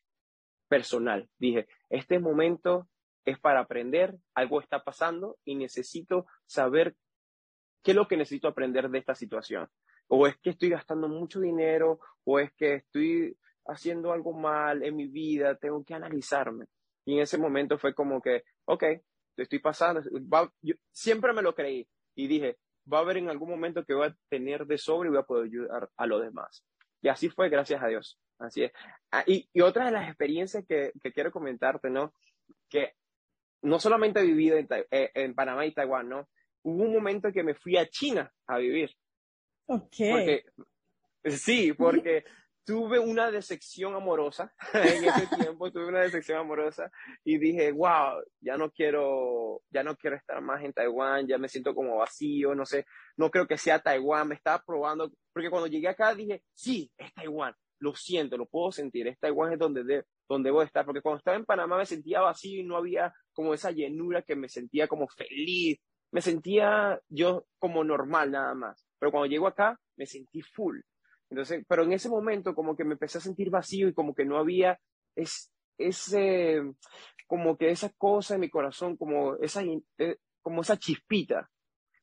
personal. 0.68 1.28
Dije, 1.38 1.66
este 1.88 2.18
momento 2.18 2.88
es 3.24 3.38
para 3.38 3.60
aprender, 3.60 4.16
algo 4.34 4.60
está 4.60 4.82
pasando 4.82 5.38
y 5.44 5.54
necesito 5.54 6.26
saber 6.46 6.96
qué 7.82 7.92
es 7.92 7.96
lo 7.96 8.08
que 8.08 8.16
necesito 8.16 8.48
aprender 8.48 8.88
de 8.90 8.98
esta 8.98 9.14
situación 9.14 9.68
o 10.08 10.26
es 10.26 10.36
que 10.38 10.50
estoy 10.50 10.70
gastando 10.70 11.08
mucho 11.08 11.40
dinero, 11.40 12.00
o 12.24 12.38
es 12.38 12.52
que 12.54 12.74
estoy 12.74 13.36
haciendo 13.66 14.12
algo 14.12 14.32
mal 14.32 14.82
en 14.82 14.96
mi 14.96 15.06
vida, 15.06 15.54
tengo 15.56 15.84
que 15.84 15.94
analizarme. 15.94 16.66
Y 17.04 17.14
en 17.14 17.20
ese 17.20 17.38
momento 17.38 17.78
fue 17.78 17.94
como 17.94 18.20
que, 18.20 18.42
ok, 18.64 18.84
estoy 19.36 19.58
pasando, 19.60 20.02
siempre 20.90 21.32
me 21.32 21.42
lo 21.42 21.54
creí 21.54 21.86
y 22.14 22.26
dije, 22.26 22.58
va 22.92 22.98
a 22.98 23.00
haber 23.02 23.18
en 23.18 23.28
algún 23.28 23.50
momento 23.50 23.84
que 23.84 23.94
voy 23.94 24.08
a 24.08 24.16
tener 24.28 24.66
de 24.66 24.78
sobre 24.78 25.08
y 25.08 25.10
voy 25.10 25.20
a 25.20 25.26
poder 25.26 25.46
ayudar 25.46 25.90
a 25.96 26.06
los 26.06 26.22
demás. 26.22 26.64
Y 27.00 27.08
así 27.08 27.28
fue, 27.28 27.48
gracias 27.48 27.82
a 27.82 27.88
Dios. 27.88 28.18
Así 28.38 28.64
es. 28.64 28.72
Ah, 29.10 29.24
y, 29.26 29.48
y, 29.52 29.60
otra 29.60 29.86
de 29.86 29.92
las 29.92 30.08
experiencias 30.08 30.64
que, 30.66 30.92
que, 31.02 31.12
quiero 31.12 31.32
comentarte, 31.32 31.90
¿no? 31.90 32.14
Que 32.68 32.94
no 33.62 33.80
solamente 33.80 34.20
he 34.20 34.24
vivido 34.24 34.56
en, 34.56 34.68
eh, 34.90 35.10
en 35.14 35.34
Panamá 35.34 35.66
y 35.66 35.72
Taiwán, 35.72 36.08
¿no? 36.08 36.28
Hubo 36.62 36.84
un 36.84 36.92
momento 36.92 37.32
que 37.32 37.42
me 37.42 37.54
fui 37.54 37.76
a 37.76 37.88
China 37.88 38.32
a 38.46 38.58
vivir. 38.58 38.90
Ok. 39.66 39.96
Porque, 40.10 40.44
sí, 41.24 41.72
porque 41.72 42.24
tuve 42.68 42.98
una 42.98 43.30
decepción 43.30 43.94
amorosa 43.94 44.52
en 44.74 45.02
ese 45.02 45.26
tiempo, 45.34 45.72
tuve 45.72 45.86
una 45.86 46.02
decepción 46.02 46.40
amorosa 46.40 46.90
y 47.24 47.38
dije, 47.38 47.72
wow, 47.72 48.22
ya 48.42 48.58
no 48.58 48.70
quiero, 48.70 49.62
ya 49.70 49.82
no 49.82 49.96
quiero 49.96 50.16
estar 50.16 50.42
más 50.42 50.62
en 50.62 50.74
Taiwán, 50.74 51.26
ya 51.26 51.38
me 51.38 51.48
siento 51.48 51.74
como 51.74 51.96
vacío, 51.96 52.54
no 52.54 52.66
sé, 52.66 52.84
no 53.16 53.30
creo 53.30 53.46
que 53.46 53.56
sea 53.56 53.78
Taiwán, 53.78 54.28
me 54.28 54.34
estaba 54.34 54.62
probando, 54.66 55.10
porque 55.32 55.48
cuando 55.48 55.66
llegué 55.66 55.88
acá 55.88 56.14
dije, 56.14 56.42
sí, 56.52 56.92
es 56.98 57.10
Taiwán, 57.14 57.54
lo 57.78 57.94
siento, 57.94 58.36
lo 58.36 58.44
puedo 58.44 58.70
sentir, 58.70 59.08
es 59.08 59.18
Taiwán 59.18 59.54
es 59.54 59.58
donde, 59.58 59.82
de, 59.84 60.04
donde 60.28 60.48
debo 60.48 60.60
estar, 60.60 60.84
porque 60.84 61.00
cuando 61.00 61.20
estaba 61.20 61.38
en 61.38 61.46
Panamá 61.46 61.78
me 61.78 61.86
sentía 61.86 62.20
vacío 62.20 62.60
y 62.60 62.64
no 62.64 62.76
había 62.76 63.14
como 63.32 63.54
esa 63.54 63.70
llenura 63.70 64.20
que 64.20 64.36
me 64.36 64.50
sentía 64.50 64.88
como 64.88 65.08
feliz, 65.08 65.78
me 66.10 66.20
sentía 66.20 67.00
yo 67.08 67.46
como 67.58 67.82
normal 67.82 68.30
nada 68.30 68.54
más. 68.54 68.86
Pero 68.98 69.10
cuando 69.10 69.26
llego 69.26 69.46
acá, 69.46 69.78
me 69.96 70.04
sentí 70.04 70.42
full. 70.42 70.80
Entonces, 71.30 71.64
pero 71.68 71.84
en 71.84 71.92
ese 71.92 72.08
momento 72.08 72.54
como 72.54 72.76
que 72.76 72.84
me 72.84 72.94
empecé 72.94 73.18
a 73.18 73.22
sentir 73.22 73.50
vacío 73.50 73.88
y 73.88 73.94
como 73.94 74.14
que 74.14 74.24
no 74.24 74.38
había 74.38 74.78
es, 75.14 75.50
ese, 75.76 76.62
como 77.26 77.56
que 77.56 77.70
esa 77.70 77.90
cosa 77.90 78.34
en 78.34 78.40
mi 78.40 78.50
corazón, 78.50 78.96
como 78.96 79.36
esa, 79.36 79.62
eh, 79.98 80.16
como 80.42 80.62
esa 80.62 80.76
chispita. 80.76 81.48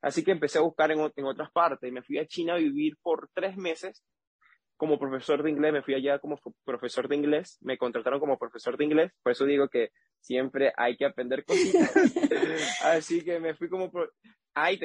Así 0.01 0.23
que 0.23 0.31
empecé 0.31 0.59
a 0.59 0.61
buscar 0.61 0.91
en, 0.91 1.11
en 1.15 1.25
otras 1.25 1.51
partes. 1.51 1.91
Me 1.91 2.03
fui 2.03 2.19
a 2.19 2.27
China 2.27 2.53
a 2.53 2.57
vivir 2.57 2.95
por 3.01 3.29
tres 3.33 3.57
meses 3.57 4.03
como 4.77 4.99
profesor 4.99 5.41
de 5.41 5.49
inglés, 5.49 5.73
me 5.73 5.81
fui 5.81 5.93
allá 5.93 6.19
como 6.19 6.37
profesor 6.65 7.07
de 7.07 7.15
inglés, 7.15 7.57
me 7.61 7.77
contrataron 7.77 8.19
como 8.19 8.37
profesor 8.37 8.77
de 8.77 8.83
inglés, 8.83 9.11
por 9.23 9.31
eso 9.31 9.45
digo 9.45 9.69
que 9.69 9.91
siempre 10.19 10.73
hay 10.75 10.97
que 10.97 11.05
aprender 11.05 11.45
cositas. 11.45 11.91
Así 12.83 13.23
que 13.23 13.39
me 13.39 13.55
fui 13.55 13.69
como, 13.69 13.89
Ay, 14.57 14.79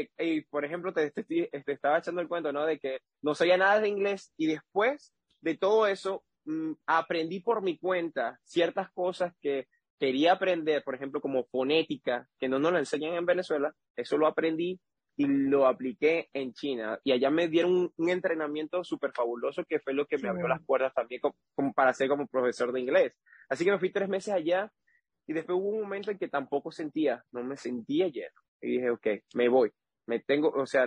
por 0.51 0.65
ejemplo, 0.65 0.93
te, 0.93 1.13
te, 1.13 1.49
estaba 1.67 1.99
echando 1.99 2.21
el 2.21 2.27
cuento, 2.27 2.53
¿no? 2.53 2.67
De 2.67 2.81
que 2.81 2.99
no 3.23 3.37
sabía 3.37 3.57
nada 3.57 3.81
de 3.81 3.89
inglés 3.89 4.33
y 4.37 4.49
después 4.49 5.15
de 5.41 5.57
todo 5.57 5.87
eso 5.87 6.25
mm, 6.45 6.73
aprendí 6.87 7.39
por 7.39 7.63
mi 7.63 7.79
cuenta 7.79 8.41
ciertas 8.43 8.91
cosas 8.91 9.33
que 9.41 9.69
quería 9.97 10.33
aprender, 10.33 10.83
por 10.83 10.97
ejemplo, 10.97 11.21
como 11.21 11.45
fonética, 11.45 12.27
que 12.41 12.49
no 12.49 12.59
nos 12.59 12.73
lo 12.73 12.79
enseñan 12.79 13.15
en 13.15 13.27
Venezuela, 13.27 13.73
eso 13.95 14.19
lo 14.19 14.27
aprendí 14.27 14.81
y 15.17 15.27
lo 15.27 15.69
apliqué 15.69 16.29
en 16.33 16.53
China. 16.53 16.99
Y 17.05 17.13
allá 17.13 17.31
me 17.31 17.47
dieron 17.47 17.93
un, 17.97 18.11
entrenamiento 18.11 18.83
súper 18.83 19.13
fabuloso 19.13 19.65
que 19.65 19.79
fue 19.79 19.95
lo 19.95 20.07
que 20.07 20.19
me 20.19 20.31
abrió 20.31 20.49
las 20.49 20.65
puertas 20.65 20.93
también 20.95 21.21
como, 21.21 21.73
para 21.75 21.95
ser 21.95 22.09
como 22.09 22.27
profesor 22.27 22.73
de 22.73 22.81
inglés. 22.81 23.13
Así 23.49 23.65
que 23.65 23.71
me 23.71 23.79
fui 23.79 23.93
tres 23.93 24.09
meses 24.09 24.35
allá 24.35 24.73
y 25.29 25.33
después 25.33 25.57
hubo 25.57 25.69
un 25.69 25.83
momento 25.83 26.11
en 26.11 26.19
que 26.19 26.29
tampoco 26.29 26.73
sentía, 26.73 27.23
no 27.31 27.45
me 27.45 27.57
sentía 27.57 28.09
lleno 28.09 28.41
y 28.61 28.73
dije, 28.73 28.91
ok, 28.91 29.07
me 29.35 29.49
voy. 29.49 29.71
Me 30.07 30.21
tengo, 30.21 30.51
o 30.51 30.67
sea, 30.67 30.87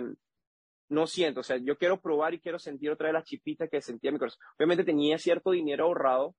no 0.88 1.06
siento, 1.06 1.40
o 1.40 1.42
sea, 1.42 1.56
yo 1.56 1.76
quiero 1.76 2.00
probar 2.00 2.34
y 2.34 2.40
quiero 2.40 2.58
sentir 2.58 2.90
otra 2.90 3.08
vez 3.08 3.14
la 3.14 3.24
chipita 3.24 3.68
que 3.68 3.80
sentía 3.80 4.08
en 4.08 4.14
mi 4.14 4.18
corazón. 4.18 4.40
Obviamente 4.58 4.84
tenía 4.84 5.18
cierto 5.18 5.50
dinero 5.50 5.84
ahorrado 5.84 6.34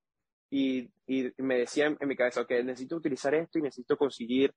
y, 0.50 0.90
y 1.06 1.32
me 1.38 1.58
decía 1.58 1.86
en, 1.86 2.08
mi 2.08 2.16
cabeza, 2.16 2.42
ok, 2.42 2.50
necesito 2.64 2.96
utilizar 2.96 3.34
esto 3.34 3.58
y 3.58 3.62
necesito 3.62 3.96
conseguir 3.96 4.54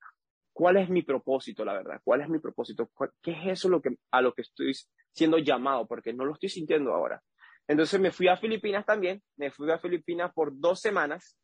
cuál 0.52 0.76
es 0.76 0.88
mi 0.88 1.02
propósito, 1.02 1.64
la 1.64 1.74
verdad, 1.74 2.00
cuál 2.04 2.20
es 2.20 2.28
mi 2.28 2.38
propósito, 2.38 2.90
qué 3.22 3.32
es 3.32 3.46
eso 3.46 3.68
lo 3.68 3.80
que, 3.80 3.90
a 4.10 4.20
lo 4.20 4.32
que 4.34 4.42
estoy 4.42 4.72
siendo 5.12 5.38
llamado, 5.38 5.86
porque 5.86 6.12
no 6.12 6.24
lo 6.24 6.34
estoy 6.34 6.48
sintiendo 6.48 6.92
ahora. 6.92 7.22
Entonces 7.66 8.00
me 8.00 8.10
fui 8.10 8.28
a 8.28 8.36
Filipinas 8.36 8.84
también, 8.84 9.22
me 9.36 9.50
fui 9.50 9.70
a 9.70 9.78
Filipinas 9.78 10.32
por 10.32 10.58
dos 10.58 10.80
semanas, 10.80 11.36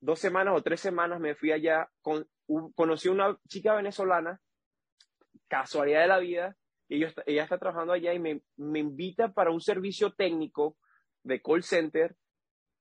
dos 0.00 0.18
semanas 0.18 0.54
o 0.56 0.62
tres 0.62 0.80
semanas 0.80 1.20
me 1.20 1.34
fui 1.34 1.52
allá, 1.52 1.88
con, 2.00 2.26
conocí 2.74 3.08
a 3.08 3.12
una 3.12 3.38
chica 3.48 3.74
venezolana 3.74 4.40
casualidad 5.50 6.02
de 6.02 6.08
la 6.08 6.18
vida, 6.18 6.56
ella 6.88 7.12
ella 7.26 7.42
está 7.42 7.58
trabajando 7.58 7.92
allá 7.92 8.14
y 8.14 8.18
me, 8.18 8.40
me 8.56 8.78
invita 8.78 9.32
para 9.32 9.50
un 9.50 9.60
servicio 9.60 10.12
técnico 10.12 10.76
de 11.22 11.42
call 11.42 11.62
center 11.62 12.16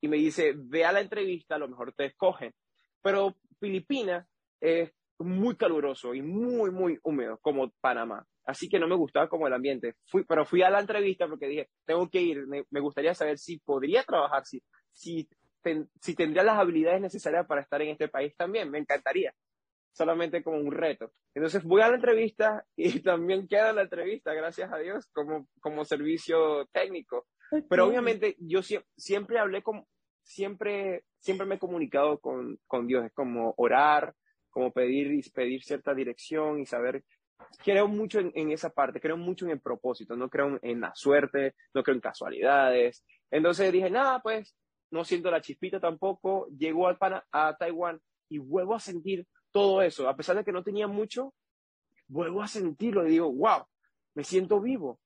y 0.01 0.07
me 0.07 0.17
dice, 0.17 0.53
ve 0.55 0.86
a 0.86 0.91
la 0.91 1.01
entrevista, 1.01 1.55
a 1.55 1.59
lo 1.59 1.67
mejor 1.67 1.93
te 1.93 2.05
escogen. 2.05 2.53
Pero 3.01 3.36
Filipinas 3.59 4.28
es 4.61 4.91
muy 5.20 5.57
caluroso 5.57 6.13
y 6.13 6.22
muy, 6.22 6.72
muy 6.72 6.99
húmedo, 7.03 7.38
como 7.41 7.72
Panamá. 7.82 8.26
Así 8.45 8.70
que 8.70 8.80
no 8.80 8.88
me 8.88 8.95
gustaba 8.95 9.28
como 9.28 9.47
el 9.47 9.53
ambiente. 9.53 9.95
Fui, 10.07 10.24
pero 10.24 10.45
fui 10.45 10.61
a 10.63 10.70
la 10.70 10.80
entrevista 10.80 11.28
porque 11.28 11.47
dije, 11.47 11.70
tengo 11.86 12.09
que 12.09 12.22
ir, 12.22 12.47
me, 12.47 12.80
gustaría 12.80 13.13
saber 13.13 13.38
si 13.38 13.59
podría 13.59 14.03
trabajar, 14.03 14.45
si, 14.45 14.63
si, 14.91 15.28
si 16.01 16.15
tendría 16.15 16.43
las 16.43 16.57
habilidades 16.57 17.01
necesarias 17.01 17.45
para 17.45 17.61
estar 17.61 17.82
en 17.82 17.89
este 17.89 18.07
país 18.07 18.34
también, 18.38 18.72
me 18.72 18.80
encantaría 18.80 19.34
solamente 19.92 20.44
como 20.44 20.58
un 20.58 20.72
reto. 20.72 21.12
Entonces 21.34 21.64
voy 21.64 21.82
a 21.82 21.90
la 21.90 21.96
entrevista 21.96 22.66
y 22.76 23.00
también 23.04 23.48
queda 23.48 23.74
la 23.74 23.84
entrevista, 23.84 24.34
gracias 24.34 24.72
a 24.72 24.78
Dios, 24.78 25.08
como, 25.12 25.48
como 25.60 25.86
servicio 25.86 26.68
técnico. 26.72 27.28
Pero 27.68 27.88
obviamente 27.88 28.36
yo 28.40 28.62
siempre 28.96 29.40
hablé 29.40 29.64
con, 29.64 29.84
siempre, 30.24 31.04
siempre 31.18 31.48
me 31.48 31.56
he 31.56 31.60
comunicado 31.60 32.20
con, 32.20 32.60
con 32.68 32.86
Dios, 32.86 33.06
es 33.06 33.14
como 33.14 33.56
orar, 33.58 34.14
como 34.52 34.72
pedir, 34.72 35.24
pedir 35.34 35.64
cierta 35.64 35.96
dirección 35.96 36.60
y 36.60 36.66
saber 36.66 37.04
creo 37.64 37.88
mucho 37.88 38.20
en, 38.20 38.52
esa 38.52 38.70
parte, 38.70 39.00
creo 39.00 39.18
mucho 39.18 39.46
en 39.46 39.52
el 39.52 39.62
propósito, 39.62 40.16
no 40.16 40.30
creo 40.30 40.60
en, 40.62 40.82
la 40.82 40.92
suerte, 40.96 41.56
no 41.74 41.84
creo 41.84 41.96
en 41.96 42.02
casualidades. 42.02 43.06
Entonces 43.32 43.72
dije, 43.72 43.90
nada, 43.90 44.22
pues 44.22 44.56
no 44.92 45.04
siento 45.04 45.32
la 45.32 45.42
chispita 45.42 45.80
tampoco, 45.80 46.48
llego 46.48 46.88
al 46.88 46.98
a 47.32 47.56
Taiwán 47.58 48.00
y 48.30 48.40
vuelvo 48.40 48.76
a 48.76 48.80
sentir 48.80 49.26
todo 49.52 49.82
eso, 49.82 50.08
a 50.08 50.16
pesar 50.16 50.36
de 50.38 50.43
que 50.43 50.52
no 50.52 50.64
tenía 50.64 50.88
mucho, 50.88 51.34
vuelvo 52.08 52.41
a 52.41 52.47
sentirlo 52.47 53.06
y 53.06 53.12
digo, 53.12 53.32
wow, 53.32 53.66
me 54.16 54.24
siento 54.24 54.60
vivo. 54.60 55.00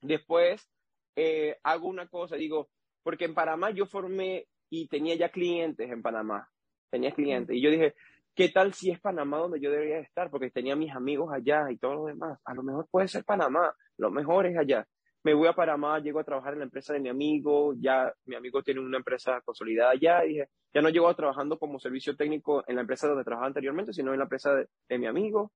Después 0.00 0.68
eh, 1.16 1.58
hago 1.62 1.88
una 1.88 2.08
cosa, 2.08 2.36
digo, 2.36 2.70
porque 3.02 3.26
en 3.26 3.34
Panamá 3.34 3.70
yo 3.70 3.86
formé 3.86 4.46
y 4.70 4.88
tenía 4.88 5.14
ya 5.14 5.28
clientes 5.28 5.90
en 5.90 6.02
Panamá, 6.02 6.48
tenía 6.90 7.12
clientes, 7.12 7.56
y 7.56 7.60
yo 7.60 7.70
dije, 7.70 7.94
¿qué 8.34 8.48
tal 8.48 8.74
si 8.74 8.90
es 8.90 9.00
Panamá 9.00 9.38
donde 9.38 9.60
yo 9.60 9.70
debería 9.70 10.00
estar? 10.00 10.30
Porque 10.30 10.50
tenía 10.50 10.76
mis 10.76 10.92
amigos 10.92 11.32
allá 11.32 11.70
y 11.70 11.78
todo 11.78 11.94
lo 11.94 12.04
demás. 12.06 12.38
A 12.44 12.54
lo 12.54 12.62
mejor 12.62 12.88
puede 12.90 13.08
ser 13.08 13.24
Panamá, 13.24 13.74
lo 13.98 14.10
mejor 14.10 14.46
es 14.46 14.56
allá. 14.56 14.86
Me 15.24 15.32
voy 15.32 15.48
a 15.48 15.54
Panamá, 15.54 15.98
llego 16.00 16.20
a 16.20 16.24
trabajar 16.24 16.52
en 16.52 16.58
la 16.58 16.66
empresa 16.66 16.92
de 16.92 17.00
mi 17.00 17.08
amigo, 17.08 17.74
ya 17.78 18.12
mi 18.26 18.36
amigo 18.36 18.62
tiene 18.62 18.80
una 18.80 18.98
empresa 18.98 19.40
consolidada 19.40 19.92
allá, 19.92 20.24
y 20.24 20.28
dije, 20.28 20.48
ya 20.72 20.82
no 20.82 20.90
llego 20.90 21.12
trabajando 21.16 21.58
como 21.58 21.78
servicio 21.78 22.14
técnico 22.14 22.62
en 22.66 22.74
la 22.74 22.82
empresa 22.82 23.08
donde 23.08 23.24
trabajaba 23.24 23.46
anteriormente, 23.46 23.94
sino 23.94 24.12
en 24.12 24.18
la 24.18 24.24
empresa 24.24 24.54
de, 24.54 24.98
mi 24.98 25.06
amigo. 25.06 25.52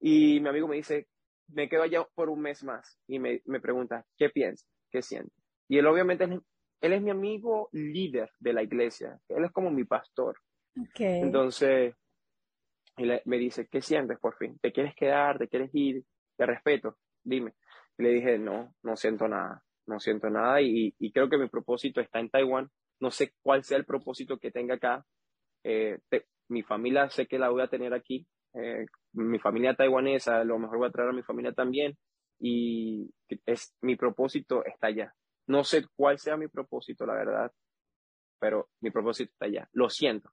Y 0.00 0.40
mi 0.40 0.48
amigo 0.48 0.66
me 0.66 0.76
dice, 0.76 1.08
me 1.48 1.68
quedo 1.68 1.82
allá 1.82 2.06
por 2.14 2.30
un 2.30 2.40
mes 2.40 2.64
más 2.64 2.98
y 3.06 3.18
me, 3.18 3.42
me 3.44 3.60
pregunta, 3.60 4.06
¿qué 4.16 4.30
piensas? 4.30 4.66
¿Qué 4.90 5.02
sientes? 5.02 5.36
Y 5.68 5.76
él 5.76 5.86
obviamente, 5.86 6.24
él 6.24 6.92
es 6.92 7.02
mi 7.02 7.10
amigo 7.10 7.68
líder 7.72 8.30
de 8.38 8.52
la 8.54 8.62
iglesia, 8.62 9.20
él 9.28 9.44
es 9.44 9.52
como 9.52 9.70
mi 9.70 9.84
pastor. 9.84 10.38
Entonces, 10.94 11.94
me 12.96 13.38
dice, 13.38 13.68
¿qué 13.68 13.82
sientes 13.82 14.18
por 14.18 14.36
fin? 14.36 14.58
¿Te 14.58 14.72
quieres 14.72 14.94
quedar? 14.94 15.38
¿Te 15.38 15.48
quieres 15.48 15.70
ir? 15.74 16.02
Te 16.36 16.46
respeto, 16.46 16.96
dime. 17.22 17.52
Le 18.00 18.10
dije, 18.10 18.38
no, 18.38 18.74
no 18.82 18.96
siento 18.96 19.28
nada, 19.28 19.62
no 19.86 20.00
siento 20.00 20.30
nada 20.30 20.60
y, 20.62 20.94
creo 21.12 21.28
que 21.28 21.38
mi 21.38 21.48
propósito 21.48 22.00
está 22.00 22.20
en 22.20 22.30
Taiwán. 22.30 22.70
No 23.00 23.10
sé 23.10 23.32
cuál 23.42 23.64
sea 23.64 23.78
el 23.78 23.84
propósito 23.84 24.38
que 24.38 24.50
tenga 24.50 24.74
acá. 24.74 25.04
Eh, 25.64 25.98
mi 26.48 26.62
familia 26.62 27.08
sé 27.10 27.26
que 27.26 27.38
la 27.38 27.50
voy 27.50 27.62
a 27.62 27.68
tener 27.68 27.94
aquí. 27.94 28.26
Eh, 28.54 28.86
mi 29.12 29.38
familia 29.38 29.74
taiwanesa, 29.74 30.40
a 30.40 30.44
lo 30.44 30.58
mejor 30.58 30.78
voy 30.78 30.88
a 30.88 30.92
traer 30.92 31.10
a 31.10 31.14
mi 31.14 31.22
familia 31.22 31.52
también. 31.52 31.96
Y 32.38 33.10
es, 33.46 33.74
mi 33.82 33.96
propósito 33.96 34.64
está 34.64 34.88
allá. 34.88 35.14
No 35.46 35.64
sé 35.64 35.86
cuál 35.96 36.18
sea 36.18 36.36
mi 36.36 36.48
propósito, 36.48 37.04
la 37.06 37.14
verdad, 37.14 37.52
pero 38.38 38.68
mi 38.80 38.90
propósito 38.90 39.32
está 39.32 39.46
allá. 39.46 39.68
Lo 39.72 39.90
siento, 39.90 40.30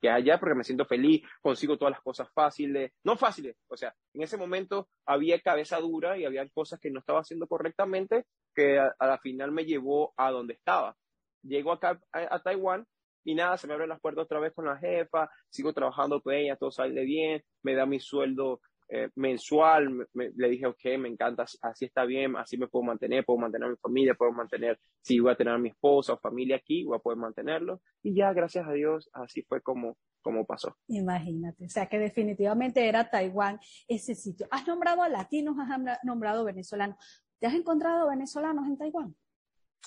que 0.00 0.10
allá 0.10 0.38
porque 0.38 0.54
me 0.54 0.64
siento 0.64 0.84
feliz, 0.84 1.22
consigo 1.40 1.76
todas 1.76 1.92
las 1.92 2.02
cosas 2.02 2.28
fáciles, 2.32 2.92
no 3.04 3.16
fáciles, 3.16 3.56
o 3.68 3.76
sea, 3.76 3.94
en 4.14 4.22
ese 4.22 4.36
momento 4.36 4.88
había 5.06 5.40
cabeza 5.40 5.78
dura 5.80 6.16
y 6.18 6.24
había 6.24 6.48
cosas 6.50 6.80
que 6.80 6.90
no 6.90 7.00
estaba 7.00 7.20
haciendo 7.20 7.46
correctamente 7.46 8.26
que 8.54 8.78
a, 8.78 8.94
la 9.00 9.18
final 9.18 9.52
me 9.52 9.64
llevó 9.64 10.12
a 10.16 10.30
donde 10.30 10.54
estaba. 10.54 10.96
Llego 11.42 11.72
acá 11.72 12.00
a, 12.12 12.38
Taiwán 12.42 12.86
y 13.24 13.34
nada, 13.34 13.56
se 13.56 13.66
me 13.66 13.74
abren 13.74 13.88
las 13.88 14.00
puertas 14.00 14.24
otra 14.24 14.40
vez 14.40 14.52
con 14.52 14.66
la 14.66 14.76
jefa, 14.78 15.30
sigo 15.48 15.72
trabajando 15.72 16.20
con 16.20 16.34
ella, 16.34 16.56
todo 16.56 16.70
sale 16.70 17.04
bien, 17.04 17.42
me 17.62 17.74
da 17.74 17.86
mi 17.86 18.00
sueldo 18.00 18.60
eh, 18.88 19.08
mensual, 19.16 20.06
le 20.14 20.48
dije, 20.48 20.66
ok, 20.66 20.84
me 20.98 21.08
encanta, 21.08 21.44
así 21.62 21.84
está 21.84 22.04
bien, 22.04 22.36
así 22.36 22.58
me 22.58 22.68
puedo 22.68 22.84
mantener, 22.84 23.24
puedo 23.24 23.38
mantener 23.38 23.68
a 23.68 23.70
mi 23.70 23.76
familia, 23.76 24.14
puedo 24.14 24.32
mantener, 24.32 24.78
si 25.00 25.18
voy 25.18 25.32
a 25.32 25.36
tener 25.36 25.54
a 25.54 25.58
mi 25.58 25.70
esposa 25.70 26.12
o 26.12 26.18
familia 26.18 26.56
aquí, 26.56 26.84
voy 26.84 26.96
a 26.96 27.00
poder 27.00 27.18
mantenerlo. 27.18 27.80
Y 28.02 28.14
ya, 28.14 28.32
gracias 28.32 28.66
a 28.66 28.72
Dios, 28.72 29.10
así 29.12 29.42
fue 29.42 29.62
como, 29.62 29.96
como 30.20 30.44
pasó. 30.44 30.76
Imagínate, 30.88 31.64
o 31.64 31.68
sea 31.68 31.86
que 31.86 31.98
definitivamente 31.98 32.86
era 32.86 33.08
Taiwán 33.08 33.58
ese 33.88 34.14
sitio. 34.14 34.46
¿Has 34.50 34.66
nombrado 34.66 35.02
a 35.02 35.08
latinos, 35.08 35.56
has 35.58 36.04
nombrado 36.04 36.44
venezolanos? 36.44 36.96
¿Te 37.38 37.46
has 37.46 37.54
encontrado 37.54 38.08
venezolanos 38.08 38.66
en 38.66 38.76
Taiwán? 38.76 39.16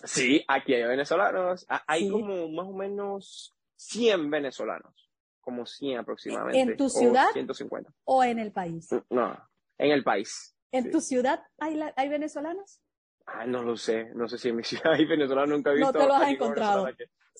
Sí, 0.03 0.43
aquí 0.47 0.73
hay 0.73 0.83
venezolanos. 0.83 1.65
Hay 1.87 2.09
como 2.09 2.49
más 2.49 2.67
o 2.67 2.73
menos 2.73 3.55
100 3.77 4.29
venezolanos 4.29 5.04
como 5.45 5.65
100 5.65 5.99
aproximadamente. 5.99 6.59
¿En 6.59 6.77
tu 6.77 6.89
ciudad? 6.89 7.29
O 7.29 7.33
150. 7.33 7.93
¿O 8.03 8.23
en 8.23 8.39
el 8.39 8.51
país? 8.51 8.89
No, 9.09 9.37
en 9.77 9.91
el 9.91 10.03
país. 10.03 10.57
¿En 10.71 10.91
tu 10.91 10.99
ciudad 10.99 11.43
hay, 11.59 11.79
hay 11.95 12.09
venezolanos? 12.09 12.81
Ah, 13.27 13.45
no 13.45 13.63
lo 13.63 13.77
sé, 13.77 14.09
no 14.13 14.27
sé 14.27 14.37
si 14.37 14.49
en 14.49 14.57
mi 14.57 14.63
ciudad 14.65 14.93
hay 14.93 15.05
venezolanos, 15.05 15.49
nunca 15.49 15.71
he 15.71 15.75
visto. 15.75 15.93
No 15.93 15.99
te 15.99 16.07
los 16.07 16.17
has 16.17 16.29
encontrado. 16.29 16.87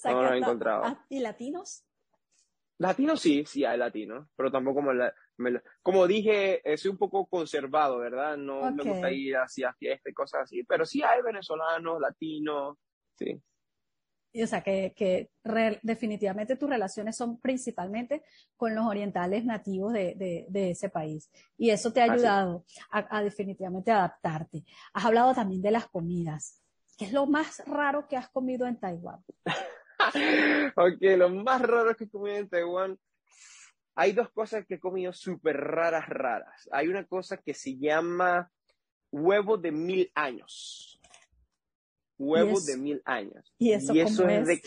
no 0.06 0.22
los 0.24 0.32
he 0.32 0.38
encontrado. 0.38 0.84
Ah, 0.86 1.06
¿Y 1.10 1.20
latinos? 1.20 1.84
Latinos 2.78 3.22
sí, 3.22 3.46
sí 3.46 3.64
hay 3.64 3.78
latinos, 3.78 4.28
pero 4.36 4.52
tampoco 4.52 4.82
me, 4.82 5.62
como 5.82 6.08
dije, 6.08 6.62
eh, 6.70 6.78
soy 6.78 6.92
un 6.92 6.98
poco 6.98 7.26
conservado, 7.26 8.00
¿verdad? 8.00 8.36
No 8.36 8.70
me 8.72 8.84
gusta 8.84 9.12
ir 9.12 9.38
hacia 9.38 9.74
fiestas 9.74 10.12
y 10.12 10.14
cosas 10.14 10.42
así, 10.44 10.64
pero 10.64 10.86
sí 10.86 11.02
hay 11.02 11.22
venezolanos, 11.22 12.02
latinos, 12.02 12.78
sí 13.18 13.42
o 14.44 14.48
sea, 14.48 14.62
que, 14.62 15.30
definitivamente 15.82 16.56
tus 16.56 16.70
relaciones 16.70 17.16
son 17.16 17.40
principalmente 17.40 18.24
con 18.58 18.76
los 18.76 18.86
orientales 18.86 19.46
nativos 19.46 19.94
de, 19.94 20.48
ese 20.54 20.90
país. 20.90 21.30
Y 21.58 21.70
eso 21.70 21.92
te 21.92 22.02
ha 22.02 22.12
ayudado 22.12 22.66
a, 22.90 23.24
definitivamente 23.24 23.92
adaptarte. 23.92 24.64
Has 24.94 25.06
hablado 25.06 25.34
también 25.34 25.62
de 25.62 25.72
las 25.72 25.88
comidas. 25.88 26.62
¿Qué 26.98 27.06
es 27.06 27.14
lo 27.14 27.26
más 27.26 27.62
raro 27.66 28.08
que 28.08 28.18
has 28.18 28.30
comido 28.30 28.68
en 28.68 28.80
Taiwán? 28.80 29.24
ok, 30.76 31.02
lo 31.18 31.30
más 31.30 31.62
raro 31.62 31.96
que 31.96 32.06
he 32.06 32.10
comido 32.10 32.38
en 32.38 32.50
Taiwán. 32.50 33.00
Hay 33.96 34.12
dos 34.12 34.30
cosas 34.32 34.66
que 34.66 34.76
he 34.76 34.80
comido 34.80 35.14
súper 35.14 35.56
raras, 35.56 36.08
raras. 36.10 36.70
Hay 36.72 36.88
una 36.88 37.06
cosa 37.06 37.38
que 37.38 37.54
se 37.54 37.78
llama 37.78 38.52
huevo 39.12 39.58
de 39.58 39.72
mil 39.72 40.12
años 40.14 40.95
huevos 42.18 42.66
de 42.66 42.78
mil 42.78 43.02
años. 43.06 43.54
¿Y 43.58 43.72
eso, 43.72 43.94
es? 43.94 44.48
De, 44.48 44.62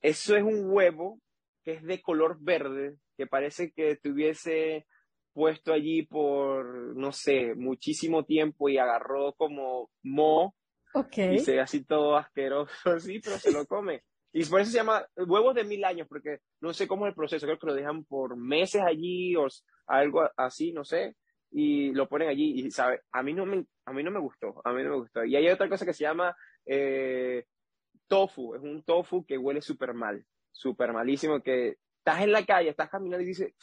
eso 0.00 0.36
es 0.36 0.42
un 0.42 0.70
huevo 0.70 1.20
que 1.64 1.74
es 1.74 1.82
de 1.84 2.00
color 2.00 2.38
verde, 2.40 2.96
que 3.16 3.26
parece 3.26 3.72
que 3.72 3.92
estuviese 3.92 4.86
puesto 5.32 5.72
allí 5.72 6.02
por, 6.02 6.96
no 6.96 7.12
sé, 7.12 7.54
muchísimo 7.54 8.24
tiempo 8.24 8.68
y 8.68 8.78
agarró 8.78 9.32
como 9.34 9.90
mo. 10.02 10.54
Okay. 10.94 11.36
Y 11.36 11.38
se 11.38 11.52
ve 11.52 11.60
así 11.60 11.84
todo 11.84 12.16
asqueroso, 12.16 12.72
así, 12.84 13.20
pero 13.20 13.38
se 13.38 13.52
lo 13.52 13.64
come. 13.66 14.02
Y 14.34 14.44
por 14.46 14.60
eso 14.60 14.70
se 14.70 14.78
llama 14.78 15.06
huevos 15.16 15.54
de 15.54 15.64
mil 15.64 15.84
años, 15.84 16.06
porque 16.08 16.38
no 16.60 16.72
sé 16.72 16.88
cómo 16.88 17.06
es 17.06 17.10
el 17.10 17.14
proceso, 17.14 17.46
creo 17.46 17.58
que 17.58 17.66
lo 17.66 17.74
dejan 17.74 18.04
por 18.04 18.36
meses 18.36 18.82
allí 18.82 19.36
o 19.36 19.46
algo 19.86 20.22
así, 20.36 20.72
no 20.72 20.84
sé, 20.84 21.16
y 21.50 21.92
lo 21.92 22.08
ponen 22.08 22.28
allí 22.28 22.60
y, 22.60 22.70
¿sabe? 22.70 23.00
A 23.12 23.22
mí 23.22 23.34
no 23.34 23.44
me, 23.44 23.66
a 23.84 23.92
mí 23.92 24.02
no 24.02 24.10
me 24.10 24.20
gustó, 24.20 24.62
a 24.64 24.72
mí 24.72 24.82
no 24.82 24.90
me 24.90 24.96
gustó. 24.96 25.24
Y 25.24 25.36
hay 25.36 25.48
otra 25.48 25.68
cosa 25.68 25.84
que 25.84 25.92
se 25.92 26.04
llama 26.04 26.34
eh, 26.66 27.44
tofu, 28.08 28.54
es 28.54 28.62
un 28.62 28.82
tofu 28.82 29.24
que 29.24 29.38
huele 29.38 29.62
súper 29.62 29.94
mal, 29.94 30.24
súper 30.50 30.92
malísimo, 30.92 31.42
que 31.42 31.78
estás 31.98 32.22
en 32.22 32.32
la 32.32 32.44
calle, 32.44 32.70
estás 32.70 32.90
caminando 32.90 33.22
y 33.22 33.28
dices, 33.28 33.54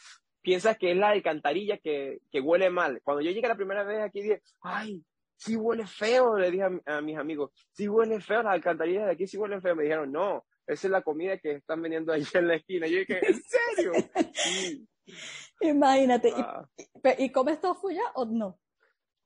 piensas 0.42 0.78
que 0.78 0.92
es 0.92 0.96
la 0.96 1.10
alcantarilla 1.10 1.78
que, 1.78 2.20
que 2.30 2.40
huele 2.40 2.70
mal. 2.70 3.00
Cuando 3.02 3.22
yo 3.22 3.30
llegué 3.30 3.48
la 3.48 3.56
primera 3.56 3.84
vez 3.84 4.00
aquí 4.02 4.22
dije, 4.22 4.42
ay, 4.62 5.04
sí 5.36 5.56
huele 5.56 5.86
feo, 5.86 6.36
le 6.36 6.50
dije 6.50 6.64
a, 6.86 7.00
mis 7.00 7.16
amigos, 7.16 7.50
sí 7.72 7.88
huele 7.88 8.20
feo, 8.20 8.42
las 8.42 8.54
alcantarillas 8.54 9.06
de 9.06 9.12
aquí 9.12 9.26
sí 9.26 9.38
huelen 9.38 9.62
feo. 9.62 9.74
Me 9.74 9.84
dijeron, 9.84 10.12
no, 10.12 10.44
esa 10.66 10.86
es 10.86 10.90
la 10.90 11.02
comida 11.02 11.38
que 11.38 11.52
están 11.52 11.82
vendiendo 11.82 12.12
ahí 12.12 12.22
en 12.34 12.48
la 12.48 12.54
esquina. 12.56 12.86
Yo 12.86 12.98
dije, 12.98 13.20
¿en 13.26 13.42
serio? 13.42 13.92
Imagínate. 15.60 16.30
¿Y, 16.30 17.24
¿Y, 17.24 17.32
comes 17.32 17.60
tofu 17.60 17.90
ya 17.90 18.04
o 18.14 18.24
no? 18.24 18.58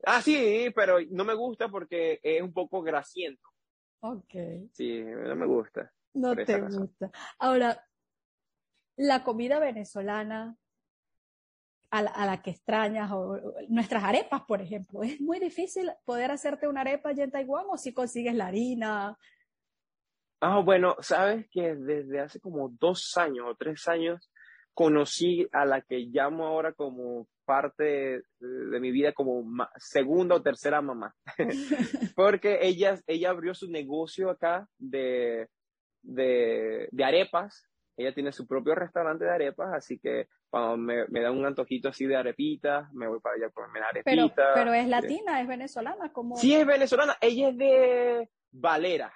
Ah, 0.05 0.20
sí, 0.20 0.70
pero 0.75 0.99
no 1.11 1.25
me 1.25 1.35
gusta 1.35 1.68
porque 1.68 2.20
es 2.22 2.43
un 2.43 2.53
poco 2.53 2.83
grasiento. 2.83 3.49
Ok. 4.07 4.34
Sí, 4.72 5.02
no 5.02 5.34
me 5.34 5.46
gusta. 5.46 5.90
No 6.12 6.36
te 6.36 6.61
gusta. 6.61 7.11
Ahora, 7.38 7.82
la 8.96 9.24
comida 9.24 9.59
venezolana 9.59 10.59
a 11.90 12.02
la, 12.26 12.42
que 12.42 12.50
extrañas, 12.50 13.11
o, 13.12 13.40
nuestras 13.68 14.05
arepas, 14.05 14.42
por 14.42 14.61
ejemplo, 14.61 15.02
¿es 15.05 15.20
muy 15.20 15.38
difícil 15.38 15.90
poder 16.05 16.32
hacerte 16.32 16.68
una 16.68 16.82
arepa 16.82 17.11
allá 17.11 17.24
en 17.24 17.30
Taiwán 17.30 17.66
o 17.70 17.78
si 17.78 17.94
consigues 17.94 18.34
la 18.34 18.48
harina? 18.48 19.16
Ah, 20.40 20.59
bueno, 20.59 20.96
sabes 21.00 21.46
que 21.48 21.74
desde 21.74 22.20
hace 22.20 22.40
como 22.40 22.68
dos 22.68 23.16
años 23.16 23.46
o 23.48 23.55
tres 23.55 23.88
años 23.88 24.30
conocí 24.75 25.47
a 25.53 25.64
la 25.64 25.81
que 25.81 26.01
llamo 26.01 26.47
ahora 26.47 26.72
como 26.72 27.27
parte 27.45 28.22
de, 28.41 28.81
mi 28.81 28.91
vida 28.91 29.12
como 29.12 29.45
segunda 29.77 30.35
o 30.35 30.43
tercera 30.43 30.83
mamá, 30.83 31.14
porque 32.16 32.59
ella, 32.62 32.99
ella 33.07 33.31
abrió 33.31 33.55
su 33.55 33.70
negocio 33.70 34.31
acá 34.31 34.66
de, 34.79 35.49
de, 36.03 36.89
de, 36.91 37.05
arepas, 37.05 37.68
ella 37.97 38.12
tiene 38.12 38.33
su 38.33 38.47
propio 38.47 38.75
restaurante 38.75 39.25
de 39.25 39.31
arepas, 39.31 39.72
así 39.75 39.99
que 39.99 40.27
cuando 40.49 40.77
me, 40.77 41.07
me 41.09 41.20
da 41.20 41.31
un 41.31 41.45
antojito 41.45 41.89
así 41.89 42.07
de 42.07 42.16
arepitas, 42.16 42.93
me 42.93 43.07
voy 43.07 43.20
para 43.20 43.37
allá 43.37 43.47
a 43.47 43.51
comerme 43.51 43.81
la 43.81 43.89
arepita. 43.89 44.35
Pero, 44.35 44.55
pero 44.55 44.75
es 44.75 44.89
latina, 44.89 45.41
es 45.41 45.47
venezolana, 45.47 46.12
como... 46.12 46.37
Sí, 46.37 46.55
es 46.55 46.66
venezolana, 46.66 47.16
ella 47.20 47.51
es 47.51 47.59
de 47.59 48.31
Valera. 48.51 49.12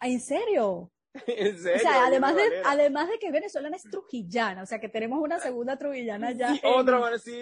¿En 0.00 0.20
serio? 0.20 0.90
¿En 1.26 1.58
serio? 1.58 1.76
O 1.76 1.80
sea, 1.80 2.06
además 2.06 2.34
de, 2.34 2.42
además 2.64 3.08
de 3.08 3.18
que 3.18 3.30
venezolana 3.30 3.76
es 3.76 3.84
trujillana, 3.84 4.62
o 4.62 4.66
sea, 4.66 4.80
que 4.80 4.88
tenemos 4.88 5.20
una 5.22 5.38
segunda 5.38 5.76
trujillana 5.76 6.32
ya. 6.32 6.54
Otra, 6.64 6.98
bueno, 6.98 7.18
sí, 7.18 7.36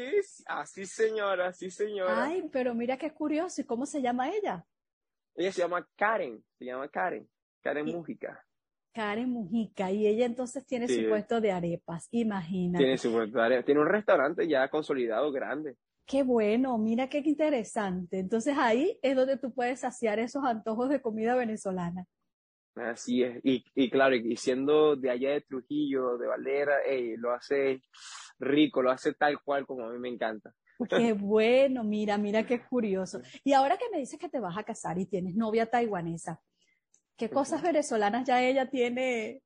así 0.46 0.84
señora, 0.84 1.52
sí 1.52 1.70
señora. 1.70 2.24
Ay, 2.24 2.48
pero 2.52 2.74
mira 2.74 2.98
qué 2.98 3.10
curioso, 3.12 3.60
¿y 3.60 3.64
cómo 3.64 3.86
se 3.86 4.02
llama 4.02 4.30
ella? 4.30 4.64
Ella 5.34 5.52
se 5.52 5.62
llama 5.62 5.88
Karen, 5.96 6.44
se 6.58 6.66
llama 6.66 6.88
Karen, 6.88 7.26
Karen 7.62 7.88
Y- 7.88 7.94
Mújica. 7.94 8.44
Karen 8.94 9.30
Mujica, 9.30 9.90
y 9.90 10.06
ella 10.06 10.26
entonces 10.26 10.66
tiene 10.66 10.86
Sí. 10.86 11.02
su 11.04 11.08
puesto 11.08 11.40
de 11.40 11.50
arepas, 11.50 12.08
imagínate. 12.10 12.84
Tiene, 12.84 12.98
su, 12.98 13.10
tiene 13.64 13.80
un 13.80 13.88
restaurante 13.88 14.46
ya 14.46 14.68
consolidado 14.68 15.32
grande. 15.32 15.76
Qué 16.04 16.22
bueno, 16.22 16.76
mira 16.76 17.08
qué 17.08 17.22
interesante. 17.24 18.18
Entonces 18.18 18.54
ahí 18.58 18.98
es 19.00 19.16
donde 19.16 19.38
tú 19.38 19.54
puedes 19.54 19.80
saciar 19.80 20.18
esos 20.18 20.44
antojos 20.44 20.90
de 20.90 21.00
comida 21.00 21.34
venezolana. 21.34 22.04
Así 22.74 23.22
es. 23.22 23.38
Y, 23.44 23.64
y 23.74 23.90
claro, 23.90 24.14
y 24.14 24.36
siendo 24.36 24.96
de 24.96 25.10
allá 25.10 25.30
de 25.30 25.42
Trujillo, 25.42 26.16
de 26.16 26.26
Valera, 26.26 26.82
ey, 26.86 27.16
lo 27.16 27.32
hace 27.32 27.82
rico, 28.38 28.82
lo 28.82 28.90
hace 28.90 29.12
tal 29.14 29.40
cual 29.42 29.66
como 29.66 29.84
a 29.84 29.92
mí 29.92 29.98
me 29.98 30.08
encanta. 30.08 30.52
Qué 30.88 31.12
bueno, 31.12 31.84
mira, 31.84 32.18
mira 32.18 32.44
qué 32.44 32.64
curioso. 32.64 33.20
Y 33.44 33.52
ahora 33.52 33.76
que 33.76 33.90
me 33.90 33.98
dices 33.98 34.18
que 34.18 34.28
te 34.28 34.40
vas 34.40 34.56
a 34.56 34.64
casar 34.64 34.98
y 34.98 35.06
tienes 35.06 35.34
novia 35.34 35.66
taiwanesa, 35.66 36.40
¿qué 37.16 37.28
cosas 37.28 37.62
venezolanas 37.62 38.26
ya 38.26 38.42
ella 38.42 38.68
tiene 38.68 39.42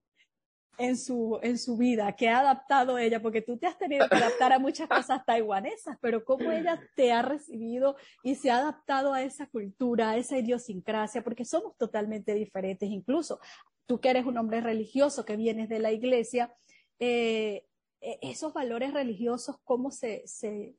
en 0.78 0.96
su, 0.96 1.38
en 1.42 1.58
su 1.58 1.76
vida? 1.76 2.14
¿Qué 2.14 2.28
ha 2.28 2.40
adaptado 2.40 2.98
ella? 2.98 3.20
Porque 3.20 3.42
tú 3.42 3.56
te 3.56 3.66
has 3.66 3.78
tenido 3.78 4.08
que 4.08 4.16
adaptar 4.16 4.52
a 4.52 4.58
muchas 4.58 4.88
cosas 4.88 5.24
taiwanesas, 5.24 5.98
pero 6.00 6.24
¿cómo 6.24 6.50
ella 6.52 6.80
te 6.94 7.12
ha 7.12 7.22
recibido 7.22 7.96
y 8.22 8.34
se 8.34 8.50
ha 8.50 8.58
adaptado 8.58 9.12
a 9.12 9.22
esa 9.22 9.46
cultura, 9.46 10.10
a 10.10 10.16
esa 10.16 10.38
idiosincrasia? 10.38 11.22
Porque 11.22 11.44
somos 11.44 11.76
totalmente 11.76 12.34
diferentes, 12.34 12.88
incluso 12.90 13.40
tú 13.86 14.00
que 14.00 14.10
eres 14.10 14.26
un 14.26 14.36
hombre 14.36 14.60
religioso, 14.60 15.24
que 15.24 15.36
vienes 15.36 15.68
de 15.68 15.78
la 15.78 15.92
iglesia, 15.92 16.54
eh, 16.98 17.66
eh, 18.00 18.18
esos 18.22 18.52
valores 18.52 18.92
religiosos, 18.92 19.56
¿cómo 19.64 19.90
se, 19.90 20.26
se, 20.26 20.76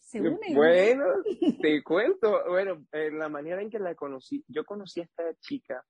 se 0.00 0.20
unen? 0.20 0.54
Bueno, 0.54 1.04
te 1.60 1.82
cuento, 1.82 2.42
bueno, 2.48 2.84
en 2.92 3.18
la 3.18 3.28
manera 3.28 3.62
en 3.62 3.70
que 3.70 3.78
la 3.78 3.94
conocí, 3.94 4.44
yo 4.48 4.64
conocí 4.64 5.00
a 5.00 5.04
esta 5.04 5.34
chica 5.40 5.84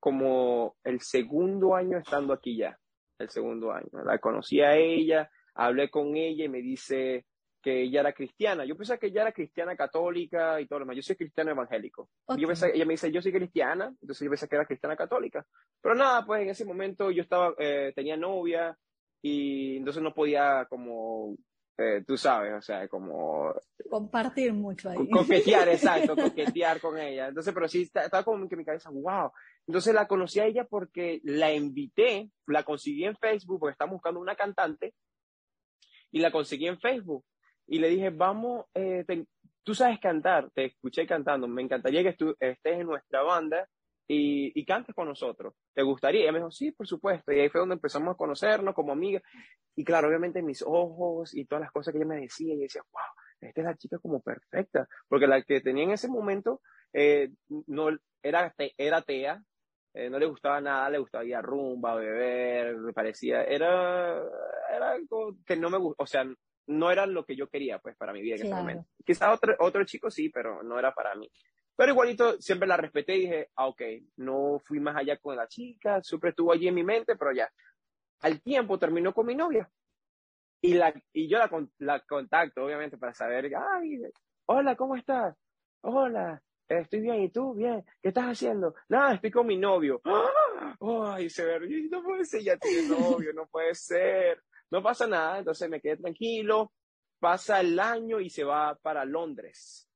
como 0.00 0.76
el 0.82 1.00
segundo 1.00 1.74
año 1.76 1.98
estando 1.98 2.32
aquí 2.32 2.56
ya, 2.56 2.76
el 3.18 3.28
segundo 3.30 3.70
año. 3.72 3.88
La 4.04 4.18
conocí 4.18 4.60
a 4.60 4.74
ella, 4.76 5.30
hablé 5.54 5.90
con 5.90 6.16
ella 6.16 6.44
y 6.44 6.48
me 6.48 6.62
dice 6.62 7.26
que 7.62 7.82
ella 7.82 8.00
era 8.00 8.14
cristiana. 8.14 8.64
Yo 8.64 8.74
pensaba 8.74 8.96
que 8.98 9.08
ella 9.08 9.20
era 9.20 9.32
cristiana 9.32 9.76
católica 9.76 10.58
y 10.58 10.66
todo 10.66 10.78
lo 10.78 10.84
demás. 10.86 10.96
Yo 10.96 11.02
soy 11.02 11.16
cristiano 11.16 11.50
evangélico. 11.50 12.08
Ok. 12.24 12.38
Yo 12.38 12.48
pensé- 12.48 12.72
ella 12.74 12.86
me 12.86 12.94
dice, 12.94 13.12
yo 13.12 13.20
soy 13.20 13.32
cristiana, 13.32 13.94
entonces 14.00 14.24
yo 14.24 14.30
pensé 14.30 14.48
que 14.48 14.56
era 14.56 14.64
cristiana 14.64 14.96
católica. 14.96 15.44
Pero 15.82 15.94
nada, 15.94 16.24
pues 16.24 16.40
en 16.42 16.48
ese 16.48 16.64
momento 16.64 17.10
yo 17.10 17.20
estaba, 17.22 17.54
eh, 17.58 17.92
tenía 17.94 18.16
novia 18.16 18.74
y 19.20 19.76
entonces 19.76 20.02
no 20.02 20.14
podía 20.14 20.64
como, 20.70 21.36
eh, 21.76 22.02
tú 22.06 22.16
sabes, 22.16 22.54
o 22.54 22.62
sea, 22.62 22.88
como 22.88 23.52
Compartir 23.90 24.54
mucho 24.54 24.88
ahí. 24.88 24.96
Co- 24.96 25.06
coquetear, 25.10 25.68
exacto, 26.12 26.16
coquetear 26.16 26.80
con 26.80 26.96
ella. 26.98 27.28
Entonces, 27.28 27.52
pero 27.52 27.68
sí, 27.68 27.82
estaba 27.82 28.24
como 28.24 28.48
que 28.48 28.56
mi 28.56 28.64
cabeza, 28.64 28.88
wow. 28.90 29.30
Entonces 29.70 29.94
la 29.94 30.08
conocí 30.08 30.40
a 30.40 30.46
ella 30.46 30.66
porque 30.68 31.20
la 31.22 31.54
invité, 31.54 32.28
la 32.48 32.64
conseguí 32.64 33.04
en 33.04 33.16
Facebook, 33.16 33.60
porque 33.60 33.74
estaba 33.74 33.92
buscando 33.92 34.18
una 34.18 34.34
cantante, 34.34 34.94
y 36.10 36.18
la 36.18 36.32
conseguí 36.32 36.66
en 36.66 36.80
Facebook. 36.80 37.24
Y 37.68 37.78
le 37.78 37.88
dije, 37.88 38.10
vamos, 38.10 38.64
eh, 38.74 39.04
tú 39.62 39.72
sabes 39.72 40.00
cantar, 40.00 40.50
te 40.50 40.64
escuché 40.64 41.06
cantando, 41.06 41.46
me 41.46 41.62
encantaría 41.62 42.02
que 42.02 42.08
estés 42.40 42.56
en 42.80 42.88
nuestra 42.88 43.22
banda 43.22 43.68
y, 44.08 44.64
cantes 44.64 44.92
con 44.92 45.06
nosotros. 45.06 45.54
¿Te 45.72 45.82
gustaría? 45.82 46.22
Y 46.22 46.22
ella 46.24 46.32
me 46.32 46.38
dijo, 46.40 46.50
sí, 46.50 46.72
por 46.72 46.88
supuesto. 46.88 47.30
Y 47.30 47.38
ahí 47.38 47.48
fue 47.48 47.60
donde 47.60 47.76
empezamos 47.76 48.12
a 48.12 48.16
conocernos 48.16 48.74
como 48.74 48.90
amigas. 48.90 49.22
Y 49.76 49.84
claro, 49.84 50.08
obviamente 50.08 50.42
mis 50.42 50.64
ojos 50.66 51.32
y 51.32 51.44
todas 51.44 51.62
las 51.62 51.70
cosas 51.70 51.92
que 51.92 51.98
ella 51.98 52.08
me 52.08 52.20
decía, 52.22 52.54
y 52.54 52.58
decía, 52.58 52.82
wow, 52.90 53.48
esta 53.48 53.60
es 53.60 53.64
la 53.68 53.76
chica 53.76 54.00
como 54.00 54.20
perfecta, 54.20 54.88
porque 55.06 55.28
la 55.28 55.40
que 55.42 55.60
tenía 55.60 55.84
en 55.84 55.92
ese 55.92 56.08
momento 56.08 56.60
eh, 56.92 57.30
no 57.68 57.90
era, 58.20 58.50
te- 58.50 58.74
era 58.76 59.00
eh, 59.94 60.08
no 60.08 60.18
le 60.18 60.26
gustaba 60.26 60.60
nada, 60.60 60.90
le 60.90 60.98
gustaba 60.98 61.24
ir 61.24 61.34
a 61.34 61.42
rumba, 61.42 61.94
beber, 61.94 62.76
me 62.76 62.92
parecía, 62.92 63.42
era, 63.44 64.22
era 64.74 64.92
algo 64.92 65.36
que 65.44 65.56
no 65.56 65.70
me 65.70 65.78
gustó, 65.78 66.02
o 66.02 66.06
sea, 66.06 66.24
no 66.66 66.90
era 66.90 67.06
lo 67.06 67.24
que 67.24 67.34
yo 67.34 67.48
quería, 67.48 67.78
pues, 67.78 67.96
para 67.96 68.12
mi 68.12 68.22
vida 68.22 68.36
en 68.36 68.42
ese 68.42 68.54
momento. 68.54 68.86
Quizás 69.04 69.34
otro, 69.34 69.56
otro 69.58 69.84
chico 69.84 70.10
sí, 70.10 70.28
pero 70.28 70.62
no 70.62 70.78
era 70.78 70.92
para 70.94 71.14
mí. 71.14 71.28
Pero 71.74 71.92
igualito, 71.92 72.40
siempre 72.40 72.68
la 72.68 72.76
respeté 72.76 73.16
y 73.16 73.20
dije, 73.22 73.48
ah, 73.56 73.66
ok, 73.66 73.82
no 74.18 74.60
fui 74.64 74.78
más 74.78 74.96
allá 74.96 75.16
con 75.16 75.34
la 75.34 75.48
chica, 75.48 76.00
siempre 76.02 76.30
estuvo 76.30 76.52
allí 76.52 76.68
en 76.68 76.74
mi 76.74 76.84
mente, 76.84 77.16
pero 77.16 77.32
ya. 77.32 77.50
Al 78.20 78.40
tiempo 78.42 78.78
terminó 78.78 79.12
con 79.12 79.26
mi 79.26 79.34
novia. 79.34 79.68
Y, 80.60 80.74
la, 80.74 80.92
y 81.12 81.26
yo 81.26 81.38
la, 81.38 81.50
la 81.78 82.00
contacto, 82.00 82.64
obviamente, 82.64 82.98
para 82.98 83.14
saber, 83.14 83.50
ay, 83.56 84.02
hola, 84.44 84.76
¿cómo 84.76 84.94
estás? 84.94 85.34
Hola, 85.80 86.40
estoy 86.78 87.00
bien, 87.00 87.22
¿y 87.22 87.30
tú? 87.30 87.54
Bien, 87.54 87.84
¿qué 88.00 88.08
estás 88.08 88.26
haciendo? 88.26 88.74
Nada, 88.88 89.14
estoy 89.14 89.30
con 89.30 89.46
mi 89.46 89.56
novio. 89.56 90.00
¡Ah! 90.04 90.76
Ay, 90.80 91.28
se 91.28 91.44
ve, 91.44 91.88
no 91.90 92.02
puede 92.02 92.24
ser, 92.24 92.42
ya 92.42 92.56
tiene 92.56 92.88
novio, 92.88 93.32
no 93.32 93.46
puede 93.46 93.74
ser. 93.74 94.42
No 94.70 94.82
pasa 94.82 95.06
nada, 95.06 95.38
entonces 95.38 95.68
me 95.68 95.80
quedé 95.80 95.96
tranquilo, 95.96 96.72
pasa 97.18 97.60
el 97.60 97.78
año 97.78 98.20
y 98.20 98.30
se 98.30 98.44
va 98.44 98.76
para 98.80 99.04
Londres. 99.04 99.88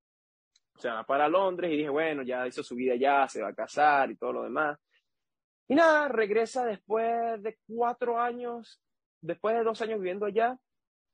Se 0.76 0.88
va 0.88 1.04
para 1.04 1.28
Londres 1.28 1.70
y 1.70 1.76
dije, 1.76 1.88
bueno, 1.88 2.22
ya 2.24 2.46
hizo 2.46 2.64
su 2.64 2.74
vida 2.74 2.94
allá, 2.94 3.28
se 3.28 3.40
va 3.40 3.50
a 3.50 3.54
casar 3.54 4.10
y 4.10 4.16
todo 4.16 4.32
lo 4.32 4.42
demás. 4.42 4.76
Y 5.68 5.76
nada, 5.76 6.08
regresa 6.08 6.64
después 6.64 7.40
de 7.42 7.56
cuatro 7.68 8.20
años, 8.20 8.82
después 9.20 9.54
de 9.56 9.62
dos 9.62 9.80
años 9.80 10.00
viviendo 10.00 10.26
allá, 10.26 10.58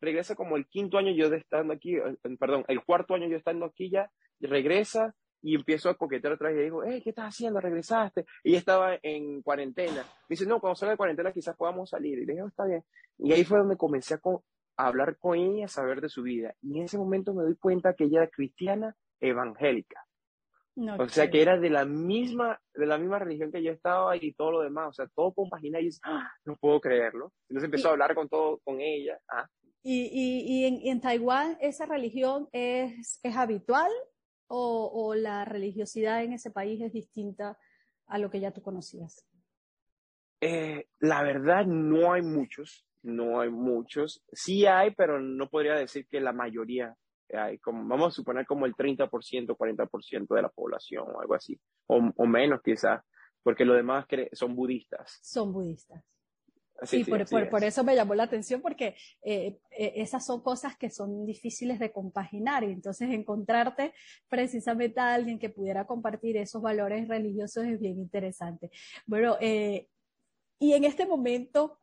regresa 0.00 0.34
como 0.34 0.56
el 0.56 0.66
quinto 0.66 0.96
año 0.96 1.12
yo 1.12 1.28
de 1.28 1.36
estando 1.36 1.74
aquí, 1.74 1.96
eh, 1.96 2.16
perdón, 2.38 2.64
el 2.68 2.82
cuarto 2.82 3.14
año 3.14 3.28
yo 3.28 3.36
estando 3.36 3.66
aquí 3.66 3.90
ya, 3.90 4.10
regresa 4.40 5.14
y 5.42 5.54
empiezo 5.54 5.88
a 5.88 5.94
coquetear 5.96 6.34
otra 6.34 6.50
vez 6.50 6.58
y 6.60 6.64
digo, 6.64 6.82
hey, 6.84 7.00
¿qué 7.02 7.10
estás 7.10 7.28
haciendo? 7.34 7.60
¿Regresaste? 7.60 8.26
Y 8.44 8.50
ella 8.50 8.58
estaba 8.58 8.98
en 9.02 9.42
cuarentena. 9.42 10.02
Me 10.02 10.34
dice, 10.34 10.46
no, 10.46 10.60
cuando 10.60 10.74
salga 10.76 10.92
de 10.92 10.96
cuarentena 10.98 11.32
quizás 11.32 11.56
podamos 11.56 11.90
salir. 11.90 12.18
Y 12.18 12.26
le 12.26 12.32
dije, 12.32 12.42
"Oh, 12.42 12.48
está 12.48 12.64
bien. 12.66 12.84
Y 13.18 13.32
ahí 13.32 13.44
fue 13.44 13.58
donde 13.58 13.76
comencé 13.76 14.14
a, 14.14 14.18
co- 14.18 14.44
a 14.76 14.86
hablar 14.86 15.16
con 15.18 15.38
ella, 15.38 15.64
a 15.66 15.68
saber 15.68 16.00
de 16.00 16.08
su 16.08 16.22
vida. 16.22 16.54
Y 16.62 16.78
en 16.78 16.84
ese 16.84 16.98
momento 16.98 17.32
me 17.34 17.42
doy 17.42 17.56
cuenta 17.56 17.94
que 17.94 18.04
ella 18.04 18.22
era 18.22 18.30
cristiana 18.30 18.94
evangélica. 19.20 20.04
No, 20.76 20.96
O 20.96 21.08
sea, 21.08 21.30
que 21.30 21.42
era 21.42 21.58
de 21.58 21.68
la 21.68 21.84
misma, 21.84 22.58
de 22.74 22.86
la 22.86 22.96
misma 22.96 23.18
religión 23.18 23.50
que 23.52 23.62
yo 23.62 23.72
estaba 23.72 24.16
y 24.16 24.32
todo 24.32 24.52
lo 24.52 24.60
demás. 24.60 24.88
O 24.88 24.92
sea, 24.92 25.08
todo 25.14 25.32
compagina 25.34 25.80
y 25.80 25.86
dices, 25.86 26.00
"Ah, 26.04 26.30
no 26.44 26.56
puedo 26.56 26.80
creerlo. 26.80 27.32
Entonces 27.48 27.64
empezó 27.66 27.88
a 27.88 27.92
hablar 27.92 28.14
con 28.14 28.28
todo, 28.28 28.58
con 28.64 28.80
ella. 28.80 29.18
Ah, 29.28 29.46
¿Y, 29.82 30.02
y, 30.12 30.42
y 30.46 30.64
en, 30.66 30.80
en 30.86 31.00
Taiwán 31.00 31.56
esa 31.60 31.86
religión 31.86 32.48
es, 32.52 33.18
es 33.22 33.36
habitual 33.36 33.90
o, 34.52 34.90
o 34.92 35.14
la 35.14 35.44
religiosidad 35.44 36.24
en 36.24 36.32
ese 36.32 36.50
país 36.50 36.80
es 36.80 36.92
distinta 36.92 37.56
a 38.06 38.18
lo 38.18 38.30
que 38.30 38.40
ya 38.40 38.50
tú 38.50 38.62
conocías? 38.62 39.24
Eh, 40.40 40.86
la 40.98 41.22
verdad, 41.22 41.66
no 41.66 42.12
hay 42.12 42.22
muchos, 42.22 42.84
no 43.02 43.40
hay 43.40 43.50
muchos. 43.50 44.24
Sí 44.32 44.66
hay, 44.66 44.90
pero 44.92 45.20
no 45.20 45.48
podría 45.48 45.74
decir 45.74 46.06
que 46.08 46.20
la 46.20 46.32
mayoría 46.32 46.96
hay. 47.32 47.58
Como, 47.58 47.86
vamos 47.86 48.08
a 48.08 48.16
suponer 48.16 48.44
como 48.44 48.66
el 48.66 48.74
30%, 48.74 49.56
40% 49.56 50.34
de 50.34 50.42
la 50.42 50.48
población 50.48 51.06
o 51.14 51.20
algo 51.20 51.34
así. 51.34 51.58
O, 51.86 52.00
o 52.16 52.26
menos 52.26 52.60
quizás, 52.62 53.02
porque 53.44 53.64
los 53.64 53.76
demás 53.76 54.06
son 54.32 54.56
budistas. 54.56 55.20
Son 55.22 55.52
budistas. 55.52 56.02
Sí, 56.82 57.04
sí, 57.04 57.10
por, 57.10 57.22
así 57.22 57.34
por- 57.34 57.42
es. 57.44 57.50
por 57.50 57.64
eso 57.64 57.84
me 57.84 57.94
llamó 57.94 58.14
la 58.14 58.22
atención 58.24 58.60
porque 58.62 58.94
eh, 59.22 59.58
eh, 59.70 59.92
esas 59.96 60.24
son 60.24 60.42
cosas 60.42 60.76
que 60.76 60.90
son 60.90 61.26
difíciles 61.26 61.78
de 61.78 61.92
compaginar 61.92 62.64
y 62.64 62.72
entonces 62.72 63.10
encontrarte 63.10 63.92
precisamente 64.28 65.00
a 65.00 65.14
alguien 65.14 65.38
que 65.38 65.50
pudiera 65.50 65.86
compartir 65.86 66.36
esos 66.36 66.62
valores 66.62 67.06
religiosos 67.08 67.64
es 67.64 67.78
bien 67.80 67.98
interesante. 67.98 68.70
Bueno, 69.06 69.36
eh, 69.40 69.88
y 70.58 70.72
en 70.74 70.84
este 70.84 71.06
momento, 71.06 71.80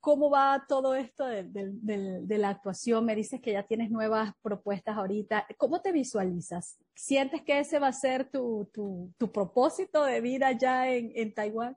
¿cómo 0.00 0.30
va 0.30 0.64
todo 0.68 0.94
esto 0.94 1.26
de, 1.26 1.42
de- 1.44 1.70
de- 1.72 2.20
de 2.22 2.38
la 2.38 2.50
actuación? 2.50 3.04
Me 3.04 3.16
dices 3.16 3.40
que 3.40 3.52
ya 3.52 3.64
tienes 3.64 3.90
nuevas 3.90 4.32
propuestas 4.42 4.96
ahorita. 4.96 5.46
¿Cómo 5.56 5.80
te 5.82 5.92
visualizas? 5.92 6.78
¿Sientes 6.94 7.42
que 7.42 7.58
ese 7.58 7.78
va 7.78 7.88
a 7.88 7.92
ser 7.92 8.30
tu, 8.30 8.70
tu, 8.72 9.12
tu 9.18 9.32
propósito 9.32 10.04
de 10.04 10.20
vida 10.20 10.52
ya 10.52 10.88
en, 10.90 11.12
en 11.14 11.34
Taiwán? 11.34 11.76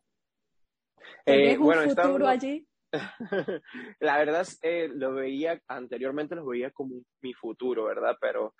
¿Te 1.25 1.51
Eh, 1.53 1.57
un 1.57 1.63
bueno, 1.63 1.81
futuro 1.83 2.07
estaba- 2.07 2.29
allí? 2.29 2.67
La 3.99 4.17
verdad 4.17 4.41
es 4.41 4.57
eh, 4.63 4.89
lo 4.91 5.13
veía, 5.13 5.61
anteriormente 5.67 6.35
lo 6.35 6.45
veía 6.45 6.71
como 6.71 7.01
mi 7.21 7.33
futuro, 7.33 7.85
¿verdad? 7.85 8.17
Pero 8.19 8.55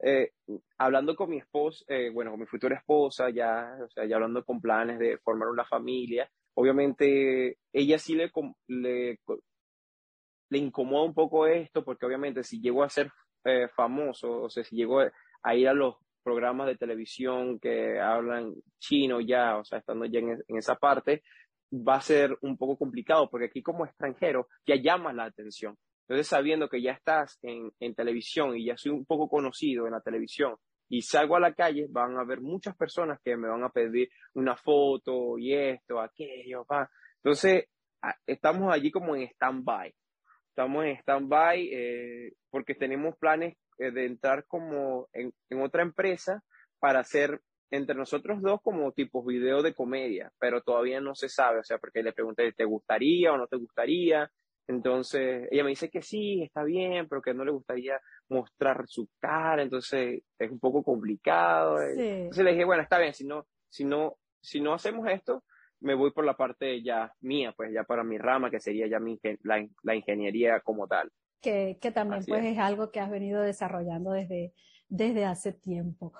eh, 0.00 0.32
hablando 0.78 1.16
con 1.16 1.30
mi 1.30 1.38
esposa, 1.38 1.84
eh, 1.88 2.10
bueno, 2.10 2.32
con 2.32 2.40
mi 2.40 2.46
futura 2.46 2.76
esposa, 2.76 3.30
ya, 3.30 3.74
o 3.82 3.88
sea, 3.88 4.04
ya 4.04 4.16
hablando 4.16 4.44
con 4.44 4.60
planes 4.60 4.98
de 4.98 5.16
formar 5.18 5.48
una 5.48 5.64
familia, 5.64 6.28
obviamente 6.54 7.56
ella 7.72 7.98
sí 7.98 8.14
le, 8.14 8.30
le, 8.68 9.18
le 10.50 10.58
incomoda 10.58 11.04
un 11.04 11.14
poco 11.14 11.46
esto, 11.46 11.82
porque 11.84 12.04
obviamente 12.06 12.42
si 12.42 12.60
llego 12.60 12.82
a 12.82 12.88
ser 12.90 13.10
eh, 13.44 13.68
famoso, 13.74 14.42
o 14.42 14.50
sea, 14.50 14.62
si 14.64 14.76
llego 14.76 15.00
a 15.00 15.54
ir 15.56 15.68
a 15.68 15.72
los 15.74 15.96
programas 16.22 16.66
de 16.68 16.76
televisión 16.76 17.58
que 17.58 17.98
hablan 17.98 18.52
chino 18.78 19.20
ya, 19.20 19.56
o 19.58 19.64
sea, 19.64 19.78
estando 19.78 20.04
ya 20.04 20.20
en, 20.20 20.30
en 20.46 20.56
esa 20.56 20.76
parte, 20.76 21.22
va 21.72 21.96
a 21.96 22.00
ser 22.00 22.36
un 22.42 22.56
poco 22.56 22.76
complicado 22.76 23.28
porque 23.30 23.46
aquí 23.46 23.62
como 23.62 23.84
extranjero 23.84 24.48
ya 24.66 24.76
llamas 24.76 25.14
la 25.14 25.24
atención. 25.24 25.76
Entonces, 26.02 26.28
sabiendo 26.28 26.68
que 26.68 26.82
ya 26.82 26.92
estás 26.92 27.38
en, 27.42 27.70
en, 27.80 27.94
televisión 27.94 28.56
y 28.56 28.66
ya 28.66 28.76
soy 28.76 28.92
un 28.92 29.06
poco 29.06 29.28
conocido 29.28 29.86
en 29.86 29.92
la 29.92 30.00
televisión 30.00 30.56
y 30.88 31.00
salgo 31.00 31.36
a 31.36 31.40
la 31.40 31.54
calle, 31.54 31.86
van 31.88 32.18
a 32.18 32.20
haber 32.20 32.42
muchas 32.42 32.76
personas 32.76 33.18
que 33.24 33.36
me 33.36 33.48
van 33.48 33.64
a 33.64 33.70
pedir 33.70 34.10
una 34.34 34.56
foto 34.56 35.38
y 35.38 35.54
esto, 35.54 36.00
aquello, 36.00 36.66
va. 36.70 36.90
Entonces, 37.16 37.66
estamos 38.26 38.72
allí 38.72 38.90
como 38.90 39.16
en 39.16 39.22
stand-by. 39.22 39.94
Estamos 40.48 40.84
en 40.84 40.96
stand-by 40.98 41.68
eh, 41.72 42.32
porque 42.50 42.74
tenemos 42.74 43.16
planes 43.16 43.56
eh, 43.78 43.90
de 43.90 44.04
entrar 44.04 44.44
como 44.46 45.08
en, 45.12 45.32
en 45.48 45.62
otra 45.62 45.82
empresa 45.82 46.42
para 46.78 47.00
hacer 47.00 47.40
entre 47.72 47.94
nosotros 47.94 48.42
dos 48.42 48.60
como 48.62 48.92
tipos 48.92 49.24
video 49.24 49.62
de 49.62 49.74
comedia, 49.74 50.30
pero 50.38 50.60
todavía 50.60 51.00
no 51.00 51.14
se 51.14 51.30
sabe, 51.30 51.58
o 51.58 51.64
sea, 51.64 51.78
porque 51.78 52.02
le 52.02 52.12
pregunté, 52.12 52.52
¿te 52.52 52.64
gustaría 52.64 53.32
o 53.32 53.38
no 53.38 53.46
te 53.46 53.56
gustaría? 53.56 54.30
Entonces, 54.68 55.48
ella 55.50 55.64
me 55.64 55.70
dice 55.70 55.88
que 55.88 56.02
sí, 56.02 56.42
está 56.42 56.64
bien, 56.64 57.08
pero 57.08 57.22
que 57.22 57.32
no 57.32 57.46
le 57.46 57.50
gustaría 57.50 57.98
mostrar 58.28 58.84
su 58.86 59.08
cara, 59.18 59.62
entonces 59.62 60.22
es 60.38 60.50
un 60.50 60.60
poco 60.60 60.82
complicado. 60.82 61.80
Entonces 61.82 62.44
le 62.44 62.52
dije, 62.52 62.64
bueno, 62.66 62.82
está 62.82 62.98
bien, 62.98 63.14
si 63.14 63.26
no, 63.26 63.46
si 63.70 63.86
no, 63.86 64.16
si 64.40 64.60
no 64.60 64.74
hacemos 64.74 65.08
esto, 65.08 65.42
me 65.80 65.94
voy 65.94 66.12
por 66.12 66.26
la 66.26 66.36
parte 66.36 66.82
ya 66.82 67.10
mía, 67.22 67.54
pues 67.56 67.72
ya 67.72 67.84
para 67.84 68.04
mi 68.04 68.18
rama, 68.18 68.50
que 68.50 68.60
sería 68.60 68.86
ya 68.86 69.00
mi, 69.00 69.18
la, 69.44 69.66
la 69.82 69.94
ingeniería 69.94 70.60
como 70.60 70.86
tal. 70.86 71.10
Que, 71.40 71.78
que 71.80 71.90
también 71.90 72.22
pues 72.28 72.44
es. 72.44 72.58
algo 72.58 72.92
que 72.92 73.00
has 73.00 73.10
venido 73.10 73.40
desarrollando 73.40 74.12
desde, 74.12 74.52
desde 74.88 75.24
hace 75.24 75.54
tiempo. 75.54 76.12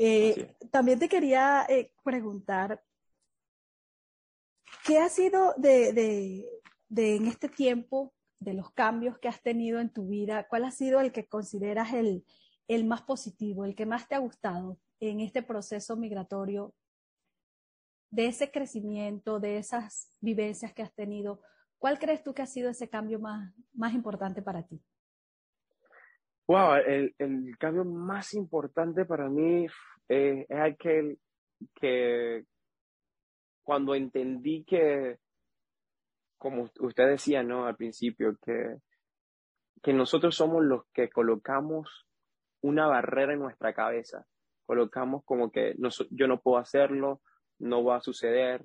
Eh, 0.00 0.54
también 0.70 1.00
te 1.00 1.08
quería 1.08 1.66
eh, 1.68 1.92
preguntar, 2.04 2.80
¿qué 4.84 4.98
ha 4.98 5.08
sido 5.08 5.54
de, 5.56 5.92
de, 5.92 6.48
de, 6.88 7.16
en 7.16 7.26
este 7.26 7.48
tiempo, 7.48 8.14
de 8.38 8.54
los 8.54 8.70
cambios 8.70 9.18
que 9.18 9.26
has 9.26 9.42
tenido 9.42 9.80
en 9.80 9.92
tu 9.92 10.06
vida, 10.06 10.46
cuál 10.48 10.64
ha 10.64 10.70
sido 10.70 11.00
el 11.00 11.10
que 11.10 11.26
consideras 11.26 11.92
el, 11.92 12.24
el 12.68 12.84
más 12.84 13.02
positivo, 13.02 13.64
el 13.64 13.74
que 13.74 13.86
más 13.86 14.06
te 14.06 14.14
ha 14.14 14.18
gustado 14.18 14.78
en 15.00 15.18
este 15.18 15.42
proceso 15.42 15.96
migratorio, 15.96 16.72
de 18.10 18.26
ese 18.26 18.52
crecimiento, 18.52 19.40
de 19.40 19.58
esas 19.58 20.12
vivencias 20.20 20.72
que 20.72 20.82
has 20.82 20.94
tenido? 20.94 21.42
¿Cuál 21.78 21.98
crees 21.98 22.22
tú 22.22 22.34
que 22.34 22.42
ha 22.42 22.46
sido 22.46 22.70
ese 22.70 22.88
cambio 22.88 23.18
más, 23.18 23.52
más 23.72 23.94
importante 23.94 24.42
para 24.42 24.62
ti? 24.62 24.80
Wow, 26.48 26.76
el, 26.76 27.14
el 27.18 27.58
cambio 27.58 27.84
más 27.84 28.32
importante 28.32 29.04
para 29.04 29.28
mí 29.28 29.66
eh, 30.08 30.46
es 30.48 30.58
aquel 30.58 31.18
que 31.74 32.44
cuando 33.62 33.94
entendí 33.94 34.64
que, 34.64 35.18
como 36.38 36.70
usted 36.80 37.06
decía, 37.06 37.42
¿no? 37.42 37.66
Al 37.66 37.76
principio, 37.76 38.34
que, 38.42 38.78
que 39.82 39.92
nosotros 39.92 40.36
somos 40.36 40.64
los 40.64 40.86
que 40.94 41.10
colocamos 41.10 42.06
una 42.62 42.86
barrera 42.86 43.34
en 43.34 43.40
nuestra 43.40 43.74
cabeza. 43.74 44.24
Colocamos 44.64 45.24
como 45.26 45.50
que 45.50 45.74
no, 45.76 45.90
yo 46.10 46.28
no 46.28 46.40
puedo 46.40 46.56
hacerlo, 46.56 47.20
no 47.58 47.84
va 47.84 47.96
a 47.96 48.00
suceder. 48.00 48.64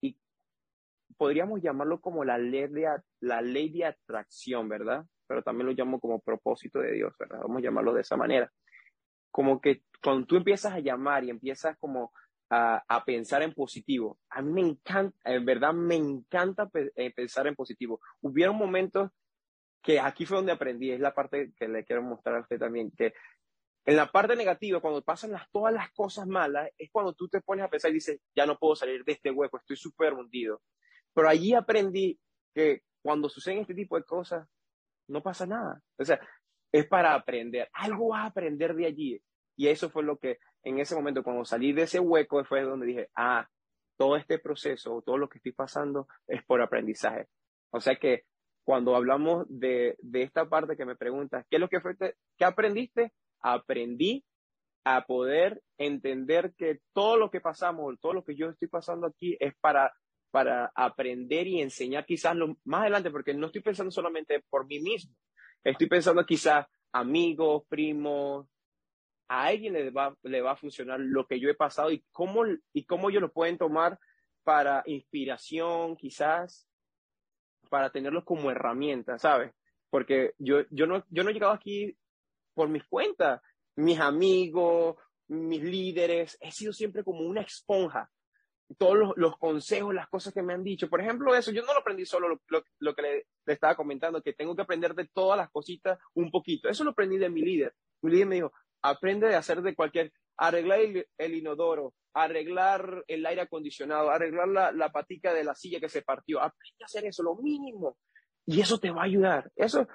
Y 0.00 0.18
podríamos 1.16 1.62
llamarlo 1.62 2.00
como 2.00 2.24
la 2.24 2.36
ley 2.36 2.66
de, 2.66 3.00
la 3.20 3.42
ley 3.42 3.70
de 3.70 3.84
atracción, 3.84 4.68
¿verdad? 4.68 5.06
Pero 5.28 5.42
también 5.42 5.66
lo 5.66 5.72
llamo 5.72 6.00
como 6.00 6.20
propósito 6.20 6.80
de 6.80 6.92
Dios, 6.92 7.14
¿verdad? 7.18 7.40
Vamos 7.42 7.58
a 7.58 7.64
llamarlo 7.64 7.92
de 7.92 8.00
esa 8.00 8.16
manera. 8.16 8.50
Como 9.30 9.60
que 9.60 9.82
cuando 10.02 10.26
tú 10.26 10.36
empiezas 10.36 10.72
a 10.72 10.80
llamar 10.80 11.22
y 11.24 11.30
empiezas 11.30 11.76
como 11.78 12.12
a, 12.50 13.04
pensar 13.04 13.42
en 13.42 13.52
positivo, 13.52 14.18
a 14.30 14.40
mí 14.40 14.50
me 14.50 14.68
encanta, 14.68 15.16
en 15.24 15.44
verdad 15.44 15.74
me 15.74 15.96
encanta 15.96 16.70
eh, 16.96 17.12
pensar 17.14 17.46
en 17.46 17.54
positivo. 17.54 18.00
Hubieron 18.22 18.56
momentos 18.56 19.10
que 19.82 20.00
aquí 20.00 20.24
fue 20.24 20.38
donde 20.38 20.52
aprendí, 20.52 20.90
es 20.90 21.00
la 21.00 21.14
parte 21.14 21.52
que 21.56 21.68
le 21.68 21.84
quiero 21.84 22.02
mostrar 22.02 22.36
a 22.36 22.40
usted 22.40 22.58
también, 22.58 22.90
que 22.90 23.12
en 23.84 23.96
la 23.96 24.10
parte 24.10 24.36
negativa, 24.36 24.80
cuando 24.80 25.02
pasan 25.02 25.32
las, 25.32 25.50
todas 25.50 25.72
las 25.72 25.90
cosas 25.92 26.26
malas, 26.26 26.68
es 26.76 26.90
cuando 26.90 27.14
tú 27.14 27.28
te 27.28 27.40
pones 27.40 27.64
a 27.64 27.70
pensar 27.70 27.90
y 27.90 27.94
dices, 27.94 28.20
ya 28.34 28.44
no 28.44 28.58
puedo 28.58 28.76
salir 28.76 29.04
de 29.04 29.12
este 29.12 29.30
hueco, 29.30 29.56
estoy 29.56 29.76
súper 29.76 30.12
hundido. 30.12 30.60
Pero 31.14 31.28
allí 31.28 31.54
aprendí 31.54 32.18
que 32.54 32.82
cuando 33.00 33.30
suceden 33.30 33.60
este 33.60 33.74
tipo 33.74 33.96
de 33.96 34.04
cosas, 34.04 34.46
no 35.08 35.22
pasa 35.22 35.46
nada. 35.46 35.80
O 35.98 36.04
sea, 36.04 36.20
es 36.72 36.86
para 36.86 37.14
aprender. 37.14 37.68
Algo 37.72 38.08
vas 38.08 38.24
a 38.24 38.26
aprender 38.26 38.74
de 38.74 38.86
allí. 38.86 39.22
Y 39.56 39.68
eso 39.68 39.90
fue 39.90 40.02
lo 40.02 40.18
que 40.18 40.38
en 40.62 40.78
ese 40.78 40.94
momento, 40.94 41.22
cuando 41.22 41.44
salí 41.44 41.72
de 41.72 41.82
ese 41.82 41.98
hueco, 41.98 42.44
fue 42.44 42.62
donde 42.62 42.86
dije, 42.86 43.08
ah, 43.16 43.48
todo 43.96 44.16
este 44.16 44.38
proceso, 44.38 45.02
todo 45.04 45.18
lo 45.18 45.28
que 45.28 45.38
estoy 45.38 45.52
pasando 45.52 46.06
es 46.26 46.44
por 46.44 46.60
aprendizaje. 46.60 47.26
O 47.70 47.80
sea 47.80 47.96
que 47.96 48.24
cuando 48.64 48.94
hablamos 48.94 49.46
de, 49.48 49.96
de 50.00 50.22
esta 50.22 50.48
parte 50.48 50.76
que 50.76 50.84
me 50.84 50.96
preguntas, 50.96 51.44
¿qué 51.50 51.56
es 51.56 51.60
lo 51.60 51.68
que 51.68 51.80
fue, 51.80 51.96
qué 51.96 52.44
aprendiste? 52.44 53.12
Aprendí 53.40 54.24
a 54.84 55.04
poder 55.06 55.62
entender 55.78 56.54
que 56.56 56.80
todo 56.92 57.16
lo 57.16 57.30
que 57.30 57.40
pasamos, 57.40 57.98
todo 58.00 58.12
lo 58.12 58.24
que 58.24 58.36
yo 58.36 58.50
estoy 58.50 58.68
pasando 58.68 59.06
aquí 59.06 59.36
es 59.40 59.54
para 59.60 59.92
para 60.30 60.70
aprender 60.74 61.46
y 61.46 61.60
enseñar 61.60 62.04
quizás 62.04 62.36
lo, 62.36 62.56
más 62.64 62.82
adelante, 62.82 63.10
porque 63.10 63.34
no 63.34 63.46
estoy 63.46 63.62
pensando 63.62 63.90
solamente 63.90 64.44
por 64.50 64.66
mí 64.66 64.80
mismo, 64.80 65.14
estoy 65.64 65.88
pensando 65.88 66.24
quizás 66.24 66.66
amigos, 66.92 67.64
primos, 67.68 68.46
a 69.28 69.46
alguien 69.46 69.74
le 69.74 69.90
va, 69.90 70.16
le 70.22 70.40
va 70.40 70.52
a 70.52 70.56
funcionar 70.56 71.00
lo 71.00 71.26
que 71.26 71.38
yo 71.38 71.50
he 71.50 71.54
pasado 71.54 71.90
y 71.90 72.04
cómo, 72.12 72.44
y 72.72 72.84
cómo 72.84 73.10
ellos 73.10 73.22
lo 73.22 73.32
pueden 73.32 73.58
tomar 73.58 73.98
para 74.42 74.82
inspiración, 74.86 75.96
quizás, 75.96 76.66
para 77.68 77.90
tenerlos 77.90 78.24
como 78.24 78.50
herramienta, 78.50 79.18
¿sabes? 79.18 79.52
Porque 79.90 80.32
yo, 80.38 80.62
yo, 80.70 80.86
no, 80.86 81.04
yo 81.10 81.22
no 81.22 81.30
he 81.30 81.34
llegado 81.34 81.52
aquí 81.52 81.96
por 82.54 82.68
mis 82.68 82.84
cuentas, 82.84 83.40
mis 83.76 84.00
amigos, 84.00 84.96
mis 85.28 85.62
líderes, 85.62 86.38
he 86.40 86.50
sido 86.50 86.72
siempre 86.72 87.04
como 87.04 87.20
una 87.20 87.42
esponja 87.42 88.10
todos 88.76 89.14
los, 89.16 89.38
consejos, 89.38 89.94
las 89.94 90.08
cosas 90.08 90.34
que 90.34 90.42
me 90.42 90.52
han 90.52 90.62
dicho. 90.62 90.88
Por 90.88 91.00
ejemplo, 91.00 91.34
eso, 91.34 91.50
yo 91.52 91.62
no 91.62 91.72
lo 91.72 91.80
aprendí 91.80 92.04
solo, 92.04 92.40
lo, 92.48 92.94
que 92.94 93.02
le, 93.02 93.26
estaba 93.46 93.74
comentando, 93.74 94.22
que 94.22 94.34
tengo 94.34 94.54
que 94.54 94.62
aprender 94.62 94.94
de 94.94 95.06
todas 95.06 95.38
las 95.38 95.50
cositas 95.50 95.98
un 96.14 96.30
poquito. 96.30 96.68
Eso 96.68 96.84
lo 96.84 96.90
aprendí 96.90 97.16
de 97.16 97.30
mi 97.30 97.40
líder. 97.40 97.74
Mi 98.02 98.12
líder 98.12 98.26
me 98.26 98.34
dijo, 98.36 98.52
aprende 98.82 99.28
de 99.28 99.36
hacer 99.36 99.62
de 99.62 99.74
cualquier, 99.74 100.12
arreglar 100.36 100.80
el, 100.80 101.34
inodoro, 101.34 101.94
arreglar 102.12 103.04
el 103.06 103.24
aire 103.24 103.42
acondicionado, 103.42 104.10
arreglar 104.10 104.48
la, 104.48 104.72
la, 104.72 104.90
patica 104.90 105.32
de 105.32 105.44
la 105.44 105.54
silla 105.54 105.80
que 105.80 105.88
se 105.88 106.02
partió. 106.02 106.38
Aprende 106.38 106.82
a 106.82 106.86
hacer 106.86 107.06
eso, 107.06 107.22
lo 107.22 107.36
mínimo. 107.36 107.96
Y 108.44 108.60
eso 108.60 108.78
te 108.78 108.90
va 108.90 109.02
a 109.02 109.06
ayudar. 109.06 109.50
Eso, 109.56 109.88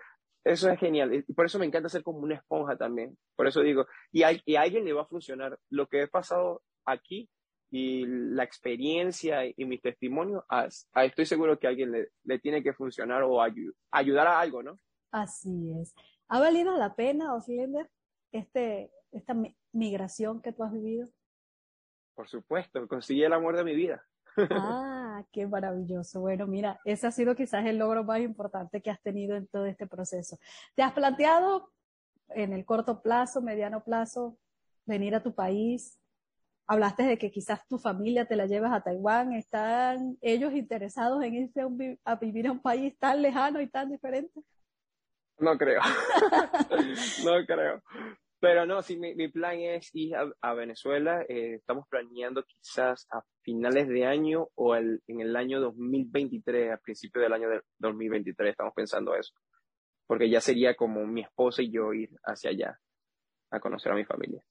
eso 0.44 0.70
es 0.70 0.80
genial. 0.80 1.14
Y 1.14 1.34
por 1.34 1.46
eso 1.46 1.60
me 1.60 1.66
encanta 1.66 1.90
ser 1.90 2.04
como 2.04 2.20
una 2.20 2.36
esponja 2.36 2.76
también. 2.76 3.18
Por 3.36 3.48
eso 3.48 3.62
digo, 3.62 3.86
y 4.12 4.24
a, 4.24 4.32
y 4.46 4.56
a 4.56 4.62
alguien 4.62 4.86
le 4.86 4.94
va 4.94 5.04
a 5.04 5.08
funcionar. 5.08 5.60
Lo 5.70 5.88
que 5.88 6.02
he 6.02 6.08
pasado 6.08 6.64
aquí 6.86 7.30
y 7.76 8.06
la 8.06 8.44
experiencia 8.44 9.48
y 9.48 9.66
mi 9.66 9.80
testimonio, 9.80 10.46
estoy 10.94 11.26
seguro 11.26 11.58
que 11.58 11.66
a 11.66 11.72
alguien 11.72 11.92
le, 11.92 12.40
tiene 12.40 12.62
que 12.62 12.72
funcionar 12.72 13.24
o 13.24 13.42
ayudar 13.42 14.28
a 14.28 14.40
algo, 14.40 14.62
¿no? 14.62 14.80
Así 15.10 15.72
es. 15.82 15.96
¿Ha 16.28 16.40
valido 16.40 16.78
la 16.78 16.96
pena, 16.96 17.34
Oslender, 17.34 17.90
este, 18.32 18.92
esta 19.12 19.36
migración 19.72 20.40
que 20.40 20.54
tú 20.54 20.62
has 20.62 20.72
vivido? 20.72 21.10
Por 22.14 22.30
supuesto, 22.30 22.88
conseguí 22.88 23.24
el 23.24 23.34
amor 23.34 23.58
de 23.58 23.64
mi 23.64 23.74
vida. 23.74 24.06
Ah, 25.16 25.24
qué 25.32 25.48
maravilloso. 25.48 26.22
Bueno, 26.22 26.46
mira, 26.46 26.80
ese 26.86 27.06
ha 27.08 27.12
sido 27.12 27.36
quizás 27.36 27.66
el 27.66 27.78
logro 27.78 28.04
más 28.04 28.20
importante 28.20 28.82
que 28.82 28.90
has 28.92 29.02
tenido 29.02 29.36
en 29.36 29.48
todo 29.48 29.66
este 29.66 29.86
proceso. 29.86 30.38
¿Te 30.76 30.82
has 30.82 30.94
planteado 30.94 31.72
en 32.30 32.54
el 32.54 32.66
corto 32.66 33.02
plazo, 33.02 33.42
mediano 33.42 33.84
plazo, 33.84 34.38
venir 34.86 35.14
a 35.14 35.22
tu 35.22 35.34
país, 35.36 36.00
hablaste 36.68 37.04
de 37.04 37.18
que 37.18 37.32
quizás 37.32 37.68
tu 37.68 37.78
familia 37.78 38.26
te 38.26 38.36
la 38.36 38.46
llevas 38.46 38.74
a 38.74 38.82
Taiwán, 38.82 39.34
¿están 39.34 40.18
ellos 40.22 40.54
interesados 40.54 41.24
en 41.24 41.36
irse 41.36 41.62
a, 42.06 42.16
vivir 42.16 42.48
a 42.48 42.52
un 42.52 42.62
país 42.62 42.98
tan 42.98 43.22
lejano 43.22 43.62
y 43.62 43.68
tan 43.68 43.90
diferente? 43.90 44.42
No 45.40 45.58
creo, 45.58 45.82
no 47.26 47.46
creo. 47.46 47.82
Pero 48.40 48.66
no, 48.66 48.82
sí, 48.82 48.98
mi, 48.98 49.30
plan 49.30 49.58
es 49.58 49.90
ir 49.94 50.16
a, 50.42 50.54
Venezuela. 50.54 51.22
Eh, 51.30 51.56
estamos 51.56 51.88
planeando 51.88 52.44
quizás 52.44 53.08
a 53.10 53.22
finales 53.42 53.88
de 53.88 54.06
año 54.06 54.50
o 54.56 54.76
en 54.76 55.00
el 55.08 55.34
año 55.38 55.62
2023, 55.62 56.74
a 56.74 56.78
principio 56.78 57.22
del 57.22 57.32
año 57.32 57.50
de 57.50 57.62
2023, 57.80 58.52
estamos 58.52 58.74
pensando 58.76 59.16
eso. 59.16 59.34
Porque 60.06 60.30
ya 60.30 60.42
sería 60.42 60.76
como 60.76 61.08
mi 61.08 61.22
esposa 61.22 61.62
y 61.62 61.72
yo 61.72 61.94
ir 61.94 62.10
hacia 62.26 62.50
allá 62.50 62.78
a 63.50 63.62
conocer 63.62 63.94
a 63.94 63.96
mi 63.96 64.04
familia. 64.04 64.44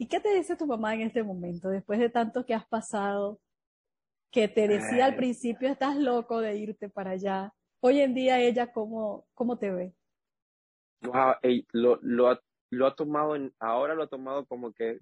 ¿Y 0.00 0.06
qué 0.06 0.18
te 0.18 0.34
dice 0.34 0.56
tu 0.56 0.66
mamá 0.66 0.94
en 0.94 1.02
este 1.02 1.22
momento, 1.22 1.68
después 1.68 1.98
de 1.98 2.08
tanto 2.08 2.46
que 2.46 2.54
has 2.54 2.66
pasado, 2.66 3.38
que 4.30 4.48
te 4.48 4.66
decía 4.66 5.04
al 5.04 5.14
principio, 5.14 5.68
estás 5.68 5.94
loco 5.98 6.40
de 6.40 6.56
irte 6.56 6.88
para 6.88 7.10
allá? 7.10 7.52
Hoy 7.80 8.00
en 8.00 8.14
día 8.14 8.40
ella, 8.40 8.72
¿cómo, 8.72 9.26
cómo 9.34 9.58
te 9.58 9.70
ve? 9.70 9.92
Wow, 11.02 11.34
lo, 11.72 11.98
lo, 12.00 12.40
lo 12.70 12.86
ha 12.86 12.94
tomado, 12.94 13.36
en, 13.36 13.52
ahora 13.58 13.94
lo 13.94 14.04
ha 14.04 14.06
tomado 14.06 14.46
como 14.46 14.72
que 14.72 15.00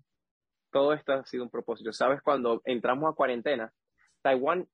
todo 0.73 0.93
esto 0.93 1.13
ha 1.13 1.25
sido 1.25 1.45
un 1.45 1.51
propósito. 1.51 1.93
¿Sabes? 1.93 2.21
Cuando 2.21 2.61
entramos 2.65 3.09
a 3.09 3.15
cuarentena, 3.15 3.73
Taiwán 4.21 4.67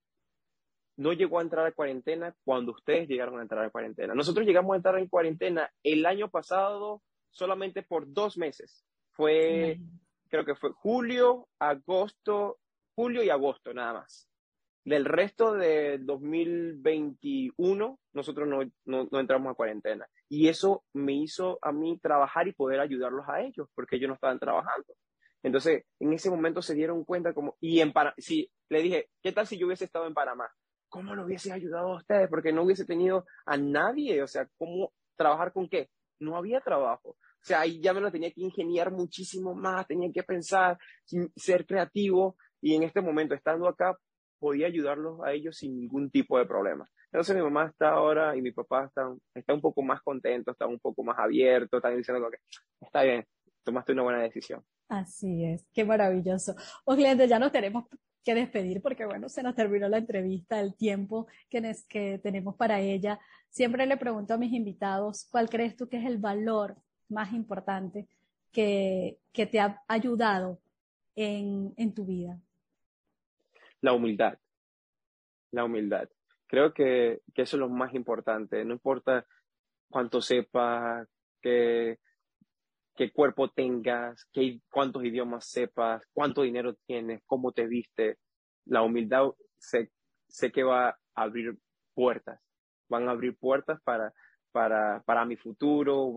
no 0.96 1.12
llegó 1.12 1.38
a 1.38 1.42
entrar 1.42 1.66
a 1.66 1.72
cuarentena 1.72 2.34
cuando 2.44 2.72
ustedes 2.72 3.06
llegaron 3.08 3.40
a 3.40 3.42
entrar 3.42 3.62
a 3.62 3.70
cuarentena. 3.70 4.14
Nosotros 4.14 4.46
llegamos 4.46 4.72
a 4.72 4.76
entrar 4.76 4.98
en 4.98 5.06
cuarentena 5.06 5.70
el 5.82 6.06
año 6.06 6.30
pasado 6.30 7.02
solamente 7.30 7.82
por 7.82 8.10
dos 8.10 8.38
meses. 8.38 8.86
Fue, 9.10 9.78
creo 10.28 10.44
que 10.44 10.54
fue 10.54 10.70
julio, 10.72 11.48
agosto, 11.58 12.58
julio 12.94 13.22
y 13.22 13.30
agosto 13.30 13.72
nada 13.72 13.94
más. 13.94 14.28
Del 14.84 15.06
resto 15.06 15.54
de 15.54 15.98
2021, 15.98 17.98
nosotros 18.12 18.48
no, 18.48 18.62
no, 18.84 19.08
no, 19.10 19.20
entramos 19.20 19.50
a 19.50 19.54
cuarentena. 19.54 20.06
Y 20.28 20.48
eso 20.48 20.84
me 20.92 21.14
hizo 21.14 21.58
a 21.62 21.72
mí 21.72 21.98
trabajar 21.98 22.48
y 22.48 22.52
poder 22.52 22.80
ayudarlos 22.80 23.26
a 23.28 23.40
ellos, 23.40 23.68
porque 23.74 23.96
ellos 23.96 24.08
no 24.08 24.14
estaban 24.14 24.38
trabajando. 24.38 24.94
Entonces, 25.42 25.84
en 26.00 26.12
ese 26.12 26.30
momento 26.30 26.62
se 26.62 26.74
dieron 26.74 27.04
cuenta 27.04 27.32
como, 27.32 27.56
y 27.60 27.80
en 27.80 27.92
Panamá, 27.92 28.14
si 28.18 28.50
le 28.68 28.82
dije, 28.82 29.08
¿qué 29.22 29.32
tal 29.32 29.46
si 29.46 29.58
yo 29.58 29.66
hubiese 29.66 29.84
estado 29.84 30.06
en 30.06 30.14
Panamá? 30.14 30.50
¿Cómo 30.88 31.14
lo 31.14 31.24
hubiese 31.24 31.52
ayudado 31.52 31.92
a 31.92 31.96
ustedes? 31.96 32.28
Porque 32.28 32.52
no 32.52 32.62
hubiese 32.62 32.84
tenido 32.84 33.26
a 33.46 33.56
nadie, 33.56 34.22
o 34.22 34.26
sea, 34.26 34.48
¿cómo 34.58 34.92
trabajar 35.16 35.52
con 35.52 35.68
qué? 35.68 35.88
No 36.18 36.36
había 36.36 36.60
trabajo. 36.60 37.16
O 37.44 37.46
sea, 37.46 37.60
ahí 37.60 37.78
ya 37.78 37.92
me 37.92 38.00
lo 38.00 38.10
tenía 38.10 38.30
que 38.30 38.40
ingeniar 38.40 38.90
muchísimo 38.90 39.54
más, 39.54 39.86
tenía 39.86 40.10
que 40.10 40.22
pensar, 40.22 40.78
ser 41.36 41.66
creativo, 41.66 42.38
y 42.62 42.74
en 42.74 42.84
este 42.84 43.02
momento, 43.02 43.34
estando 43.34 43.68
acá, 43.68 43.98
podía 44.38 44.66
ayudarlos 44.66 45.20
a 45.22 45.32
ellos 45.32 45.58
sin 45.58 45.78
ningún 45.78 46.10
tipo 46.10 46.38
de 46.38 46.46
problema. 46.46 46.88
Entonces 47.12 47.36
mi 47.36 47.42
mamá 47.42 47.66
está 47.66 47.90
ahora 47.90 48.34
y 48.34 48.40
mi 48.40 48.50
papá 48.50 48.86
está, 48.86 49.14
está 49.34 49.52
un 49.52 49.60
poco 49.60 49.82
más 49.82 50.00
contento, 50.00 50.52
está 50.52 50.66
un 50.66 50.80
poco 50.80 51.04
más 51.04 51.18
abierto, 51.18 51.76
están 51.76 51.98
diciendo 51.98 52.30
que 52.30 52.38
está 52.80 53.02
bien, 53.02 53.26
tomaste 53.62 53.92
una 53.92 54.04
buena 54.04 54.22
decisión. 54.22 54.64
Así 54.88 55.44
es, 55.44 55.66
qué 55.74 55.84
maravilloso. 55.84 56.54
Oglende, 56.86 57.28
ya 57.28 57.38
nos 57.38 57.52
tenemos 57.52 57.84
que 58.24 58.34
despedir 58.34 58.80
porque 58.80 59.04
bueno, 59.04 59.28
se 59.28 59.42
nos 59.42 59.54
terminó 59.54 59.86
la 59.90 59.98
entrevista, 59.98 60.60
el 60.60 60.74
tiempo 60.74 61.26
que, 61.50 61.74
que 61.90 62.18
tenemos 62.22 62.56
para 62.56 62.80
ella. 62.80 63.20
Siempre 63.50 63.84
le 63.84 63.98
pregunto 63.98 64.32
a 64.32 64.38
mis 64.38 64.54
invitados, 64.54 65.28
¿cuál 65.30 65.50
crees 65.50 65.76
tú 65.76 65.90
que 65.90 65.98
es 65.98 66.06
el 66.06 66.16
valor 66.16 66.76
más 67.08 67.32
importante 67.32 68.06
que, 68.52 69.18
que 69.32 69.46
te 69.46 69.60
ha 69.60 69.82
ayudado 69.88 70.58
en, 71.16 71.74
en 71.76 71.92
tu 71.92 72.04
vida? 72.04 72.40
la 73.84 73.92
humildad. 73.92 74.38
La 75.52 75.64
humildad. 75.64 76.08
Creo 76.46 76.72
que, 76.72 77.20
eso 77.34 77.56
es 77.56 77.60
lo 77.60 77.68
más 77.68 77.94
importante. 77.94 78.64
No 78.64 78.72
importa 78.72 79.26
cuánto 79.90 80.22
sepas, 80.22 81.06
qué, 81.42 81.98
qué 82.96 83.12
cuerpo 83.12 83.50
tengas, 83.50 84.26
qué, 84.32 84.60
cuántos 84.70 85.04
idiomas 85.04 85.46
sepas, 85.50 86.02
cuánto 86.14 86.42
dinero 86.42 86.74
tienes, 86.86 87.22
cómo 87.26 87.52
te 87.52 87.66
viste. 87.66 88.16
La 88.64 88.80
humildad 88.82 89.32
sé, 89.58 89.90
sé 90.28 90.50
que 90.50 90.62
va 90.62 90.88
a 90.88 90.98
abrir 91.14 91.58
puertas. 91.92 92.40
Van 92.88 93.06
a 93.08 93.12
abrir 93.12 93.36
puertas 93.36 93.80
para, 93.82 94.14
para, 94.54 95.02
para 95.04 95.24
mi 95.24 95.34
futuro, 95.36 96.14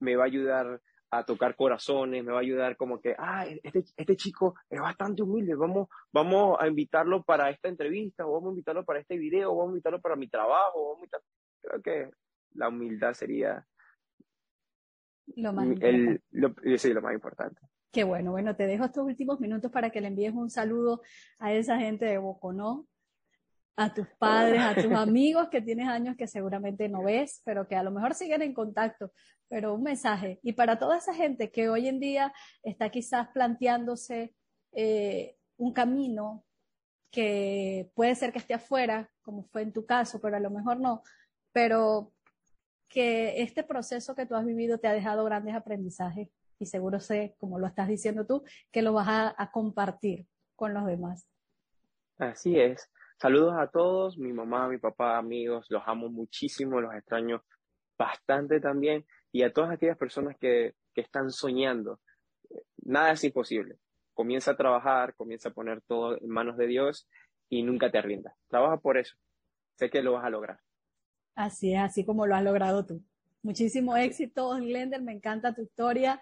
me 0.00 0.16
va 0.16 0.24
a 0.24 0.26
ayudar 0.26 0.80
a 1.12 1.24
tocar 1.24 1.54
corazones, 1.54 2.24
me 2.24 2.32
va 2.32 2.38
a 2.38 2.42
ayudar 2.42 2.76
como 2.76 3.00
que, 3.00 3.14
ah, 3.16 3.46
este, 3.62 3.84
este 3.96 4.16
chico 4.16 4.56
es 4.68 4.80
bastante 4.80 5.22
humilde, 5.22 5.54
vamos, 5.54 5.86
vamos 6.12 6.58
a 6.60 6.66
invitarlo 6.66 7.22
para 7.22 7.48
esta 7.50 7.68
entrevista, 7.68 8.26
o 8.26 8.32
vamos 8.32 8.48
a 8.48 8.50
invitarlo 8.50 8.84
para 8.84 8.98
este 8.98 9.16
video, 9.16 9.52
o 9.52 9.56
vamos 9.56 9.68
a 9.68 9.74
invitarlo 9.74 10.00
para 10.00 10.16
mi 10.16 10.26
trabajo, 10.26 10.94
vamos 10.94 11.08
a 11.12 11.18
creo 11.62 11.82
que 11.82 12.10
la 12.54 12.68
humildad 12.68 13.14
sería 13.14 13.64
lo 15.36 15.52
más, 15.52 15.68
el, 15.80 16.20
lo, 16.32 16.54
sí, 16.78 16.92
lo 16.92 17.00
más 17.00 17.14
importante. 17.14 17.60
Qué 17.92 18.02
bueno, 18.02 18.32
bueno, 18.32 18.56
te 18.56 18.66
dejo 18.66 18.86
estos 18.86 19.04
últimos 19.04 19.38
minutos 19.38 19.70
para 19.70 19.90
que 19.90 20.00
le 20.00 20.08
envíes 20.08 20.34
un 20.34 20.50
saludo 20.50 21.00
a 21.38 21.52
esa 21.52 21.78
gente 21.78 22.06
de 22.06 22.18
Boconó, 22.18 22.88
a 23.78 23.94
tus 23.94 24.08
padres, 24.18 24.60
a 24.60 24.74
tus 24.74 24.92
amigos 24.92 25.48
que 25.50 25.62
tienes 25.62 25.86
años 25.86 26.16
que 26.16 26.26
seguramente 26.26 26.88
no 26.88 27.04
ves, 27.04 27.40
pero 27.44 27.68
que 27.68 27.76
a 27.76 27.84
lo 27.84 27.92
mejor 27.92 28.12
siguen 28.14 28.42
en 28.42 28.52
contacto, 28.52 29.12
pero 29.48 29.74
un 29.74 29.84
mensaje. 29.84 30.40
Y 30.42 30.54
para 30.54 30.80
toda 30.80 30.98
esa 30.98 31.14
gente 31.14 31.52
que 31.52 31.68
hoy 31.68 31.86
en 31.86 32.00
día 32.00 32.32
está 32.64 32.90
quizás 32.90 33.28
planteándose 33.28 34.34
eh, 34.72 35.36
un 35.58 35.72
camino 35.72 36.44
que 37.12 37.88
puede 37.94 38.16
ser 38.16 38.32
que 38.32 38.40
esté 38.40 38.54
afuera, 38.54 39.08
como 39.22 39.44
fue 39.44 39.62
en 39.62 39.72
tu 39.72 39.86
caso, 39.86 40.20
pero 40.20 40.36
a 40.36 40.40
lo 40.40 40.50
mejor 40.50 40.80
no, 40.80 41.02
pero 41.52 42.12
que 42.88 43.42
este 43.42 43.62
proceso 43.62 44.16
que 44.16 44.26
tú 44.26 44.34
has 44.34 44.44
vivido 44.44 44.78
te 44.78 44.88
ha 44.88 44.92
dejado 44.92 45.24
grandes 45.24 45.54
aprendizajes 45.54 46.30
y 46.58 46.66
seguro 46.66 46.98
sé, 46.98 47.36
como 47.38 47.60
lo 47.60 47.68
estás 47.68 47.86
diciendo 47.86 48.26
tú, 48.26 48.42
que 48.72 48.82
lo 48.82 48.92
vas 48.92 49.06
a 49.36 49.50
compartir 49.52 50.26
con 50.56 50.74
los 50.74 50.84
demás. 50.84 51.30
Así 52.18 52.58
es. 52.58 52.90
Saludos 53.20 53.54
a 53.58 53.66
todos, 53.66 54.16
mi 54.16 54.32
mamá, 54.32 54.68
mi 54.68 54.78
papá, 54.78 55.18
amigos, 55.18 55.66
los 55.70 55.82
amo 55.86 56.08
muchísimo, 56.08 56.80
los 56.80 56.94
extraño 56.94 57.42
bastante 57.98 58.60
también, 58.60 59.04
y 59.32 59.42
a 59.42 59.52
todas 59.52 59.72
aquellas 59.72 59.98
personas 59.98 60.36
que, 60.38 60.74
que 60.94 61.00
están 61.00 61.30
soñando. 61.30 62.00
Nada 62.76 63.10
es 63.12 63.24
imposible. 63.24 63.76
Comienza 64.14 64.52
a 64.52 64.56
trabajar, 64.56 65.14
comienza 65.16 65.48
a 65.48 65.52
poner 65.52 65.80
todo 65.82 66.16
en 66.20 66.28
manos 66.28 66.56
de 66.56 66.68
Dios 66.68 67.08
y 67.48 67.64
nunca 67.64 67.90
te 67.90 68.00
rindas. 68.00 68.34
Trabaja 68.46 68.78
por 68.78 68.96
eso. 68.96 69.16
Sé 69.74 69.90
que 69.90 70.02
lo 70.02 70.12
vas 70.12 70.24
a 70.24 70.30
lograr. 70.30 70.60
Así 71.34 71.74
es, 71.74 71.80
así 71.80 72.04
como 72.04 72.26
lo 72.26 72.36
has 72.36 72.44
logrado 72.44 72.86
tú. 72.86 73.02
Muchísimo 73.42 73.96
éxito, 73.96 74.50
Glender, 74.56 75.02
me 75.02 75.12
encanta 75.12 75.54
tu 75.54 75.62
historia. 75.62 76.20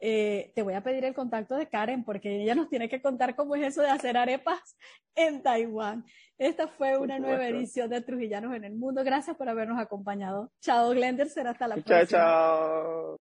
Eh, 0.00 0.52
te 0.54 0.62
voy 0.62 0.74
a 0.74 0.82
pedir 0.82 1.04
el 1.04 1.14
contacto 1.14 1.54
de 1.56 1.68
Karen 1.68 2.04
porque 2.04 2.42
ella 2.42 2.54
nos 2.54 2.68
tiene 2.68 2.88
que 2.88 3.00
contar 3.00 3.34
cómo 3.36 3.54
es 3.56 3.66
eso 3.66 3.82
de 3.82 3.90
hacer 3.90 4.16
arepas 4.16 4.76
en 5.14 5.42
Taiwán. 5.42 6.04
Esta 6.36 6.68
fue 6.68 6.98
una 6.98 7.18
nueva 7.18 7.46
edición 7.46 7.88
de 7.90 8.00
Trujillanos 8.00 8.54
en 8.54 8.64
el 8.64 8.74
Mundo. 8.74 9.04
Gracias 9.04 9.36
por 9.36 9.48
habernos 9.48 9.78
acompañado. 9.78 10.50
Chao, 10.60 10.90
Glender. 10.90 11.28
Será 11.28 11.50
hasta 11.50 11.68
la 11.68 11.76
próxima. 11.76 12.06
Chao, 12.06 13.16
chao. 13.16 13.23